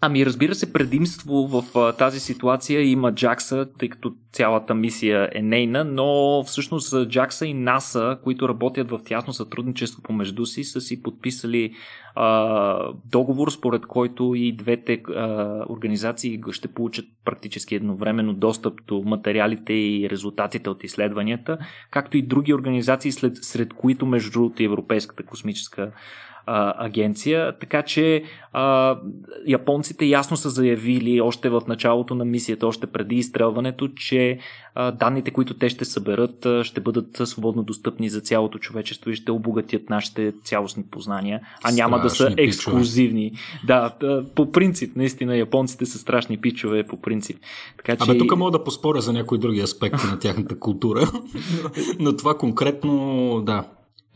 Ами 0.00 0.26
разбира 0.26 0.54
се, 0.54 0.72
предимство 0.72 1.46
в 1.46 1.78
а, 1.78 1.92
тази 1.92 2.20
ситуация 2.20 2.82
има 2.82 3.14
Джакса, 3.14 3.66
тъй 3.78 3.88
като 3.88 4.14
цялата 4.32 4.74
мисия 4.74 5.30
е 5.34 5.42
нейна, 5.42 5.84
но 5.84 6.42
всъщност 6.46 7.08
Джакса 7.08 7.46
и 7.46 7.54
НАСА, 7.54 8.18
които 8.24 8.48
работят 8.48 8.90
в 8.90 9.00
тясно 9.04 9.32
сътрудничество 9.32 10.02
помежду 10.02 10.46
си, 10.46 10.64
са 10.64 10.80
си 10.80 11.02
подписали 11.02 11.72
а, 12.14 12.92
договор, 13.04 13.50
според 13.50 13.86
който 13.86 14.34
и 14.36 14.52
двете 14.52 15.02
а, 15.16 15.64
организации 15.68 16.40
ще 16.50 16.68
получат 16.68 17.04
практически 17.24 17.74
едновременно 17.74 18.34
достъп 18.34 18.80
до 18.86 19.02
материалите 19.06 19.72
и 19.72 20.10
резултатите 20.10 20.70
от 20.70 20.84
изследванията, 20.84 21.58
както 21.90 22.16
и 22.16 22.22
други 22.22 22.54
организации, 22.54 23.12
след, 23.12 23.36
сред 23.36 23.74
които 23.74 24.06
между 24.06 24.30
другото 24.30 24.62
Европейската 24.62 25.22
космическа 25.22 25.92
а, 26.50 26.86
агенция. 26.86 27.58
Така 27.58 27.82
че 27.82 28.22
а, 28.52 28.96
японците 29.46 30.04
ясно 30.04 30.36
са 30.36 30.50
заявили 30.50 31.20
още 31.20 31.48
в 31.48 31.62
началото 31.68 32.14
на 32.14 32.24
мисията, 32.24 32.66
още 32.66 32.86
преди 32.86 33.16
изстрелването, 33.16 33.88
че 33.88 34.38
а, 34.74 34.90
данните, 34.90 35.30
които 35.30 35.54
те 35.54 35.68
ще 35.68 35.84
съберат, 35.84 36.46
а, 36.46 36.64
ще 36.64 36.80
бъдат 36.80 37.20
свободно 37.24 37.62
достъпни 37.62 38.08
за 38.08 38.20
цялото 38.20 38.58
човечество 38.58 39.10
и 39.10 39.14
ще 39.14 39.32
обогатят 39.32 39.90
нашите 39.90 40.32
цялостни 40.44 40.84
познания, 40.90 41.40
а 41.64 41.72
няма 41.72 42.10
страшни 42.10 42.34
да 42.34 42.40
са 42.40 42.42
ексклюзивни. 42.42 43.30
Пичове. 43.30 43.66
Да, 43.66 43.92
по 44.34 44.52
принцип, 44.52 44.96
наистина, 44.96 45.36
японците 45.36 45.86
са 45.86 45.98
страшни 45.98 46.40
пичове, 46.40 46.86
по 46.86 47.00
принцип. 47.00 47.36
Така, 47.76 47.96
че... 47.96 48.10
Абе, 48.10 48.18
тук 48.18 48.36
мога 48.36 48.50
да 48.50 48.64
поспоря 48.64 49.00
за 49.00 49.12
някои 49.12 49.38
други 49.38 49.60
аспекти 49.60 50.06
на 50.06 50.18
тяхната 50.18 50.58
култура, 50.58 51.12
но 51.98 52.16
това 52.16 52.38
конкретно, 52.38 53.42
да, 53.46 53.64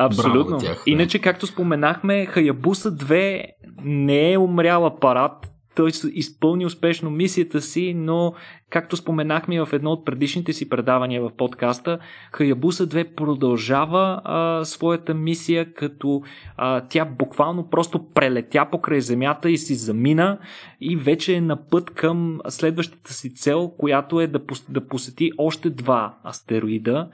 Абсолютно. 0.05 0.59
Тях, 0.59 0.83
да. 0.87 0.91
Иначе, 0.91 1.19
както 1.19 1.47
споменахме, 1.47 2.27
Хаябуса 2.27 2.93
2 2.93 3.45
не 3.85 4.33
е 4.33 4.39
умрял 4.39 4.87
апарат. 4.87 5.53
Той 5.75 5.91
изпълни 6.13 6.67
успешно 6.67 7.11
мисията 7.11 7.61
си, 7.61 7.95
но 7.97 8.35
Както 8.73 8.97
споменахме 8.97 9.65
в 9.65 9.69
едно 9.73 9.91
от 9.91 10.05
предишните 10.05 10.53
си 10.53 10.69
предавания 10.69 11.23
в 11.23 11.31
подкаста, 11.37 11.99
Хаябуса 12.33 12.87
2 12.87 13.15
продължава 13.15 14.21
а, 14.25 14.65
своята 14.65 15.15
мисия, 15.15 15.75
като 15.75 16.23
а, 16.57 16.81
тя 16.81 17.05
буквално 17.05 17.71
просто 17.71 18.05
прелетя 18.15 18.67
покрай 18.71 19.01
Земята 19.01 19.51
и 19.51 19.59
си 19.59 19.75
замина 19.75 20.39
и 20.81 20.97
вече 20.97 21.35
е 21.35 21.41
на 21.41 21.69
път 21.69 21.91
към 21.91 22.41
следващата 22.49 23.13
си 23.13 23.35
цел, 23.35 23.73
която 23.79 24.21
е 24.21 24.27
да, 24.27 24.41
да 24.69 24.87
посети 24.87 25.33
още 25.39 25.71
два 25.71 26.15
астероида, 26.25 27.09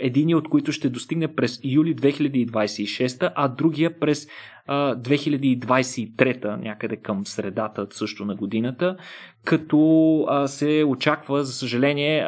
един 0.00 0.34
от 0.34 0.48
които 0.48 0.72
ще 0.72 0.88
достигне 0.88 1.34
през 1.34 1.60
юли 1.64 1.96
2026, 1.96 3.32
а 3.34 3.48
другия 3.48 4.00
през 4.00 4.26
2023, 4.68 6.56
някъде 6.56 6.96
към 6.96 7.26
средата 7.26 7.86
също 7.90 8.24
на 8.24 8.34
годината, 8.34 8.96
като 9.44 10.20
а, 10.28 10.48
се 10.48 10.84
очаква, 10.96 11.44
за 11.44 11.52
съжаление, 11.52 12.24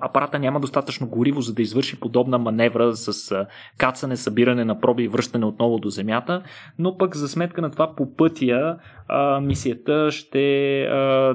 апарата 0.00 0.38
няма 0.38 0.60
достатъчно 0.60 1.06
гориво, 1.06 1.40
за 1.40 1.54
да 1.54 1.62
извърши 1.62 2.00
подобна 2.00 2.38
маневра 2.38 2.96
с 2.96 3.46
кацане, 3.78 4.16
събиране 4.16 4.64
на 4.64 4.80
проби 4.80 5.02
и 5.02 5.08
връщане 5.08 5.46
отново 5.46 5.78
до 5.78 5.88
Земята, 5.88 6.42
но 6.78 6.96
пък 6.96 7.16
за 7.16 7.28
сметка 7.28 7.60
на 7.60 7.70
това 7.70 7.94
по 7.96 8.16
пътя 8.16 8.76
мисията 9.42 10.10
ще 10.10 10.86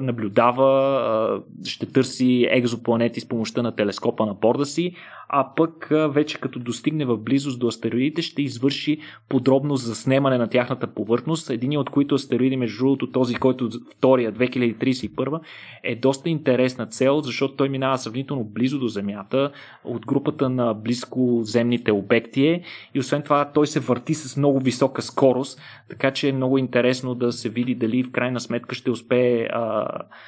наблюдава, 0.02 1.42
ще 1.64 1.86
търси 1.86 2.48
екзопланети 2.50 3.20
с 3.20 3.28
помощта 3.28 3.62
на 3.62 3.76
телескопа 3.76 4.26
на 4.26 4.34
борда 4.34 4.66
си, 4.66 4.92
а 5.28 5.54
пък 5.56 5.88
вече 6.08 6.40
като 6.40 6.58
достигне 6.58 7.04
в 7.04 7.16
близост 7.16 7.60
до 7.60 7.66
астероидите 7.66 8.22
ще 8.22 8.42
извърши 8.42 8.98
подробно 9.28 9.76
заснемане 9.76 10.38
на 10.38 10.48
тяхната 10.48 10.86
повърхност, 10.86 11.50
един 11.50 11.78
от 11.78 11.90
които 11.90 12.14
астероиди, 12.14 12.56
между 12.56 12.78
другото 12.78 13.10
този, 13.10 13.34
който 13.34 13.70
втория 13.96 14.32
2031 14.32 15.40
е 15.82 15.96
доста 15.96 16.28
интересен 16.28 16.55
интересна 16.56 16.86
цел, 16.86 17.20
защото 17.20 17.56
той 17.56 17.68
минава 17.68 17.98
сравнително 17.98 18.44
близо 18.44 18.78
до 18.78 18.88
Земята, 18.88 19.50
от 19.84 20.06
групата 20.06 20.48
на 20.48 20.74
близко 20.74 21.40
земните 21.42 21.92
обекти 21.92 22.46
е, 22.46 22.62
и 22.94 23.00
освен 23.00 23.22
това 23.22 23.44
той 23.44 23.66
се 23.66 23.80
върти 23.80 24.14
с 24.14 24.36
много 24.36 24.60
висока 24.60 25.02
скорост, 25.02 25.60
така 25.88 26.10
че 26.10 26.28
е 26.28 26.32
много 26.32 26.58
интересно 26.58 27.14
да 27.14 27.32
се 27.32 27.48
види 27.48 27.74
дали 27.74 28.02
в 28.02 28.10
крайна 28.10 28.40
сметка 28.40 28.74
ще 28.74 28.90
успее 28.90 29.48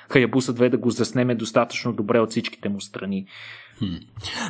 Хаябуса 0.08 0.54
2 0.54 0.68
да 0.68 0.78
го 0.78 0.90
заснеме 0.90 1.34
достатъчно 1.34 1.92
добре 1.92 2.20
от 2.20 2.30
всичките 2.30 2.68
му 2.68 2.80
страни. 2.80 3.26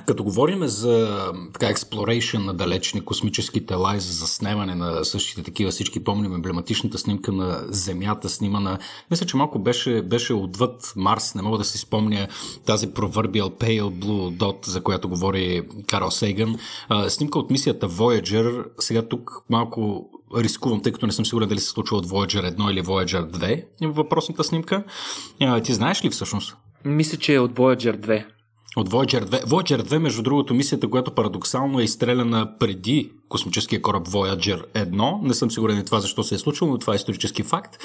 Като 0.06 0.24
говорим 0.24 0.66
за 0.66 1.26
така, 1.52 1.74
exploration 1.74 2.38
на 2.38 2.54
далечни 2.54 3.00
космически 3.00 3.66
тела 3.66 3.96
и 3.96 4.00
за 4.00 4.12
заснемане 4.12 4.74
на 4.74 5.04
същите 5.04 5.42
такива, 5.42 5.70
всички 5.70 6.04
помним 6.04 6.34
емблематичната 6.34 6.98
снимка 6.98 7.32
на 7.32 7.60
Земята, 7.68 8.28
снимана, 8.28 8.78
мисля, 9.10 9.26
че 9.26 9.36
малко 9.36 9.58
беше, 9.58 10.02
беше 10.02 10.34
отвъд 10.34 10.92
Марс, 10.96 11.34
не 11.34 11.42
мога 11.42 11.58
да 11.58 11.64
си 11.64 11.78
спомня 11.78 12.28
тази 12.66 12.88
proverbial 12.88 13.50
pale 13.60 13.90
blue 13.90 14.36
dot, 14.36 14.66
за 14.66 14.80
която 14.80 15.08
говори 15.08 15.62
Карл 15.86 16.10
Сейган. 16.10 16.56
снимка 17.08 17.38
от 17.38 17.50
мисията 17.50 17.88
Voyager, 17.88 18.64
сега 18.78 19.02
тук 19.02 19.30
малко 19.50 20.10
рискувам, 20.36 20.82
тъй 20.82 20.92
като 20.92 21.06
не 21.06 21.12
съм 21.12 21.26
сигурен 21.26 21.48
дали 21.48 21.60
се 21.60 21.68
случва 21.68 21.96
от 21.96 22.06
Voyager 22.06 22.56
1 22.56 22.70
или 22.70 22.82
Voyager 22.82 23.30
2, 23.80 23.92
въпросната 23.92 24.44
снимка. 24.44 24.84
ти 25.64 25.74
знаеш 25.74 26.04
ли 26.04 26.10
всъщност? 26.10 26.56
Мисля, 26.84 27.18
че 27.18 27.34
е 27.34 27.38
от 27.38 27.52
Voyager 27.52 27.96
2. 27.96 28.24
От 28.78 28.88
Voyager 28.88 29.24
2. 29.24 29.44
Voyager 29.44 29.82
2, 29.82 29.98
между 29.98 30.22
другото, 30.22 30.54
мисията, 30.54 30.90
която 30.90 31.10
парадоксално 31.10 31.80
е 31.80 31.84
изстреляна 31.84 32.58
преди 32.58 33.10
космическия 33.28 33.82
кораб 33.82 34.08
Voyager 34.08 34.64
1. 34.74 35.22
Не 35.22 35.34
съм 35.34 35.50
сигурен 35.50 35.78
и 35.78 35.84
това 35.84 36.00
защо 36.00 36.22
се 36.22 36.34
е 36.34 36.38
случило, 36.38 36.70
но 36.70 36.78
това 36.78 36.92
е 36.92 36.96
исторически 36.96 37.42
факт. 37.42 37.78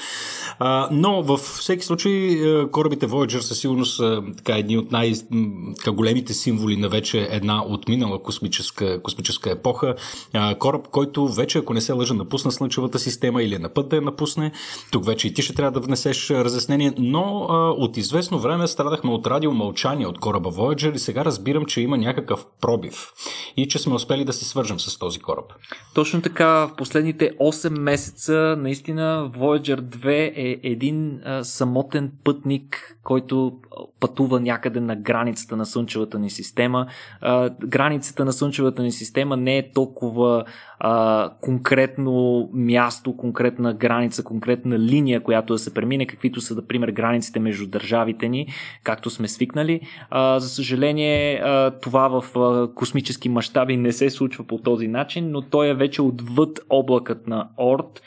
А, 0.58 0.88
но 0.92 1.22
във 1.22 1.40
всеки 1.40 1.84
случай 1.84 2.12
е, 2.12 2.70
корабите 2.70 3.08
Voyager 3.08 3.38
със 3.40 3.58
сигурност 3.58 3.96
са 3.96 4.22
така, 4.36 4.58
едни 4.58 4.78
от 4.78 4.92
най-големите 4.92 6.34
символи 6.34 6.76
на 6.76 6.88
вече 6.88 7.28
една 7.30 7.64
отминала 7.66 8.22
космическа, 8.22 9.02
космическа 9.02 9.50
епоха. 9.50 9.94
А, 10.32 10.54
кораб, 10.54 10.88
който 10.88 11.28
вече, 11.28 11.58
ако 11.58 11.74
не 11.74 11.80
се 11.80 11.92
лъжа, 11.92 12.14
напусна 12.14 12.52
Слънчевата 12.52 12.98
система 12.98 13.42
или 13.42 13.54
е 13.54 13.58
на 13.58 13.68
път 13.68 13.88
да 13.88 13.96
я 13.96 14.02
напусне. 14.02 14.52
Тук 14.90 15.06
вече 15.06 15.28
и 15.28 15.34
ти 15.34 15.42
ще 15.42 15.54
трябва 15.54 15.80
да 15.80 15.86
внесеш 15.86 16.30
разяснение, 16.30 16.92
но 16.98 17.46
а, 17.50 17.70
от 17.70 17.96
известно 17.96 18.38
време 18.38 18.68
страдахме 18.68 19.10
от 19.10 19.26
радиомълчание 19.26 20.06
от 20.06 20.18
кораба 20.18 20.50
Voyager 20.50 20.94
и 20.94 20.98
сега 20.98 21.24
разбирам, 21.24 21.64
че 21.64 21.80
има 21.80 21.98
някакъв 21.98 22.46
пробив 22.60 23.12
и 23.56 23.68
че 23.68 23.78
сме 23.78 23.94
успели 23.94 24.24
да 24.24 24.32
се 24.32 24.44
свържем 24.44 24.80
с 24.80 24.98
този 24.98 25.20
кораб 25.20 25.33
кораб. 25.34 25.52
Точно 25.94 26.22
така, 26.22 26.46
в 26.48 26.70
последните 26.76 27.30
8 27.30 27.78
месеца 27.78 28.56
наистина 28.58 29.30
Voyager 29.34 29.80
2 29.80 30.32
е 30.36 30.60
един 30.62 31.20
а, 31.24 31.44
самотен 31.44 32.12
пътник, 32.24 32.96
който 33.02 33.52
пътува 34.00 34.40
някъде 34.40 34.80
на 34.80 34.96
границата 34.96 35.56
на 35.56 35.66
Слънчевата 35.66 36.18
ни 36.18 36.30
система. 36.30 36.86
А, 37.20 37.50
границата 37.50 38.24
на 38.24 38.32
Слънчевата 38.32 38.82
ни 38.82 38.92
система 38.92 39.36
не 39.36 39.58
е 39.58 39.72
толкова 39.72 40.44
а, 40.78 41.30
конкретно 41.40 42.48
място, 42.52 43.16
конкретна 43.16 43.74
граница, 43.74 44.24
конкретна 44.24 44.78
линия, 44.78 45.20
която 45.20 45.52
да 45.52 45.58
се 45.58 45.74
премине, 45.74 46.06
каквито 46.06 46.40
са, 46.40 46.54
например, 46.54 46.88
границите 46.88 47.40
между 47.40 47.66
държавите 47.66 48.28
ни, 48.28 48.46
както 48.84 49.10
сме 49.10 49.28
свикнали. 49.28 49.80
А, 50.10 50.40
за 50.40 50.48
съжаление, 50.48 51.40
а, 51.44 51.70
това 51.70 52.08
в 52.08 52.38
а, 52.38 52.74
космически 52.74 53.28
мащаби 53.28 53.76
не 53.76 53.92
се 53.92 54.10
случва 54.10 54.44
по 54.44 54.58
този 54.58 54.88
начин, 54.88 55.30
но 55.30 55.42
той 55.42 55.68
е 55.68 55.74
вече 55.74 56.02
отвъд 56.02 56.60
облакът 56.70 57.26
на 57.26 57.48
Орд 57.58 58.02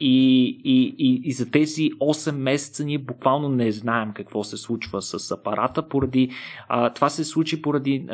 и, 0.00 0.46
и, 0.64 0.94
и, 0.98 1.20
и 1.24 1.32
за 1.32 1.50
тези 1.50 1.90
8 1.90 2.30
месеца 2.30 2.84
ние 2.84 2.98
буквално 2.98 3.48
не 3.48 3.72
знаем 3.72 4.12
какво 4.14 4.44
се 4.44 4.56
случва 4.56 5.02
с 5.02 5.30
апарата, 5.30 5.88
поради 5.88 6.30
а, 6.68 6.90
това 6.90 7.08
се 7.08 7.24
случи 7.24 7.62
поради 7.62 8.06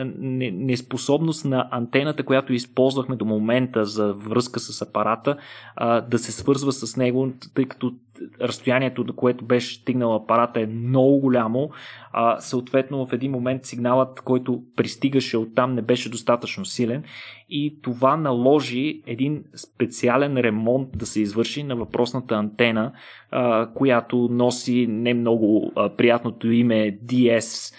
неспособност 0.52 1.44
на 1.44 1.68
антената, 1.70 2.22
която 2.22 2.52
използвахме 2.52 3.16
до 3.16 3.24
момента 3.24 3.84
за 3.84 4.12
връзка 4.12 4.60
с 4.60 4.82
апарата, 4.82 5.36
а, 5.76 6.00
да 6.00 6.18
се 6.18 6.32
свързва 6.32 6.72
с 6.72 6.96
него, 6.96 7.32
тъй 7.54 7.64
като 7.64 7.92
разстоянието, 8.40 9.04
до 9.04 9.12
което 9.12 9.44
беше 9.44 9.74
стигнал 9.74 10.14
апарата 10.14 10.60
е 10.60 10.66
много 10.66 11.20
голямо. 11.20 11.70
А, 12.12 12.40
съответно, 12.40 13.06
в 13.06 13.12
един 13.12 13.32
момент 13.32 13.64
сигналът, 13.64 14.20
който 14.20 14.62
пристигаше 14.76 15.36
оттам, 15.36 15.74
не 15.74 15.82
беше 15.82 16.10
достатъчно 16.10 16.64
силен 16.64 17.04
и 17.48 17.78
това 17.82 18.16
наложи 18.16 19.02
един 19.06 19.44
специален 19.56 20.38
ремонт 20.38 20.88
да 20.98 21.06
се 21.06 21.20
извърши 21.20 21.62
на 21.62 21.76
въпросната 21.76 22.34
антена, 22.34 22.92
а, 23.30 23.68
която 23.74 24.28
носи 24.30 24.86
не 24.86 25.14
много 25.14 25.72
а, 25.76 25.88
приятното 25.88 26.50
име 26.52 26.98
DS 27.06 27.74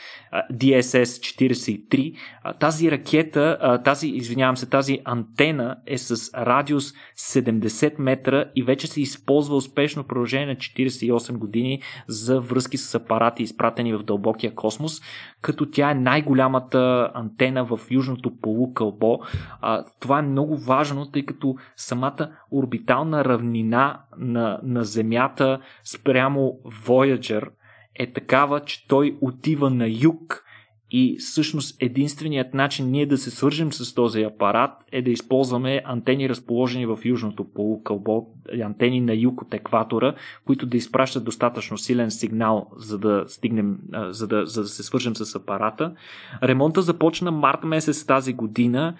DSS-43. 0.53 2.15
Тази 2.59 2.91
ракета, 2.91 3.79
тази, 3.85 4.07
извинявам 4.07 4.57
се, 4.57 4.69
тази 4.69 4.99
антена 5.05 5.75
е 5.85 5.97
с 5.97 6.33
радиус 6.33 6.93
70 7.17 7.93
метра 7.99 8.45
и 8.55 8.63
вече 8.63 8.87
се 8.87 9.01
използва 9.01 9.55
успешно 9.55 10.03
в 10.03 10.07
продължение 10.27 10.53
на 10.53 10.55
48 10.55 11.37
години 11.37 11.81
за 12.07 12.39
връзки 12.39 12.77
с 12.77 12.95
апарати, 12.95 13.43
изпратени 13.43 13.93
в 13.93 14.03
дълбокия 14.03 14.55
космос, 14.55 15.01
като 15.41 15.71
тя 15.71 15.91
е 15.91 15.95
най-голямата 15.95 17.11
антена 17.13 17.65
в 17.65 17.79
южното 17.91 18.37
полукълбо. 18.41 19.19
Това 19.99 20.19
е 20.19 20.21
много 20.21 20.57
важно, 20.57 21.11
тъй 21.11 21.25
като 21.25 21.55
самата 21.75 22.31
орбитална 22.51 23.25
равнина 23.25 24.01
на, 24.17 24.59
на 24.63 24.83
Земята 24.83 25.59
спрямо 25.83 26.53
Voyager– 26.85 27.49
е 27.99 28.11
такава, 28.13 28.59
че 28.59 28.87
той 28.87 29.17
отива 29.21 29.69
на 29.69 29.87
юг 29.87 30.43
и 30.91 31.17
всъщност 31.19 31.77
единственият 31.79 32.53
начин 32.53 32.91
ние 32.91 33.05
да 33.05 33.17
се 33.17 33.31
свържем 33.31 33.73
с 33.73 33.93
този 33.93 34.21
апарат 34.21 34.71
е 34.91 35.01
да 35.01 35.11
използваме 35.11 35.81
антени 35.85 36.29
разположени 36.29 36.85
в 36.85 36.99
южното 37.05 37.43
полукълбо, 37.43 38.27
антени 38.63 39.01
на 39.01 39.15
юг 39.15 39.41
от 39.41 39.53
екватора, 39.53 40.15
които 40.45 40.65
да 40.65 40.77
изпращат 40.77 41.23
достатъчно 41.23 41.77
силен 41.77 42.11
сигнал, 42.11 42.71
за 42.77 42.99
да 42.99 43.23
стигнем, 43.27 43.77
за 44.09 44.27
да, 44.27 44.45
за 44.45 44.61
да 44.61 44.67
се 44.67 44.83
свържем 44.83 45.15
с 45.15 45.35
апарата. 45.35 45.93
Ремонта 46.43 46.81
започна 46.81 47.31
март 47.31 47.63
месец 47.63 48.05
тази 48.05 48.33
година 48.33 48.95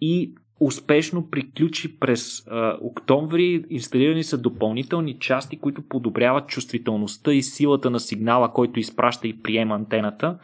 и 0.00 0.34
успешно 0.60 1.30
приключи 1.30 1.98
през 1.98 2.46
а, 2.46 2.78
октомври. 2.80 3.64
Инсталирани 3.70 4.24
са 4.24 4.38
допълнителни 4.38 5.18
части, 5.18 5.58
които 5.58 5.82
подобряват 5.82 6.48
чувствителността 6.48 7.32
и 7.32 7.42
силата 7.42 7.90
на 7.90 8.00
сигнала, 8.00 8.52
който 8.52 8.80
изпраща 8.80 9.28
и 9.28 9.42
приема 9.42 9.74
антената 9.74 10.38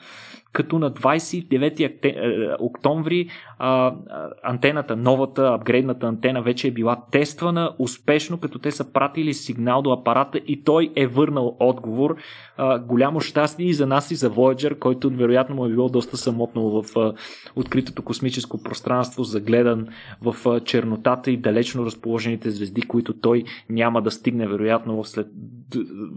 като 0.58 0.78
на 0.78 0.92
29 0.92 2.04
е, 2.04 2.56
октомври 2.58 3.28
а, 3.58 3.94
антената, 4.42 4.96
новата, 4.96 5.54
апгрейдната 5.54 6.06
антена 6.06 6.42
вече 6.42 6.68
е 6.68 6.70
била 6.70 6.96
тествана 7.10 7.74
успешно, 7.78 8.38
като 8.38 8.58
те 8.58 8.70
са 8.70 8.92
пратили 8.92 9.34
сигнал 9.34 9.82
до 9.82 9.92
апарата 9.92 10.38
и 10.46 10.64
той 10.64 10.92
е 10.96 11.06
върнал 11.06 11.56
отговор. 11.60 12.16
А, 12.56 12.78
голямо 12.78 13.20
щастие 13.20 13.66
и 13.66 13.74
за 13.74 13.86
нас 13.86 14.10
и 14.10 14.14
за 14.14 14.30
Voyager, 14.30 14.78
който 14.78 15.10
вероятно 15.10 15.54
му 15.54 15.66
е 15.66 15.68
било 15.68 15.88
доста 15.88 16.16
самотно 16.16 16.82
в 16.82 16.96
а, 16.96 17.12
откритото 17.56 18.02
космическо 18.02 18.62
пространство, 18.62 19.24
загледан 19.24 19.86
в 20.22 20.36
а, 20.48 20.60
чернотата 20.60 21.30
и 21.30 21.36
далечно 21.36 21.86
разположените 21.86 22.50
звезди, 22.50 22.82
които 22.82 23.12
той 23.12 23.44
няма 23.70 24.02
да 24.02 24.10
стигне 24.10 24.48
вероятно 24.48 25.02
в, 25.02 25.08
след, 25.08 25.26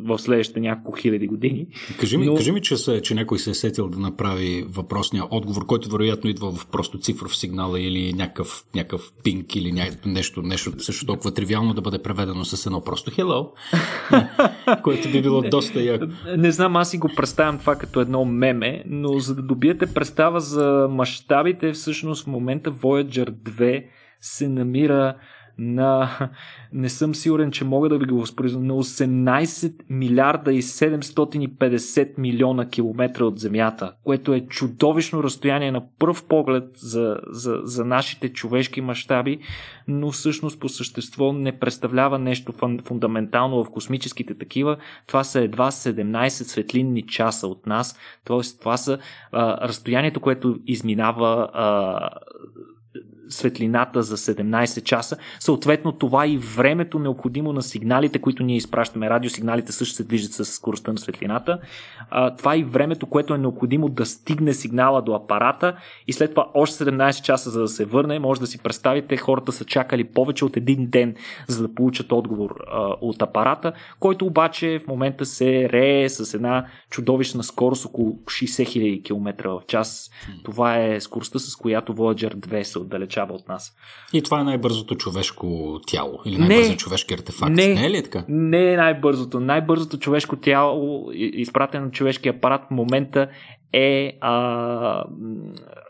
в 0.05 0.19
следващите 0.19 0.59
няколко 0.59 0.97
хиляди 0.97 1.27
години. 1.27 1.67
Кажи 1.99 2.17
ми, 2.17 2.25
Но... 2.25 2.35
кажи 2.35 2.51
ми 2.51 2.61
че, 2.61 3.01
че 3.01 3.15
някой 3.15 3.39
се 3.39 3.49
е 3.49 3.53
сетил 3.53 3.89
да 3.89 3.99
направи 3.99 4.30
направи 4.31 4.65
въпросния 4.69 5.23
отговор, 5.31 5.65
който 5.65 5.89
вероятно 5.89 6.29
идва 6.29 6.51
в 6.51 6.65
просто 6.65 6.99
цифров 6.99 7.37
сигнал 7.37 7.73
или 7.77 8.13
някакъв, 8.13 8.63
някакъв 8.75 9.11
пинг 9.23 9.55
или 9.55 9.71
ня... 9.71 9.85
нещо, 10.05 10.41
нещо 10.41 10.71
също 10.79 11.05
толкова 11.05 11.33
тривиално 11.33 11.73
да 11.73 11.81
бъде 11.81 12.03
преведено 12.03 12.45
с 12.45 12.65
едно 12.65 12.81
просто 12.81 13.11
hello, 13.11 13.49
което 14.83 15.11
би 15.11 15.21
било 15.21 15.41
доста 15.41 15.81
яко. 15.81 16.05
Не 16.37 16.51
знам, 16.51 16.75
аз 16.75 16.89
си 16.89 16.97
го 16.97 17.09
представям 17.15 17.59
това 17.59 17.75
като 17.75 17.99
едно 17.99 18.25
меме, 18.25 18.83
но 18.85 19.19
за 19.19 19.35
да 19.35 19.41
добиете 19.41 19.93
представа 19.93 20.39
за 20.39 20.87
мащабите, 20.89 21.71
всъщност 21.71 22.23
в 22.23 22.27
момента 22.27 22.71
Voyager 22.71 23.31
2 23.31 23.85
се 24.21 24.47
намира 24.47 25.15
на, 25.61 26.09
не 26.73 26.89
съм 26.89 27.15
сигурен, 27.15 27.51
че 27.51 27.65
мога 27.65 27.89
да 27.89 27.97
ви 27.97 28.05
го 28.05 28.19
възпроизведа, 28.19 28.65
на 28.65 28.73
18 28.73 29.73
милиарда 29.89 30.53
и 30.53 30.61
750 30.61 32.17
милиона 32.17 32.69
километра 32.69 33.25
от 33.25 33.39
Земята, 33.39 33.93
което 34.03 34.33
е 34.33 34.41
чудовищно 34.41 35.23
разстояние 35.23 35.71
на 35.71 35.83
пръв 35.99 36.25
поглед 36.27 36.63
за, 36.75 37.17
за, 37.27 37.59
за 37.63 37.85
нашите 37.85 38.33
човешки 38.33 38.81
мащаби, 38.81 39.39
но 39.87 40.11
всъщност 40.11 40.59
по 40.59 40.69
същество 40.69 41.33
не 41.33 41.59
представлява 41.59 42.19
нещо 42.19 42.53
фундаментално 42.85 43.63
в 43.63 43.71
космическите 43.71 44.37
такива. 44.37 44.77
Това 45.07 45.23
са 45.23 45.39
едва 45.39 45.71
17 45.71 46.27
светлинни 46.27 47.01
часа 47.07 47.47
от 47.47 47.67
нас, 47.67 47.97
т.е. 48.25 48.59
това 48.59 48.77
са 48.77 48.99
а, 49.31 49.67
разстоянието, 49.67 50.19
което 50.19 50.59
изминава 50.67 51.49
а, 51.53 52.09
светлината 53.33 54.03
за 54.03 54.17
17 54.17 54.83
часа. 54.83 55.17
Съответно, 55.39 55.91
това 55.91 56.27
и 56.27 56.37
времето 56.37 56.99
необходимо 56.99 57.53
на 57.53 57.61
сигналите, 57.61 58.19
които 58.19 58.43
ние 58.43 58.57
изпращаме. 58.57 59.09
Радиосигналите 59.09 59.71
също 59.71 59.95
се 59.95 60.03
движат 60.03 60.33
с 60.33 60.45
скоростта 60.45 60.91
на 60.91 60.97
светлината. 60.97 61.59
Това 62.37 62.57
и 62.57 62.63
времето, 62.63 63.05
което 63.05 63.33
е 63.33 63.37
необходимо 63.37 63.89
да 63.89 64.05
стигне 64.05 64.53
сигнала 64.53 65.01
до 65.01 65.13
апарата 65.13 65.75
и 66.07 66.13
след 66.13 66.29
това 66.29 66.47
още 66.53 66.85
17 66.85 67.21
часа 67.21 67.49
за 67.49 67.61
да 67.61 67.67
се 67.67 67.85
върне. 67.85 68.19
Може 68.19 68.41
да 68.41 68.47
си 68.47 68.57
представите, 68.57 69.17
хората 69.17 69.51
са 69.51 69.65
чакали 69.65 70.03
повече 70.03 70.45
от 70.45 70.57
един 70.57 70.87
ден, 70.89 71.15
за 71.47 71.67
да 71.67 71.75
получат 71.75 72.11
отговор 72.11 72.55
от 73.01 73.21
апарата, 73.21 73.73
който 73.99 74.25
обаче 74.25 74.79
в 74.83 74.87
момента 74.87 75.25
се 75.25 75.69
рее 75.69 76.09
с 76.09 76.33
една 76.33 76.65
чудовищна 76.89 77.43
скорост 77.43 77.85
около 77.85 78.11
60 78.11 78.45
000 78.45 79.03
км 79.03 79.49
в 79.49 79.61
час. 79.67 80.11
Това 80.43 80.77
е 80.77 80.99
скоростта, 80.99 81.39
с 81.39 81.55
която 81.55 81.93
Voyager 81.93 82.35
2 82.35 82.63
се 82.63 82.79
отдалечава 82.79 83.20
от 83.29 83.47
нас. 83.47 83.73
И 84.13 84.21
това 84.21 84.39
е 84.41 84.43
най-бързото 84.43 84.95
човешко 84.95 85.79
тяло 85.87 86.19
или 86.25 86.37
най-бързият 86.37 86.79
човешки 86.79 87.13
артефакт. 87.13 87.51
Не, 87.51 87.67
не 87.67 87.85
е 87.85 87.89
ли 87.89 88.03
така? 88.03 88.25
Не 88.27 88.73
е 88.73 88.77
най-бързото. 88.77 89.39
Най-бързото 89.39 89.97
човешко 89.97 90.35
тяло, 90.35 91.09
изпратено 91.13 91.85
на 91.85 91.91
човешки 91.91 92.29
апарат 92.29 92.61
в 92.67 92.71
момента 92.71 93.27
е 93.73 94.17
а, 94.21 95.03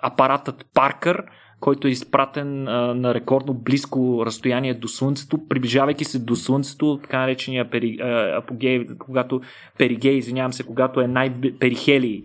апаратът 0.04 0.66
Паркър, 0.74 1.24
който 1.60 1.88
е 1.88 1.92
изпратен 1.92 2.68
а, 2.68 2.94
на 2.94 3.14
рекордно 3.14 3.54
близко 3.54 4.24
разстояние 4.26 4.74
до 4.74 4.88
Слънцето, 4.88 5.48
приближавайки 5.48 6.06
се 6.06 6.20
до 6.20 6.36
Слънцето, 6.36 7.00
така 7.04 7.20
наречения 7.20 7.70
пери, 7.70 7.98
а, 8.02 8.38
апогей, 8.38 8.88
когато 9.00 9.42
перигей, 9.78 10.14
извинявам 10.14 10.54
се, 10.54 10.64
когато 10.64 11.02
е 11.02 11.08
най-перихелий 11.08 12.24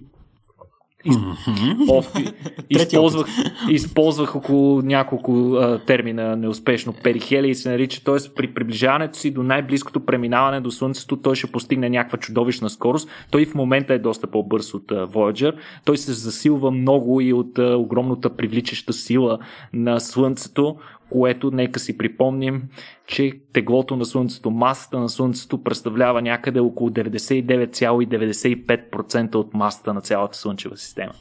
из... 1.07 1.17
Mm-hmm. 1.17 2.35
използвах, 2.71 3.27
използвах 3.71 4.37
около 4.37 4.83
няколко 4.83 5.53
а, 5.53 5.79
термина 5.79 6.37
неуспешно. 6.37 6.95
Перихелий 7.03 7.55
се 7.55 7.71
нарича, 7.71 8.05
т.е. 8.05 8.17
при 8.37 8.55
приближаването 8.55 9.19
си 9.19 9.31
до 9.31 9.43
най-близкото 9.43 10.01
преминаване 10.01 10.61
до 10.61 10.71
Слънцето, 10.71 11.17
той 11.17 11.35
ще 11.35 11.47
постигне 11.47 11.89
някаква 11.89 12.19
чудовищна 12.19 12.71
скорост. 12.71 13.09
Той 13.31 13.47
в 13.47 13.55
момента 13.55 13.95
е 13.95 13.99
доста 13.99 14.27
по-бърз 14.27 14.75
от 14.75 14.93
а, 14.93 15.07
Voyager. 15.07 15.53
Той 15.85 15.97
се 15.97 16.13
засилва 16.13 16.71
много 16.71 17.21
и 17.21 17.33
от 17.33 17.59
а, 17.59 17.77
огромната 17.77 18.37
привличаща 18.37 18.93
сила 18.93 19.39
на 19.73 20.01
Слънцето, 20.01 20.77
което 21.11 21.51
нека 21.51 21.81
си 21.81 21.99
припомним, 21.99 22.63
че 23.07 23.41
теглото 23.53 23.97
на 23.97 24.05
Слънцето, 24.05 24.51
масата 24.51 24.99
на 24.99 25.09
Слънцето 25.09 25.63
представлява 25.63 26.23
някъде 26.23 26.61
около 26.61 26.91
99,95% 26.91 29.35
от 29.35 29.55
масата 29.55 29.95
на 29.95 30.01
цялата 30.01 30.39
Слънчева 30.39 30.77
система. 30.77 31.13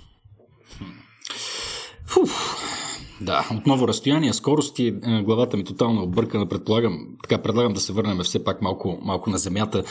Фуф. 2.05 2.84
Да, 3.21 3.49
отново 3.57 3.87
разстояние, 3.87 4.33
скорости, 4.33 4.87
е, 4.87 5.21
главата 5.21 5.57
ми 5.57 5.63
тотално 5.63 6.03
объркана, 6.03 6.45
предполагам, 6.45 7.07
така 7.23 7.41
предлагам 7.41 7.73
да 7.73 7.79
се 7.79 7.93
върнем 7.93 8.19
все 8.19 8.43
пак 8.43 8.61
малко, 8.61 8.99
малко 9.01 9.29
на 9.29 9.37
земята. 9.37 9.83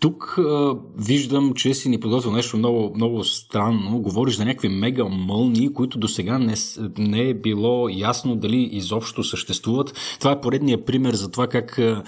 Тук 0.00 0.38
а, 0.38 0.76
виждам, 0.98 1.54
че 1.54 1.74
си 1.74 1.88
ни 1.88 2.00
подготвил 2.00 2.32
нещо 2.32 2.56
много, 2.56 2.92
много 2.94 3.24
странно. 3.24 3.98
Говориш 3.98 4.36
за 4.36 4.44
някакви 4.44 4.68
мега 4.68 5.04
мълни, 5.04 5.72
които 5.72 5.98
до 5.98 6.08
сега 6.08 6.38
не, 6.38 6.54
не 6.98 7.20
е 7.20 7.34
било 7.34 7.88
ясно 7.88 8.36
дали 8.36 8.68
изобщо 8.72 9.24
съществуват. 9.24 10.16
Това 10.18 10.32
е 10.32 10.40
поредният 10.40 10.86
пример 10.86 11.14
за 11.14 11.30
това 11.30 11.46
как 11.46 11.78
а, 11.78 12.02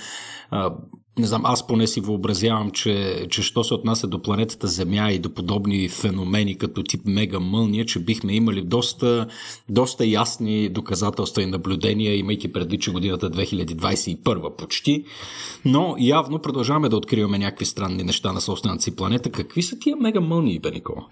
не 1.18 1.26
знам, 1.26 1.42
аз 1.44 1.66
поне 1.66 1.86
си 1.86 2.00
въобразявам, 2.00 2.70
че, 2.70 3.26
че 3.30 3.42
що 3.42 3.64
се 3.64 3.74
отнася 3.74 4.06
до 4.06 4.22
планетата 4.22 4.66
Земя 4.66 5.10
и 5.12 5.18
до 5.18 5.34
подобни 5.34 5.88
феномени 5.88 6.58
като 6.58 6.82
тип 6.82 7.00
мега 7.06 7.40
мълния, 7.40 7.84
че 7.84 7.98
бихме 8.04 8.32
имали 8.34 8.62
доста, 8.62 9.26
доста 9.68 10.06
ясни 10.06 10.68
доказателства 10.68 11.42
и 11.42 11.46
наблюдения, 11.46 12.16
имайки 12.16 12.52
преди, 12.52 12.78
че 12.78 12.92
годината 12.92 13.30
2021 13.30 14.56
почти. 14.56 15.04
Но 15.64 15.96
явно 15.98 16.38
продължаваме 16.38 16.88
да 16.88 16.96
откриваме 16.96 17.38
някакви 17.38 17.64
странни 17.64 18.02
неща 18.02 18.32
на 18.32 18.40
собствената 18.40 18.82
си 18.82 18.96
планета. 18.96 19.30
Какви 19.30 19.62
са 19.62 19.78
тия 19.78 19.96
мега 19.96 20.20
мълни, 20.20 20.58
Бенико? 20.58 21.06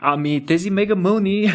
Ами, 0.00 0.46
тези 0.46 0.70
мега 0.70 0.94
мълни, 0.94 1.52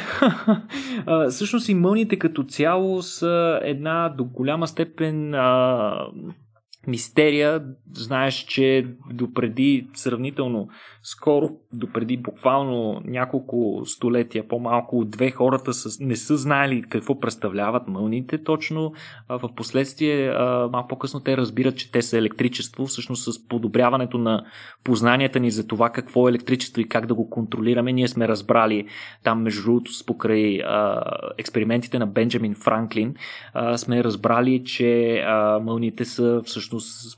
всъщност 1.30 1.70
и 1.70 1.74
мълните 1.74 2.20
като 2.20 2.44
цяло 2.44 3.02
са 3.02 3.60
една 3.64 4.14
до 4.18 4.24
голяма 4.24 4.68
степен 4.68 5.34
а, 5.34 6.08
мистерия. 6.88 7.64
Знаеш, 7.94 8.34
че 8.34 8.88
допреди 9.14 9.88
сравнително 9.94 10.70
скоро, 11.04 11.50
допреди 11.74 12.18
буквално 12.18 13.02
няколко 13.06 13.82
столетия, 13.86 14.48
по-малко 14.48 15.06
две 15.06 15.32
хората 15.32 15.74
с, 15.74 16.00
не 16.00 16.16
са 16.16 16.38
знаели 16.38 16.82
какво 16.82 17.20
представляват 17.20 17.88
мълните 17.88 18.44
точно. 18.44 18.94
В 19.30 19.50
последствие, 19.56 20.34
малко 20.72 20.88
по-късно 20.88 21.20
те 21.20 21.38
разбират, 21.38 21.78
че 21.78 21.92
те 21.92 22.02
са 22.02 22.18
електричество. 22.18 22.86
Всъщност 22.86 23.34
с 23.34 23.48
подобряването 23.48 24.18
на 24.18 24.46
познанията 24.84 25.40
ни 25.40 25.52
за 25.52 25.68
това 25.68 25.90
какво 25.90 26.28
е 26.28 26.32
електричество 26.32 26.82
и 26.82 26.90
как 26.90 27.06
да 27.06 27.16
го 27.16 27.30
контролираме, 27.30 27.94
ние 27.94 28.08
сме 28.08 28.28
разбрали 28.28 28.88
там 29.24 29.42
между 29.42 29.64
другото 29.64 29.92
покрай 30.06 30.60
експериментите 31.38 32.00
на 32.00 32.08
Бенджамин 32.08 32.56
Франклин, 32.56 33.16
сме 33.76 34.04
разбрали, 34.04 34.64
че 34.64 35.24
мълните 35.62 36.06
са 36.06 36.42
всъщност 36.46 36.71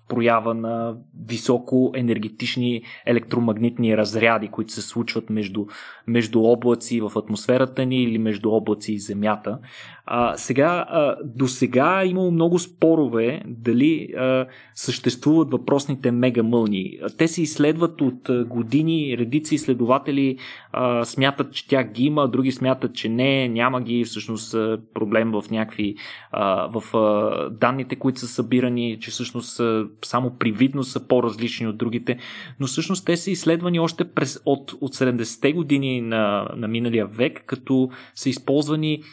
проява 0.07 0.53
на 0.53 0.95
високо 1.25 1.91
енергетични 1.95 2.81
електромагнитни 3.05 3.97
разряди, 3.97 4.47
които 4.47 4.73
се 4.73 4.81
случват 4.81 5.29
между, 5.29 5.65
между 6.07 6.41
облаци 6.43 7.01
в 7.01 7.11
атмосферата 7.15 7.85
ни 7.85 8.03
или 8.03 8.17
между 8.17 8.51
облаци 8.51 8.93
и 8.93 8.99
Земята. 8.99 9.59
А, 10.05 10.37
сега, 10.37 10.85
а, 10.89 11.15
до 11.25 11.47
сега 11.47 12.01
е 12.01 12.07
имало 12.07 12.31
много 12.31 12.59
спорове 12.59 13.41
дали 13.47 14.13
а, 14.17 14.45
съществуват 14.75 15.51
въпросните 15.51 16.11
мегамълни. 16.11 16.99
Те 17.17 17.27
се 17.27 17.41
изследват 17.41 18.01
от 18.01 18.29
години, 18.47 19.17
редици 19.17 19.55
изследователи 19.55 20.37
а, 20.71 21.05
смятат, 21.05 21.53
че 21.53 21.67
тя 21.67 21.83
ги 21.83 22.03
има, 22.03 22.27
други 22.27 22.51
смятат, 22.51 22.95
че 22.95 23.09
не, 23.09 23.47
няма 23.47 23.81
ги, 23.81 24.05
всъщност 24.05 24.51
проблем 24.93 25.31
в 25.31 25.43
някакви 25.51 25.95
а, 26.31 26.67
в 26.79 26.97
а, 26.97 27.49
данните, 27.49 27.95
които 27.95 28.19
са 28.19 28.27
събирани, 28.27 28.97
че 28.99 29.11
всъщност 29.11 29.61
само 30.05 30.37
привидно 30.39 30.83
са 30.83 31.07
по-различни 31.07 31.67
от 31.67 31.77
другите, 31.77 32.17
но 32.59 32.67
всъщност 32.67 33.05
те 33.05 33.17
са 33.17 33.31
изследвани 33.31 33.79
още 33.79 34.03
през, 34.03 34.39
от, 34.45 34.73
от 34.81 34.95
70-те 34.95 35.53
години 35.53 36.01
на, 36.01 36.47
на 36.55 36.67
миналия 36.67 37.07
век, 37.07 37.43
като 37.45 37.89
са 38.15 38.29
използвани 38.29 39.03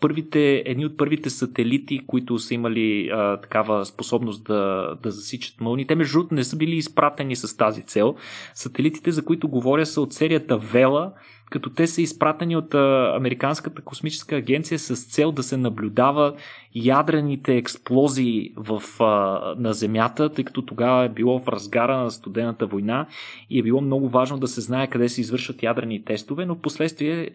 първите, 0.00 0.62
едни 0.66 0.86
от 0.86 0.96
първите 0.96 1.30
сателити, 1.30 2.06
които 2.06 2.38
са 2.38 2.54
имали 2.54 3.08
а, 3.08 3.40
такава 3.40 3.86
способност 3.86 4.44
да, 4.44 4.94
да 5.02 5.10
засичат 5.10 5.60
мълни, 5.60 5.86
те 5.86 5.94
между 5.94 6.18
другото 6.18 6.34
не 6.34 6.44
са 6.44 6.56
били 6.56 6.76
изпратени 6.76 7.36
с 7.36 7.56
тази 7.56 7.82
цел. 7.82 8.14
Сателитите, 8.54 9.10
за 9.10 9.24
които 9.24 9.48
говоря, 9.48 9.86
са 9.86 10.00
от 10.00 10.12
серията 10.12 10.56
Вела, 10.56 11.12
като 11.50 11.70
те 11.70 11.86
са 11.86 12.02
изпратени 12.02 12.56
от 12.56 12.74
Американската 13.14 13.82
космическа 13.82 14.36
агенция 14.36 14.78
с 14.78 15.04
цел 15.04 15.32
да 15.32 15.42
се 15.42 15.56
наблюдава 15.56 16.34
ядрените 16.74 17.56
експлозии 17.56 18.52
в, 18.56 18.82
на 19.58 19.72
Земята, 19.72 20.28
тъй 20.28 20.44
като 20.44 20.62
тогава 20.62 21.04
е 21.04 21.08
било 21.08 21.38
в 21.38 21.48
разгара 21.48 21.96
на 21.96 22.10
студената 22.10 22.66
война 22.66 23.06
и 23.50 23.58
е 23.58 23.62
било 23.62 23.80
много 23.80 24.08
важно 24.08 24.38
да 24.38 24.48
се 24.48 24.60
знае 24.60 24.86
къде 24.86 25.08
се 25.08 25.20
извършват 25.20 25.62
ядрени 25.62 26.04
тестове, 26.04 26.46
но 26.46 26.54
в 26.54 26.60
последствие, 26.60 27.30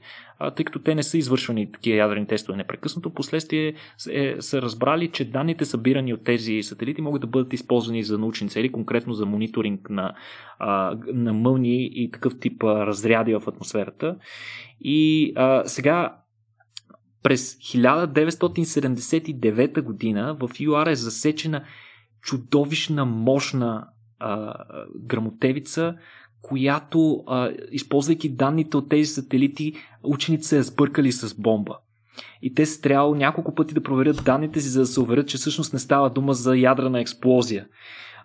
тъй 0.56 0.66
като 0.66 0.80
те 0.80 0.96
не 0.96 1.04
са 1.04 1.18
извършвани 1.18 1.72
такива 1.72 1.98
ядрени 1.98 2.28
тестове 2.28 2.58
непрекъснато, 2.58 3.10
в 3.10 3.14
последствие 3.14 3.74
е, 4.10 4.36
са 4.40 4.62
разбрали, 4.62 5.08
че 5.08 5.32
данните 5.32 5.66
събирани 5.66 6.14
от 6.14 6.24
тези 6.24 6.64
сателити 6.64 7.02
могат 7.02 7.22
да 7.22 7.28
бъдат 7.28 7.54
използвани 7.54 8.04
за 8.04 8.18
научни 8.18 8.50
цели, 8.50 8.72
конкретно 8.72 9.14
за 9.14 9.26
мониторинг 9.26 9.90
на, 9.90 10.14
на 11.14 11.34
мълни 11.34 11.86
и 11.94 12.12
такъв 12.12 12.40
тип 12.40 12.64
разряди 12.64 13.34
в 13.34 13.44
атмосферата. 13.48 14.01
И 14.82 15.34
а, 15.36 15.64
сега 15.66 16.18
през 17.24 17.56
1979 17.56 19.82
година 19.82 20.38
в 20.40 20.50
ЮАР 20.60 20.88
е 20.88 20.96
засечена 20.96 21.64
чудовищна, 22.22 23.06
мощна 23.06 23.88
а, 24.20 24.54
грамотевица, 24.96 25.96
която, 26.42 27.24
а, 27.28 27.52
използвайки 27.72 28.30
данните 28.30 28.78
от 28.78 28.90
тези 28.90 29.06
сателити, 29.06 29.74
учените 30.04 30.44
се 30.44 30.58
е 30.58 30.64
сбъркали 30.64 31.12
с 31.12 31.42
бомба. 31.42 31.78
И 32.42 32.54
те 32.54 32.66
са 32.66 32.82
трябвало 32.82 33.16
няколко 33.16 33.56
пъти 33.56 33.74
да 33.74 33.84
проверят 33.84 34.24
данните 34.26 34.62
си, 34.62 34.68
за 34.68 34.80
да 34.80 34.86
се 34.86 35.00
уверят, 35.00 35.28
че 35.28 35.38
всъщност 35.38 35.74
не 35.74 35.80
става 35.80 36.10
дума 36.10 36.34
за 36.34 36.58
ядрена 36.58 37.02
експлозия. 37.02 37.68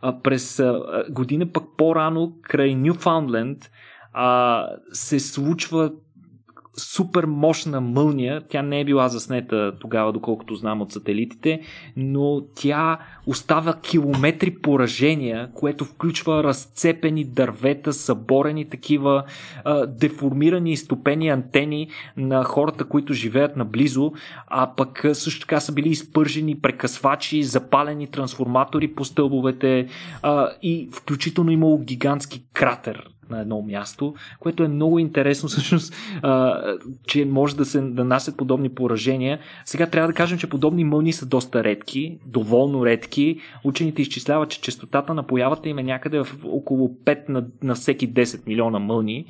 А, 0.01 0.21
през 0.21 0.59
а, 0.59 1.05
година 1.11 1.53
пък 1.53 1.65
по-рано 1.77 2.35
край 2.43 2.75
Нюфаундленд 2.75 3.71
а, 4.19 4.67
се 4.93 5.21
случва 5.21 5.91
супер 6.77 7.25
мощна 7.25 7.81
мълния. 7.81 8.43
Тя 8.49 8.63
не 8.63 8.81
е 8.81 8.85
била 8.85 9.09
заснета 9.09 9.73
тогава, 9.81 10.13
доколкото 10.13 10.55
знам 10.55 10.83
от 10.83 10.93
сателитите, 10.93 11.61
но 11.97 12.43
тя 12.55 12.99
остава 13.27 13.75
километри 13.75 14.55
поражения, 14.55 15.51
което 15.55 15.85
включва 15.85 16.45
разцепени 16.45 17.25
дървета, 17.25 17.93
съборени 17.93 18.69
такива 18.69 19.25
а, 19.65 19.87
деформирани 19.87 20.73
и 20.73 20.77
стопени 20.77 21.29
антени 21.29 21.89
на 22.17 22.45
хората, 22.45 22.85
които 22.85 23.15
живеят 23.15 23.57
наблизо, 23.57 24.13
а 24.47 24.75
пък 24.77 25.07
също 25.13 25.41
така 25.41 25.61
са 25.61 25.73
били 25.73 25.89
изпържени 25.89 26.61
прекъсвачи, 26.61 27.43
запалени 27.43 28.07
трансформатори 28.07 28.95
по 28.95 29.05
стълбовете 29.05 29.89
а, 30.23 30.51
и 30.63 30.89
включително 30.93 31.51
имало 31.51 31.79
гигантски 31.79 32.45
кратер 32.53 33.16
на 33.31 33.41
едно 33.41 33.63
място, 33.63 34.15
което 34.41 34.65
е 34.65 34.69
много 34.69 34.99
интересно 34.99 35.49
всъщност, 35.49 35.95
а, 36.23 36.63
че 37.07 37.25
може 37.25 37.57
да 37.57 37.65
се 37.65 37.81
нанасят 37.81 38.37
подобни 38.37 38.69
поражения. 38.69 39.39
Сега 39.65 39.87
трябва 39.87 40.09
да 40.09 40.15
кажем, 40.15 40.39
че 40.39 40.49
подобни 40.49 40.85
мълни 40.85 41.13
са 41.13 41.27
доста 41.27 41.65
редки, 41.65 42.19
доволно 42.27 42.87
редки. 42.87 43.41
Учените 43.65 44.03
изчисляват, 44.03 44.51
че 44.51 44.61
частотата 44.61 45.15
на 45.15 45.23
появата 45.23 45.69
им 45.69 45.79
е 45.79 45.83
някъде 45.83 46.19
в 46.19 46.37
около 46.45 46.89
5 47.05 47.29
на, 47.29 47.47
на 47.63 47.75
всеки 47.75 48.13
10 48.13 48.47
милиона 48.47 48.79
мълни. 48.79 49.27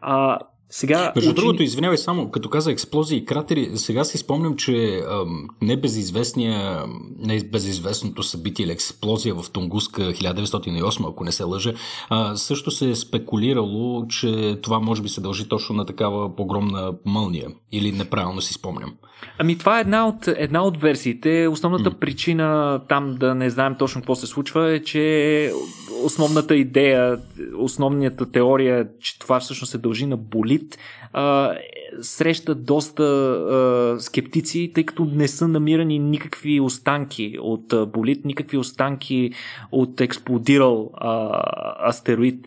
А, 0.00 0.38
сега, 0.70 1.12
Между 1.16 1.30
учени... 1.30 1.34
другото, 1.34 1.62
извинявай 1.62 1.98
само, 1.98 2.30
като 2.30 2.50
каза 2.50 2.72
експлозии 2.72 3.18
и 3.18 3.24
кратери, 3.24 3.70
сега 3.74 4.04
си 4.04 4.18
спомням, 4.18 4.56
че 4.56 5.02
ам, 5.10 5.48
не 5.62 5.76
безизвестния, 5.76 6.84
не 7.18 7.40
безизвестното 7.40 8.22
събитие 8.22 8.64
или 8.64 8.72
експлозия 8.72 9.34
в 9.34 9.50
Тунгуска 9.50 10.02
1908, 10.02 11.10
ако 11.10 11.24
не 11.24 11.32
се 11.32 11.44
лъжа, 11.44 11.72
а, 12.08 12.36
също 12.36 12.70
се 12.70 12.90
е 12.90 12.94
спекулирало, 12.94 14.06
че 14.06 14.58
това 14.62 14.80
може 14.80 15.02
би 15.02 15.08
се 15.08 15.20
дължи 15.20 15.48
точно 15.48 15.76
на 15.76 15.86
такава 15.86 16.36
погромна 16.36 16.92
мълния. 17.06 17.48
Или 17.72 17.92
неправилно 17.92 18.40
си 18.40 18.54
спомням. 18.54 18.94
Ами 19.38 19.58
това 19.58 19.78
е 19.78 19.80
една 19.80 20.08
от, 20.08 20.28
една 20.28 20.64
от 20.64 20.80
версиите. 20.80 21.48
Основната 21.48 21.90
mm. 21.90 21.98
причина 21.98 22.80
там 22.88 23.14
да 23.14 23.34
не 23.34 23.50
знаем 23.50 23.74
точно 23.78 24.00
какво 24.00 24.14
се 24.14 24.26
случва 24.26 24.70
е, 24.70 24.82
че 24.82 25.52
основната 26.04 26.56
идея, 26.56 27.18
основната 27.58 28.30
теория, 28.30 28.88
че 29.00 29.18
това 29.18 29.40
всъщност 29.40 29.70
се 29.70 29.78
дължи 29.78 30.06
на 30.06 30.16
болит, 30.60 30.78
а, 31.12 31.54
среща 32.02 32.54
доста 32.54 33.02
а, 33.02 34.00
скептици, 34.00 34.72
тъй 34.74 34.84
като 34.84 35.04
не 35.04 35.28
са 35.28 35.48
намирани 35.48 35.98
никакви 35.98 36.60
останки 36.60 37.38
от 37.40 37.90
болит, 37.92 38.24
никакви 38.24 38.58
останки 38.58 39.32
от 39.72 40.00
експлодирал 40.00 40.90
а, 40.94 41.88
астероид 41.88 42.46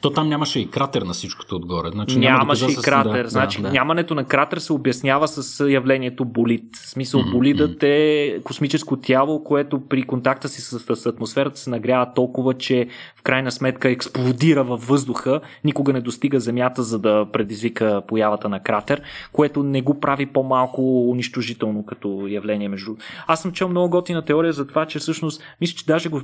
то 0.00 0.10
там 0.10 0.28
нямаше 0.28 0.60
и 0.60 0.70
кратер 0.70 1.02
на 1.02 1.12
всичкото 1.12 1.56
отгоре. 1.56 1.88
Значи, 1.92 2.18
нямаше 2.18 2.64
няма 2.64 2.72
и 2.72 2.76
кратер. 2.82 3.22
Да, 3.22 3.30
значи, 3.30 3.62
да, 3.62 3.68
да. 3.68 3.72
Нямането 3.72 4.14
на 4.14 4.24
кратер 4.24 4.58
се 4.58 4.72
обяснява 4.72 5.28
с 5.28 5.68
явлението 5.70 6.24
болид. 6.24 6.64
В 6.76 6.88
смисъл, 6.88 7.20
mm-hmm. 7.20 7.32
болидът 7.32 7.82
е 7.82 8.40
космическо 8.44 8.96
тяло, 8.96 9.44
което 9.44 9.80
при 9.88 10.02
контакта 10.02 10.48
си 10.48 10.60
с, 10.60 10.96
с 10.96 11.06
атмосферата 11.06 11.60
се 11.60 11.70
нагрява 11.70 12.14
толкова, 12.14 12.54
че 12.54 12.86
в 13.16 13.22
крайна 13.22 13.52
сметка 13.52 13.90
експлодира 13.90 14.64
във 14.64 14.86
въздуха, 14.86 15.40
никога 15.64 15.92
не 15.92 16.00
достига 16.00 16.40
Земята, 16.40 16.82
за 16.82 16.98
да 16.98 17.26
предизвика 17.32 18.02
появата 18.08 18.48
на 18.48 18.62
кратер, 18.62 19.02
което 19.32 19.62
не 19.62 19.82
го 19.82 20.00
прави 20.00 20.26
по-малко 20.26 21.10
унищожително 21.10 21.86
като 21.86 22.26
явление. 22.28 22.68
Между... 22.68 22.96
Аз 23.26 23.42
съм 23.42 23.52
чел 23.52 23.68
много 23.68 23.90
готина 23.90 24.22
теория 24.22 24.52
за 24.52 24.66
това, 24.66 24.86
че 24.86 24.98
всъщност, 24.98 25.42
мисля, 25.60 25.76
че 25.76 25.86
даже 25.86 26.08
го 26.08 26.20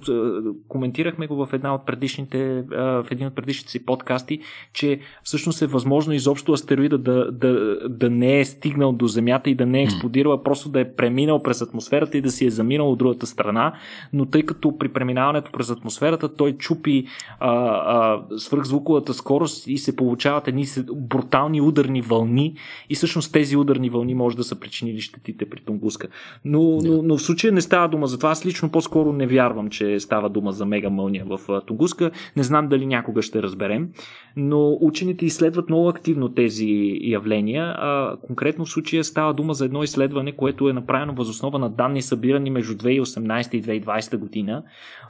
коментирахме 0.69 1.27
го 1.27 1.47
в 1.47 1.53
една 1.53 1.75
от 1.75 1.87
предишните, 1.87 2.65
в 2.71 3.07
един 3.11 3.27
от 3.27 3.35
предишните 3.35 3.48
си 3.55 3.87
подкасти, 3.87 4.41
че 4.73 5.01
всъщност 5.23 5.63
е 5.63 5.67
възможно 5.67 6.13
изобщо 6.13 6.53
астероида 6.53 6.99
да, 6.99 7.33
да, 7.33 7.79
да 7.89 8.11
не 8.11 8.41
е 8.41 8.45
стигнал 8.45 8.93
до 8.93 9.07
Земята 9.07 9.51
и 9.51 9.55
да 9.55 9.67
не 9.67 9.81
е 9.81 9.83
експлодирал, 9.83 10.33
а 10.33 10.43
просто 10.43 10.69
да 10.69 10.81
е 10.81 10.93
преминал 10.93 11.43
през 11.43 11.63
атмосферата 11.63 12.19
и 12.19 12.21
да 12.21 12.31
си 12.31 12.47
е 12.47 12.51
заминал 12.51 12.93
от 12.93 12.99
другата 12.99 13.27
страна, 13.27 13.73
но 14.13 14.27
тъй 14.27 14.43
като 14.43 14.79
при 14.79 14.89
преминаването 14.89 15.53
през 15.53 15.71
атмосферата 15.71 16.35
той 16.37 16.53
чупи 16.53 17.07
а, 17.41 17.51
а, 17.51 18.23
свръхзвуковата 18.39 19.15
скорост 19.15 19.67
и 19.67 19.79
се 19.79 19.97
получават 19.97 20.49
едни 20.49 20.67
брутални 20.93 21.61
ударни 21.61 22.03
вълни 22.03 22.55
и 22.91 22.95
всъщност 22.95 23.33
тези 23.33 23.57
ударни 23.57 23.91
вълни 23.91 24.15
може 24.15 24.37
да 24.37 24.45
са 24.45 24.61
причинили 24.61 25.01
щетите 25.01 25.51
при 25.51 25.61
Тунгуска. 25.61 26.09
Но, 26.45 26.81
но, 26.83 27.03
но 27.03 27.17
в 27.17 27.23
случая 27.23 27.53
не 27.53 27.61
става 27.61 27.89
дума 27.89 28.07
за 28.07 28.17
това. 28.17 28.31
Аз 28.31 28.47
лично 28.47 28.71
по-скоро 28.71 29.13
не 29.13 29.27
вярвам, 29.27 29.69
че 29.69 30.01
става 30.01 30.29
дума 30.29 30.53
за 30.53 30.67
мега 30.67 30.91
мълния 30.91 31.25
в 31.25 31.63
Тунгуска. 31.67 32.11
Не 32.37 32.43
знам 32.43 32.69
дали 32.69 32.87
някога 32.87 33.23
ще 33.23 33.38
разберем, 33.43 33.89
но 34.37 34.79
учените 34.81 35.27
изследват 35.27 35.69
много 35.69 35.89
активно 35.89 36.29
тези 36.29 36.99
явления. 37.01 37.65
А, 37.65 38.17
конкретно 38.27 38.65
в 38.65 38.71
случая 38.71 39.05
става 39.05 39.35
дума 39.35 39.55
за 39.55 39.65
едно 39.65 39.83
изследване, 39.83 40.33
което 40.33 40.69
е 40.69 40.73
направено 40.73 41.15
възоснова 41.15 41.59
на 41.59 41.71
данни 41.71 42.03
събирани 42.03 42.51
между 42.51 42.75
2018 42.75 43.55
и 43.55 43.63
2020 43.63 44.17
година 44.17 44.63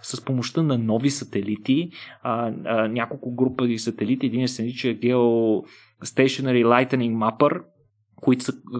с 0.02 0.24
помощта 0.24 0.62
на 0.62 0.78
нови 0.78 1.10
сателити, 1.10 1.90
а, 2.22 2.52
а, 2.64 2.88
няколко 2.88 3.34
групи 3.34 3.78
сателити, 3.78 4.26
един 4.26 4.48
се 4.48 4.62
нарича 4.62 4.88
Geo 4.88 5.62
Stationary 6.04 6.64
Lightning 6.64 7.12
Mapper, 7.12 7.60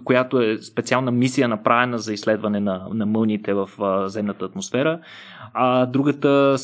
която 0.05 0.41
е 0.41 0.59
специална 0.59 1.11
мисия 1.11 1.49
направена 1.49 1.99
за 1.99 2.13
изследване 2.13 2.61
на, 2.61 2.89
на 2.95 3.07
мълните 3.07 3.55
в 3.55 3.71
а, 3.81 4.09
земната 4.09 4.45
атмосфера. 4.45 5.01
А 5.55 5.87
другата, 5.87 6.57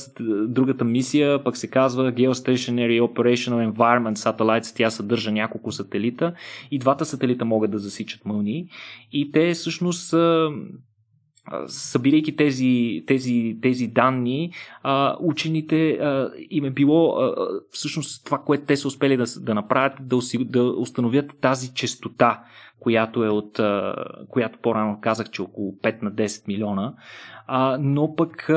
другата 0.48 0.84
мисия 0.84 1.44
пък 1.44 1.56
се 1.56 1.70
казва 1.70 2.12
Geostationary 2.12 3.00
Operational 3.00 3.72
Environment 3.72 4.14
Satellites. 4.14 4.76
Тя 4.76 4.90
съдържа 4.90 5.32
няколко 5.32 5.72
сателита 5.72 6.32
и 6.70 6.78
двата 6.78 7.04
сателита 7.04 7.44
могат 7.44 7.70
да 7.70 7.78
засичат 7.78 8.24
мълни. 8.24 8.68
И 9.12 9.32
те 9.32 9.54
всъщност 9.54 10.14
събирайки 11.66 12.36
тези, 12.36 13.04
тези, 13.06 13.58
тези 13.62 13.86
данни, 13.86 14.52
учените 15.20 15.98
им 16.50 16.64
е 16.64 16.70
било 16.70 17.32
всъщност 17.70 18.24
това, 18.24 18.38
което 18.38 18.64
те 18.64 18.76
са 18.76 18.88
успели 18.88 19.16
да, 19.16 19.24
да 19.40 19.54
направят, 19.54 19.92
да, 20.00 20.18
да 20.38 20.62
установят 20.62 21.38
тази 21.40 21.74
частота, 21.74 22.42
която 22.80 23.24
е 23.24 23.28
от, 23.28 23.60
която 24.28 24.58
по-рано 24.62 24.98
казах, 25.00 25.30
че 25.30 25.42
около 25.42 25.72
5 25.72 26.02
на 26.02 26.12
10 26.12 26.48
милиона, 26.48 26.94
но 27.78 28.14
пък 28.16 28.50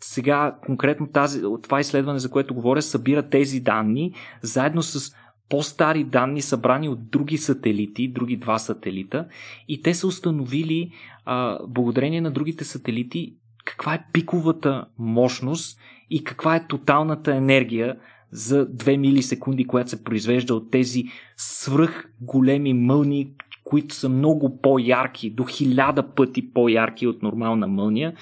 сега 0.00 0.56
конкретно 0.66 1.06
тази, 1.06 1.42
това 1.62 1.80
изследване, 1.80 2.18
за 2.18 2.30
което 2.30 2.54
говоря, 2.54 2.82
събира 2.82 3.22
тези 3.22 3.60
данни 3.60 4.14
заедно 4.42 4.82
с 4.82 5.14
по-стари 5.48 6.04
данни, 6.04 6.42
събрани 6.42 6.88
от 6.88 7.10
други 7.10 7.38
сателити, 7.38 8.08
други 8.08 8.36
два 8.36 8.58
сателита, 8.58 9.26
и 9.68 9.82
те 9.82 9.94
са 9.94 10.06
установили, 10.06 10.92
а, 11.24 11.58
благодарение 11.66 12.20
на 12.20 12.30
другите 12.30 12.64
сателити, 12.64 13.34
каква 13.64 13.94
е 13.94 14.04
пиковата 14.12 14.84
мощност 14.98 15.78
и 16.10 16.24
каква 16.24 16.56
е 16.56 16.66
тоталната 16.66 17.34
енергия 17.34 17.96
за 18.30 18.66
2 18.66 18.96
милисекунди, 18.96 19.66
която 19.66 19.90
се 19.90 20.04
произвежда 20.04 20.54
от 20.54 20.70
тези 20.70 21.04
свръх 21.36 22.10
големи 22.20 22.74
мълни, 22.74 23.32
които 23.64 23.94
са 23.94 24.08
много 24.08 24.60
по-ярки, 24.60 25.30
до 25.30 25.44
хиляда 25.44 26.14
пъти 26.14 26.52
по-ярки 26.52 27.06
от 27.06 27.22
нормална 27.22 27.66
мълния. 27.66 28.14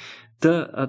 Та, 0.43 0.89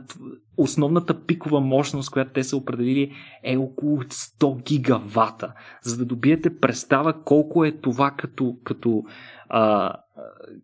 основната 0.58 1.26
пикова 1.26 1.60
мощност, 1.62 2.12
която 2.12 2.34
те 2.34 2.44
са 2.44 2.58
определили 2.58 3.12
е 3.44 3.58
около 3.58 3.98
100 3.98 4.64
гигавата. 4.64 5.54
За 5.82 5.98
да 5.98 6.06
добиете 6.06 6.60
представа 6.60 7.24
колко 7.24 7.66
е 7.66 7.72
това 7.72 8.12
като, 8.12 8.58
като, 8.64 9.04
а, 9.50 9.94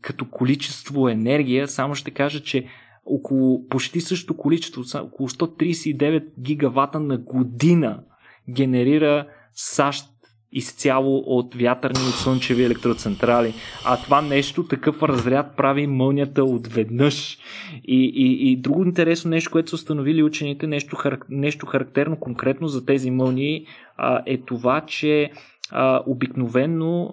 като 0.02 0.26
количество 0.30 1.10
енергия, 1.10 1.68
само 1.68 1.96
ще 1.96 2.12
кажа, 2.12 2.44
че 2.44 2.66
около 3.06 3.68
почти 3.68 4.02
същото 4.02 4.38
количество, 4.38 4.82
около 5.04 5.30
139 5.30 6.40
гигавата 6.40 7.00
на 7.00 7.18
година 7.18 8.04
генерира 8.50 9.28
САЩ 9.54 10.19
изцяло 10.52 11.24
от 11.26 11.56
вятърни 11.56 12.10
и 12.10 12.12
слънчеви 12.12 12.64
електроцентрали. 12.64 13.54
А 13.86 13.98
това 14.04 14.22
нещо, 14.22 14.64
такъв 14.64 15.04
разряд 15.04 15.58
прави 15.58 15.88
мълнята 15.88 16.44
отведнъж. 16.44 17.38
И, 17.86 18.12
и, 18.16 18.52
и 18.52 18.56
друго 18.56 18.84
интересно 18.84 19.30
нещо, 19.30 19.52
което 19.52 19.70
са 19.70 19.76
установили 19.76 20.24
учените, 20.24 20.68
нещо, 20.68 20.98
нещо 21.30 21.66
характерно 21.66 22.20
конкретно 22.20 22.68
за 22.68 22.86
тези 22.86 23.12
мълни, 23.12 23.66
а, 23.98 24.22
е 24.26 24.38
това, 24.38 24.82
че 24.82 25.32
обикновено, 26.08 27.12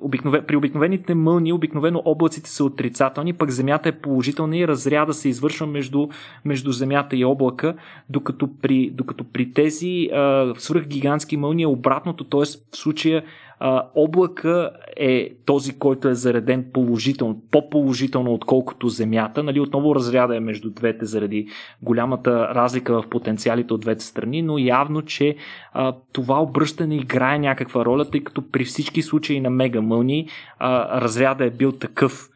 обикновен, 0.00 0.44
при 0.46 0.56
обикновените 0.56 1.14
мълни, 1.14 1.52
обикновено 1.52 2.02
облаците 2.04 2.50
са 2.50 2.64
отрицателни, 2.64 3.32
пък 3.32 3.50
Земята 3.50 3.88
е 3.88 3.92
положителна 3.92 4.56
и 4.56 4.68
разряда 4.68 5.14
се 5.14 5.28
извършва 5.28 5.66
между, 5.66 6.08
между 6.44 6.72
Земята 6.72 7.16
и 7.16 7.24
облака, 7.24 7.74
докато 8.10 8.48
при, 8.62 8.90
докато 8.90 9.24
при 9.24 9.52
тези 9.52 10.10
свръхгигантски 10.58 11.36
мълни 11.36 11.62
е 11.62 11.66
обратното, 11.66 12.24
т.е. 12.24 12.40
в 12.40 12.76
случая 12.76 13.22
а, 13.60 13.88
облака 13.94 14.70
е 14.96 15.30
този, 15.46 15.78
който 15.78 16.08
е 16.08 16.14
зареден 16.14 16.66
положително, 16.72 17.42
по-положително, 17.50 18.34
отколкото 18.34 18.88
Земята. 18.88 19.42
Нали, 19.42 19.60
отново 19.60 19.94
разряда 19.94 20.36
е 20.36 20.40
между 20.40 20.70
двете 20.70 21.04
заради 21.04 21.48
голямата 21.82 22.54
разлика 22.54 23.02
в 23.02 23.08
потенциалите 23.08 23.74
от 23.74 23.80
двете 23.80 24.04
страни, 24.04 24.42
но 24.42 24.58
явно, 24.58 25.02
че 25.02 25.36
а, 25.72 25.94
това 26.12 26.42
обръщане 26.42 26.96
играе 26.96 27.38
някаква 27.38 27.84
роля, 27.84 28.10
тъй 28.10 28.24
като 28.24 28.50
при 28.50 28.64
всички 28.64 29.02
случаи 29.02 29.40
на 29.40 29.50
мега 29.50 29.80
мълни 29.80 30.28
а, 30.58 31.00
разряда 31.00 31.44
е 31.44 31.50
бил 31.50 31.72
такъв. 31.72 32.28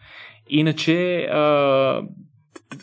Иначе 0.49 1.23
а, 1.23 2.03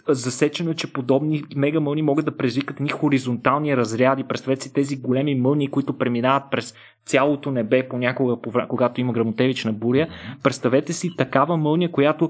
засечено 0.07 0.71
е, 0.71 0.75
че 0.75 0.93
подобни 0.93 1.43
мега 1.55 1.79
мълни 1.79 2.01
могат 2.01 2.25
да 2.25 2.37
предизвикат 2.37 2.79
ни 2.79 2.89
хоризонтални 2.89 3.77
разряди. 3.77 4.23
Представете 4.23 4.63
си 4.63 4.73
тези 4.73 5.01
големи 5.01 5.35
мълни, 5.35 5.71
които 5.71 5.97
преминават 5.97 6.43
през 6.51 6.73
цялото 7.05 7.51
небе 7.51 7.87
понякога, 7.89 8.35
когато 8.67 9.01
има 9.01 9.13
грамотевична 9.13 9.73
буря. 9.73 10.07
Представете 10.43 10.93
си 10.93 11.15
такава 11.17 11.57
мълния, 11.57 11.91
която 11.91 12.29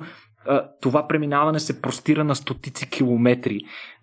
това 0.82 1.08
преминаване 1.08 1.60
се 1.60 1.82
простира 1.82 2.24
на 2.24 2.36
стотици 2.36 2.90
километри 2.90 3.60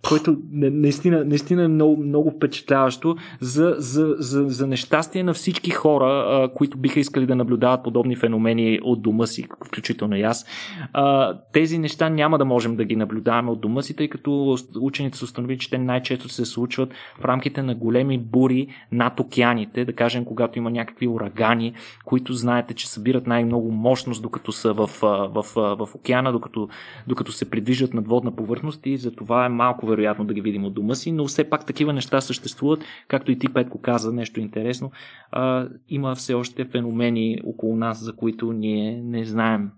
което 0.09 0.37
наистина, 0.53 1.25
наистина 1.25 1.65
е 1.65 1.69
много, 1.69 2.03
много 2.03 2.31
впечатляващо 2.31 3.17
за, 3.41 3.75
за, 3.79 4.15
за, 4.19 4.45
за 4.49 4.67
нещастие 4.67 5.23
на 5.23 5.35
всички 5.35 5.71
хора, 5.71 6.25
а, 6.29 6.55
които 6.55 6.79
биха 6.79 7.01
искали 7.01 7.27
да 7.27 7.37
наблюдават 7.37 7.85
подобни 7.85 8.17
феномени 8.17 8.81
от 8.83 9.03
дома 9.03 9.27
си, 9.27 9.47
включително 9.67 10.17
и 10.17 10.23
аз. 10.23 10.47
А, 10.93 11.35
тези 11.53 11.79
неща 11.79 12.09
няма 12.09 12.39
да 12.39 12.45
можем 12.45 12.77
да 12.77 12.85
ги 12.85 12.97
наблюдаваме 12.97 13.51
от 13.51 13.61
дома 13.61 13.83
си, 13.83 13.97
тъй 13.97 14.09
като 14.09 14.57
учените 14.81 15.19
са 15.19 15.25
установили, 15.25 15.59
че 15.59 15.71
те 15.71 15.79
най-често 15.79 16.29
се 16.29 16.45
случват 16.45 16.95
в 17.21 17.25
рамките 17.25 17.63
на 17.63 17.75
големи 17.75 18.19
бури 18.19 18.69
над 18.93 19.21
океаните, 19.21 19.85
да 19.85 19.93
кажем, 19.93 20.25
когато 20.25 20.59
има 20.59 20.71
някакви 20.71 21.09
урагани, 21.09 21.75
които 22.05 22.33
знаете, 22.33 22.75
че 22.75 22.89
събират 22.89 23.27
най-много 23.27 23.71
мощност, 23.71 24.23
докато 24.23 24.53
са 24.53 24.73
в, 24.73 24.91
в, 25.03 25.29
в, 25.35 25.45
в 25.55 25.95
океана, 25.95 26.33
докато, 26.35 26.69
докато 27.07 27.33
се 27.33 27.51
придвижат 27.51 27.95
над 27.95 28.09
водна 28.09 28.37
повърхност 28.37 28.87
и 28.87 28.97
за 28.97 29.11
това 29.11 29.47
е 29.47 29.49
малко 29.49 29.87
вероятно 29.87 30.25
да 30.25 30.35
ги 30.35 30.41
видим 30.41 30.65
от 30.65 30.75
дома 30.75 30.95
си, 30.95 31.13
но 31.13 31.25
все 31.27 31.51
пак 31.51 31.67
такива 31.67 31.93
неща 31.93 32.21
съществуват, 32.21 32.85
както 33.09 33.33
и 33.33 33.39
ти, 33.39 33.49
Петко, 33.49 33.81
каза 33.81 34.13
нещо 34.13 34.41
интересно. 34.41 34.91
А, 35.33 35.69
има 35.89 36.15
все 36.15 36.35
още 36.35 36.65
феномени 36.65 37.39
около 37.45 37.77
нас, 37.77 38.05
за 38.05 38.13
които 38.13 38.53
ние 38.53 39.03
не 39.03 39.25
знаем. 39.25 39.71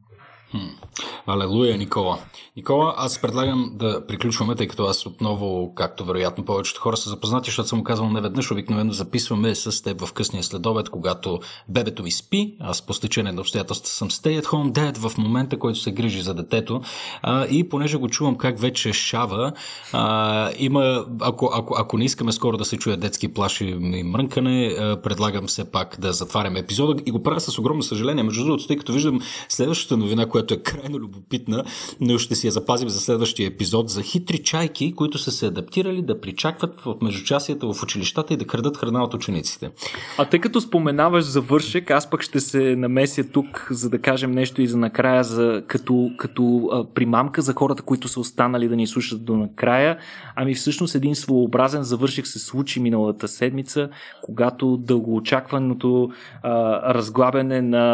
Алелуя, 1.27 1.77
Никола. 1.77 2.19
Никола, 2.57 2.95
аз 2.97 3.21
предлагам 3.23 3.71
да 3.75 4.07
приключваме, 4.07 4.55
тъй 4.55 4.67
като 4.67 4.85
аз 4.85 5.07
отново, 5.07 5.75
както 5.75 6.05
вероятно 6.05 6.45
повечето 6.45 6.81
хора 6.81 6.97
са 6.97 7.11
запознати, 7.11 7.51
защото 7.51 7.69
съм 7.69 7.85
казал 7.85 8.11
неведнъж, 8.11 8.51
обикновено 8.51 8.93
записваме 8.93 9.55
с 9.55 9.83
теб 9.83 10.01
в 10.01 10.13
късния 10.13 10.43
следобед, 10.43 10.91
когато 10.91 11.41
бебето 11.69 12.03
ми 12.03 12.11
спи. 12.11 12.55
Аз 12.61 12.83
по 12.83 12.95
стечение 12.95 13.33
на 13.33 13.41
обстоятелства 13.41 13.89
съм 13.89 14.11
stay 14.11 14.43
at 14.43 14.45
home 14.45 14.73
dad 14.73 15.09
в 15.09 15.19
момента, 15.19 15.59
който 15.59 15.79
се 15.79 15.93
грижи 15.93 16.23
за 16.23 16.35
детето. 16.35 16.81
А, 17.23 17.47
и 17.47 17.69
понеже 17.69 17.97
го 17.97 18.09
чувам 18.09 18.37
как 18.37 18.59
вече 18.59 18.93
шава, 18.93 19.53
а, 19.93 20.51
има, 20.59 21.07
ако, 21.21 21.51
ако, 21.55 21.75
ако 21.79 21.99
не 21.99 22.05
искаме 22.05 22.33
скоро 22.33 22.57
да 22.57 22.65
се 22.65 22.77
чуе 22.77 22.97
детски 22.97 23.29
плаш 23.35 23.61
и 23.61 23.75
мрънкане, 24.05 24.67
а, 24.67 25.03
предлагам 25.03 25.47
все 25.47 25.71
пак 25.71 25.97
да 26.01 26.13
затваряме 26.13 26.59
епизода 26.59 27.03
и 27.07 27.11
го 27.11 27.23
правя 27.23 27.41
с 27.41 27.59
огромно 27.59 27.83
съжаление. 27.83 28.25
Между 28.25 28.45
другото, 28.45 28.67
тъй 28.67 28.77
като 28.77 28.93
виждам 28.93 29.21
следващата 29.49 29.97
новина, 29.97 30.29
която 30.37 30.55
е 30.55 30.57
крайно 30.57 30.99
любопитна, 30.99 31.65
но 32.01 32.19
ще 32.19 32.35
си 32.35 32.47
я 32.47 32.51
запазим 32.51 32.89
за 32.89 33.01
следващия 33.01 33.47
епизод, 33.47 33.91
за 33.91 34.03
хитри 34.03 34.39
чайки, 34.39 34.95
които 34.95 35.19
са 35.19 35.31
се 35.31 35.47
адаптирали 35.47 36.03
да 36.03 36.21
причакват 36.21 36.81
в 36.81 36.95
междучасията 37.03 37.73
в 37.73 37.83
училищата 37.83 38.35
и 38.35 38.37
да 38.37 38.47
крадат 38.47 38.77
храна 38.77 39.05
от 39.05 39.15
учениците. 39.15 39.71
А 40.19 40.25
тъй 40.25 40.41
като 40.41 40.61
споменаваш 40.61 41.25
завършек, 41.25 41.91
аз 41.91 42.11
пък 42.11 42.23
ще 42.23 42.41
се 42.41 42.77
намеся 42.77 43.25
тук, 43.25 43.69
за 43.71 43.91
да 43.91 43.99
кажем 43.99 44.31
нещо 44.31 44.63
и 44.63 44.67
за 44.67 44.77
накрая, 44.77 45.25
за, 45.25 45.63
като, 45.67 46.11
като 46.17 46.69
а, 46.73 46.85
примамка 46.95 47.43
за 47.43 47.53
хората, 47.53 47.83
които 47.83 48.09
са 48.09 48.21
останали 48.21 48.69
да 48.69 48.77
ни 48.77 48.87
слушат 48.87 49.25
до 49.25 49.37
накрая. 49.37 49.99
Ами 50.35 50.55
всъщност 50.55 50.95
един 50.95 51.15
своеобразен 51.15 51.83
завършек 51.83 52.27
се 52.27 52.39
случи 52.39 52.81
миналата 52.81 53.29
седмица, 53.29 53.89
когато 54.23 54.77
дългоочакваното 54.77 56.11
а, 56.43 56.95
разглабяне 56.95 57.63
на 57.63 57.87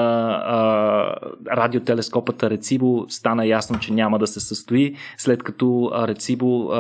а, 0.47 1.57
радиотелескопа 1.57 2.32
групата 2.33 2.51
Рецибо 2.51 3.07
стана 3.09 3.47
ясно, 3.47 3.79
че 3.79 3.93
няма 3.93 4.19
да 4.19 4.27
се 4.27 4.41
състои, 4.41 4.97
след 5.17 5.43
като 5.43 5.93
Рецибо, 5.95 6.71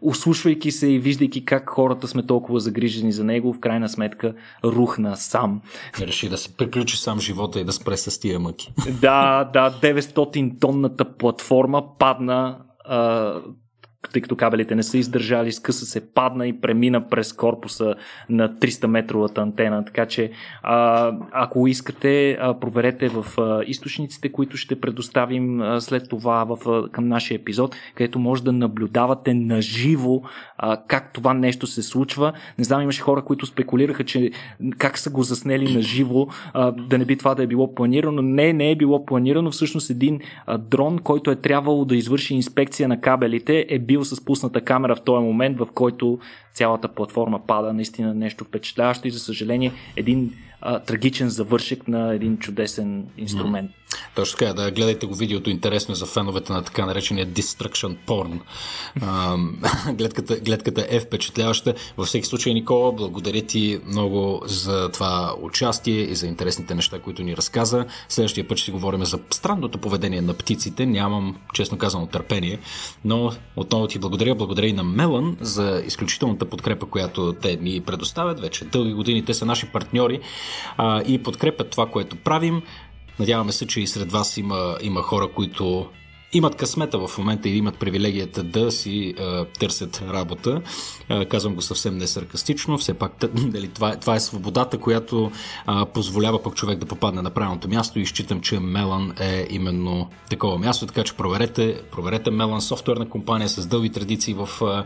услушвайки 0.00 0.70
се 0.70 0.86
и 0.86 0.98
виждайки 0.98 1.44
как 1.44 1.70
хората 1.70 2.08
сме 2.08 2.22
толкова 2.22 2.60
загрижени 2.60 3.12
за 3.12 3.24
него, 3.24 3.52
в 3.52 3.60
крайна 3.60 3.88
сметка 3.88 4.34
рухна 4.64 5.16
сам. 5.16 5.60
Реши 6.00 6.28
да 6.28 6.36
се 6.36 6.56
приключи 6.56 6.96
сам 6.96 7.20
живота 7.20 7.60
и 7.60 7.64
да 7.64 7.72
спре 7.72 7.96
с 7.96 8.20
тия 8.20 8.38
мъки. 8.38 8.72
Да, 9.00 9.50
да, 9.52 9.70
900 9.70 10.60
тонната 10.60 11.04
платформа 11.04 11.82
падна 11.98 12.58
тъй 14.12 14.22
като 14.22 14.36
кабелите 14.36 14.74
не 14.74 14.82
са 14.82 14.98
издържали, 14.98 15.52
скъса 15.52 15.86
се, 15.86 16.12
падна 16.14 16.46
и 16.46 16.60
премина 16.60 17.08
през 17.08 17.32
корпуса 17.32 17.94
на 18.28 18.48
300 18.48 18.86
метровата 18.86 19.40
антена. 19.40 19.84
Така 19.84 20.06
че, 20.06 20.30
а, 20.62 21.12
ако 21.32 21.66
искате, 21.66 22.32
а, 22.40 22.60
проверете 22.60 23.08
в 23.08 23.26
а, 23.38 23.62
източниците, 23.66 24.32
които 24.32 24.56
ще 24.56 24.80
предоставим 24.80 25.60
а, 25.60 25.80
след 25.80 26.08
това 26.08 26.44
в, 26.44 26.68
а, 26.68 26.88
към 26.88 27.08
нашия 27.08 27.36
епизод, 27.36 27.76
където 27.94 28.18
може 28.18 28.44
да 28.44 28.52
наблюдавате 28.52 29.34
наживо 29.34 30.22
а, 30.58 30.76
как 30.88 31.12
това 31.12 31.34
нещо 31.34 31.66
се 31.66 31.82
случва. 31.82 32.32
Не 32.58 32.64
знам, 32.64 32.82
имаше 32.82 33.02
хора, 33.02 33.22
които 33.22 33.46
спекулираха, 33.46 34.04
че 34.04 34.30
как 34.78 34.98
са 34.98 35.10
го 35.10 35.22
заснели 35.22 35.74
наживо, 35.74 36.28
а, 36.52 36.70
да 36.72 36.98
не 36.98 37.04
би 37.04 37.16
това 37.16 37.34
да 37.34 37.42
е 37.42 37.46
било 37.46 37.74
планирано. 37.74 38.22
Не, 38.22 38.52
не 38.52 38.70
е 38.70 38.76
било 38.76 39.06
планирано. 39.06 39.50
Всъщност 39.50 39.90
един 39.90 40.20
а, 40.46 40.58
дрон, 40.58 40.98
който 40.98 41.30
е 41.30 41.36
трябвало 41.36 41.84
да 41.84 41.96
извърши 41.96 42.34
инспекция 42.34 42.88
на 42.88 43.00
кабелите, 43.00 43.66
е 43.68 43.78
бил 43.90 44.04
с 44.04 44.24
пусната 44.24 44.60
камера 44.60 44.96
в 44.96 45.02
този 45.02 45.24
момент, 45.24 45.58
в 45.58 45.68
който 45.74 46.18
цялата 46.54 46.88
платформа 46.88 47.46
пада. 47.46 47.72
Наистина 47.72 48.14
нещо 48.14 48.44
впечатляващо 48.44 49.08
и 49.08 49.10
за 49.10 49.18
съжаление 49.18 49.72
един 49.96 50.32
а, 50.60 50.78
трагичен 50.78 51.28
завършек 51.28 51.88
на 51.88 52.14
един 52.14 52.38
чудесен 52.38 53.06
инструмент. 53.18 53.70
Точно 54.14 54.38
така, 54.38 54.52
да 54.52 54.70
гледайте 54.70 55.06
го 55.06 55.14
видеото, 55.14 55.50
интересно 55.50 55.92
е 55.92 55.94
за 55.94 56.06
феновете 56.06 56.52
на 56.52 56.62
така 56.62 56.86
наречения 56.86 57.26
Destruction 57.26 57.96
Porn. 58.06 58.40
гледката, 59.92 60.36
гледката 60.36 60.86
е 60.88 61.00
впечатляваща. 61.00 61.74
Във 61.96 62.06
всеки 62.06 62.26
случай, 62.26 62.54
Никола, 62.54 62.92
благодаря 62.92 63.42
ти 63.42 63.80
много 63.86 64.42
за 64.46 64.88
това 64.92 65.34
участие 65.42 66.00
и 66.00 66.14
за 66.14 66.26
интересните 66.26 66.74
неща, 66.74 66.98
които 66.98 67.22
ни 67.22 67.36
разказа. 67.36 67.86
Следващия 68.08 68.48
път 68.48 68.58
ще 68.58 68.72
говорим 68.72 69.04
за 69.04 69.18
странното 69.30 69.78
поведение 69.78 70.20
на 70.20 70.34
птиците. 70.34 70.86
Нямам, 70.86 71.36
честно 71.54 71.78
казано, 71.78 72.06
търпение, 72.06 72.58
но 73.04 73.32
отново 73.56 73.86
ти 73.86 73.98
благодаря. 73.98 74.34
Благодаря 74.34 74.66
и 74.66 74.72
на 74.72 74.84
Мелан 74.84 75.36
за 75.40 75.82
изключителната 75.86 76.44
подкрепа, 76.44 76.86
която 76.86 77.32
те 77.32 77.56
ни 77.56 77.80
предоставят. 77.80 78.40
Вече 78.40 78.64
дълги 78.64 78.92
години 78.92 79.24
те 79.24 79.34
са 79.34 79.46
наши 79.46 79.66
партньори 79.66 80.20
а, 80.76 81.02
и 81.02 81.22
подкрепят 81.22 81.70
това, 81.70 81.86
което 81.86 82.16
правим. 82.16 82.62
Надяваме 83.18 83.52
се, 83.52 83.66
че 83.66 83.80
и 83.80 83.86
сред 83.86 84.12
вас 84.12 84.36
има, 84.36 84.76
има 84.82 85.02
хора, 85.02 85.28
които 85.28 85.88
имат 86.32 86.56
късмета 86.56 86.98
в 86.98 87.18
момента 87.18 87.48
и 87.48 87.56
имат 87.56 87.78
привилегията 87.78 88.42
да 88.42 88.72
си 88.72 89.14
а, 89.18 89.44
търсят 89.44 90.02
работа. 90.12 90.62
А, 91.08 91.24
казвам 91.24 91.54
го 91.54 91.62
съвсем 91.62 91.98
не 91.98 92.06
саркастично, 92.06 92.78
все 92.78 92.94
пак 92.94 93.12
дали, 93.34 93.68
това, 93.68 93.96
това 93.96 94.14
е 94.14 94.20
свободата, 94.20 94.78
която 94.78 95.30
а, 95.66 95.86
позволява 95.86 96.42
пък 96.42 96.54
човек 96.54 96.78
да 96.78 96.86
попадне 96.86 97.22
на 97.22 97.30
правилното 97.30 97.68
място 97.68 97.98
и 97.98 98.06
считам, 98.06 98.40
че 98.40 98.60
Мелан 98.60 99.12
е 99.20 99.46
именно 99.50 100.08
такова 100.30 100.58
място, 100.58 100.86
така 100.86 101.04
че 101.04 101.16
проверете, 101.16 101.82
проверете 101.92 102.30
Мелан, 102.30 102.60
софтуерна 102.60 103.08
компания 103.08 103.48
с 103.48 103.66
дълги 103.66 103.90
традиции 103.90 104.34
в 104.34 104.48
а, 104.62 104.84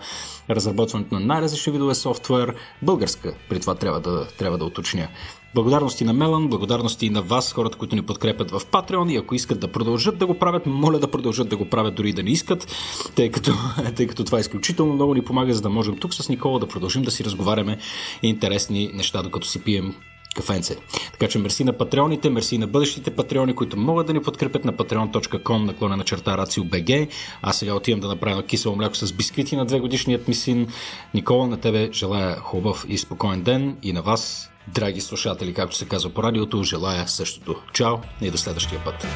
разработването 0.50 1.14
на 1.14 1.20
най-различни 1.20 1.72
видове 1.72 1.94
софтуер, 1.94 2.54
българска, 2.82 3.34
при 3.48 3.60
това 3.60 3.74
трябва 3.74 4.00
да, 4.00 4.26
трябва 4.38 4.58
да 4.58 4.64
уточня. 4.64 5.08
Благодарности 5.54 6.04
на 6.04 6.12
Мелан, 6.12 6.48
благодарности 6.48 7.10
на 7.10 7.22
вас, 7.22 7.52
хората, 7.52 7.78
които 7.78 7.96
ни 7.96 8.02
подкрепят 8.02 8.50
в 8.50 8.60
Patreon 8.60 9.12
и 9.12 9.16
ако 9.16 9.34
искат 9.34 9.60
да 9.60 9.68
продължат 9.68 10.18
да 10.18 10.26
го 10.26 10.38
правят, 10.38 10.66
моля 10.66 10.98
да 10.98 11.10
продължат 11.10 11.48
да 11.48 11.56
го 11.56 11.64
правят 11.70 11.94
дори 11.94 12.12
да 12.12 12.22
не 12.22 12.30
искат, 12.30 12.66
тъй 13.14 13.30
като, 13.30 13.52
тъй 13.96 14.06
като 14.06 14.24
това 14.24 14.38
е 14.38 14.40
изключително 14.40 14.92
много 14.92 15.14
ни 15.14 15.22
помага, 15.22 15.54
за 15.54 15.60
да 15.60 15.70
можем 15.70 15.96
тук 15.96 16.14
с 16.14 16.28
Никола 16.28 16.58
да 16.58 16.66
продължим 16.66 17.02
да 17.02 17.10
си 17.10 17.24
разговаряме 17.24 17.78
интересни 18.22 18.90
неща, 18.94 19.22
докато 19.22 19.46
си 19.46 19.64
пием 19.64 19.94
кафенце. 20.34 20.76
Така 21.12 21.28
че 21.28 21.38
мерси 21.38 21.64
на 21.64 21.72
патреоните, 21.72 22.30
мерси 22.30 22.58
на 22.58 22.66
бъдещите 22.66 23.10
патреони, 23.10 23.54
които 23.54 23.76
могат 23.76 24.06
да 24.06 24.12
ни 24.12 24.22
подкрепят 24.22 24.64
на 24.64 24.72
patreon.com 24.72 25.64
наклона 25.64 25.96
на 25.96 26.04
черта 26.04 26.36
RACIO.BG. 26.36 27.08
Аз 27.42 27.58
сега 27.58 27.74
отивам 27.74 28.00
да 28.00 28.08
направя 28.08 28.42
кисело 28.42 28.76
мляко 28.76 28.94
с 28.96 29.12
бисквити 29.12 29.56
на 29.56 29.64
две 29.64 29.80
годишният 29.80 30.28
ми 30.28 30.34
син. 30.34 30.68
Никола, 31.14 31.46
на 31.46 31.56
тебе 31.56 31.90
желая 31.92 32.36
хубав 32.36 32.86
и 32.88 32.98
спокоен 32.98 33.42
ден 33.42 33.76
и 33.82 33.92
на 33.92 34.02
вас 34.02 34.50
Драги 34.68 35.00
слушатели, 35.00 35.54
както 35.54 35.76
се 35.76 35.88
казва 35.88 36.10
по 36.10 36.22
радиото, 36.22 36.62
желая 36.62 37.08
същото. 37.08 37.56
Чао 37.72 37.96
и 38.20 38.30
до 38.30 38.38
следващия 38.38 38.84
път. 38.84 39.06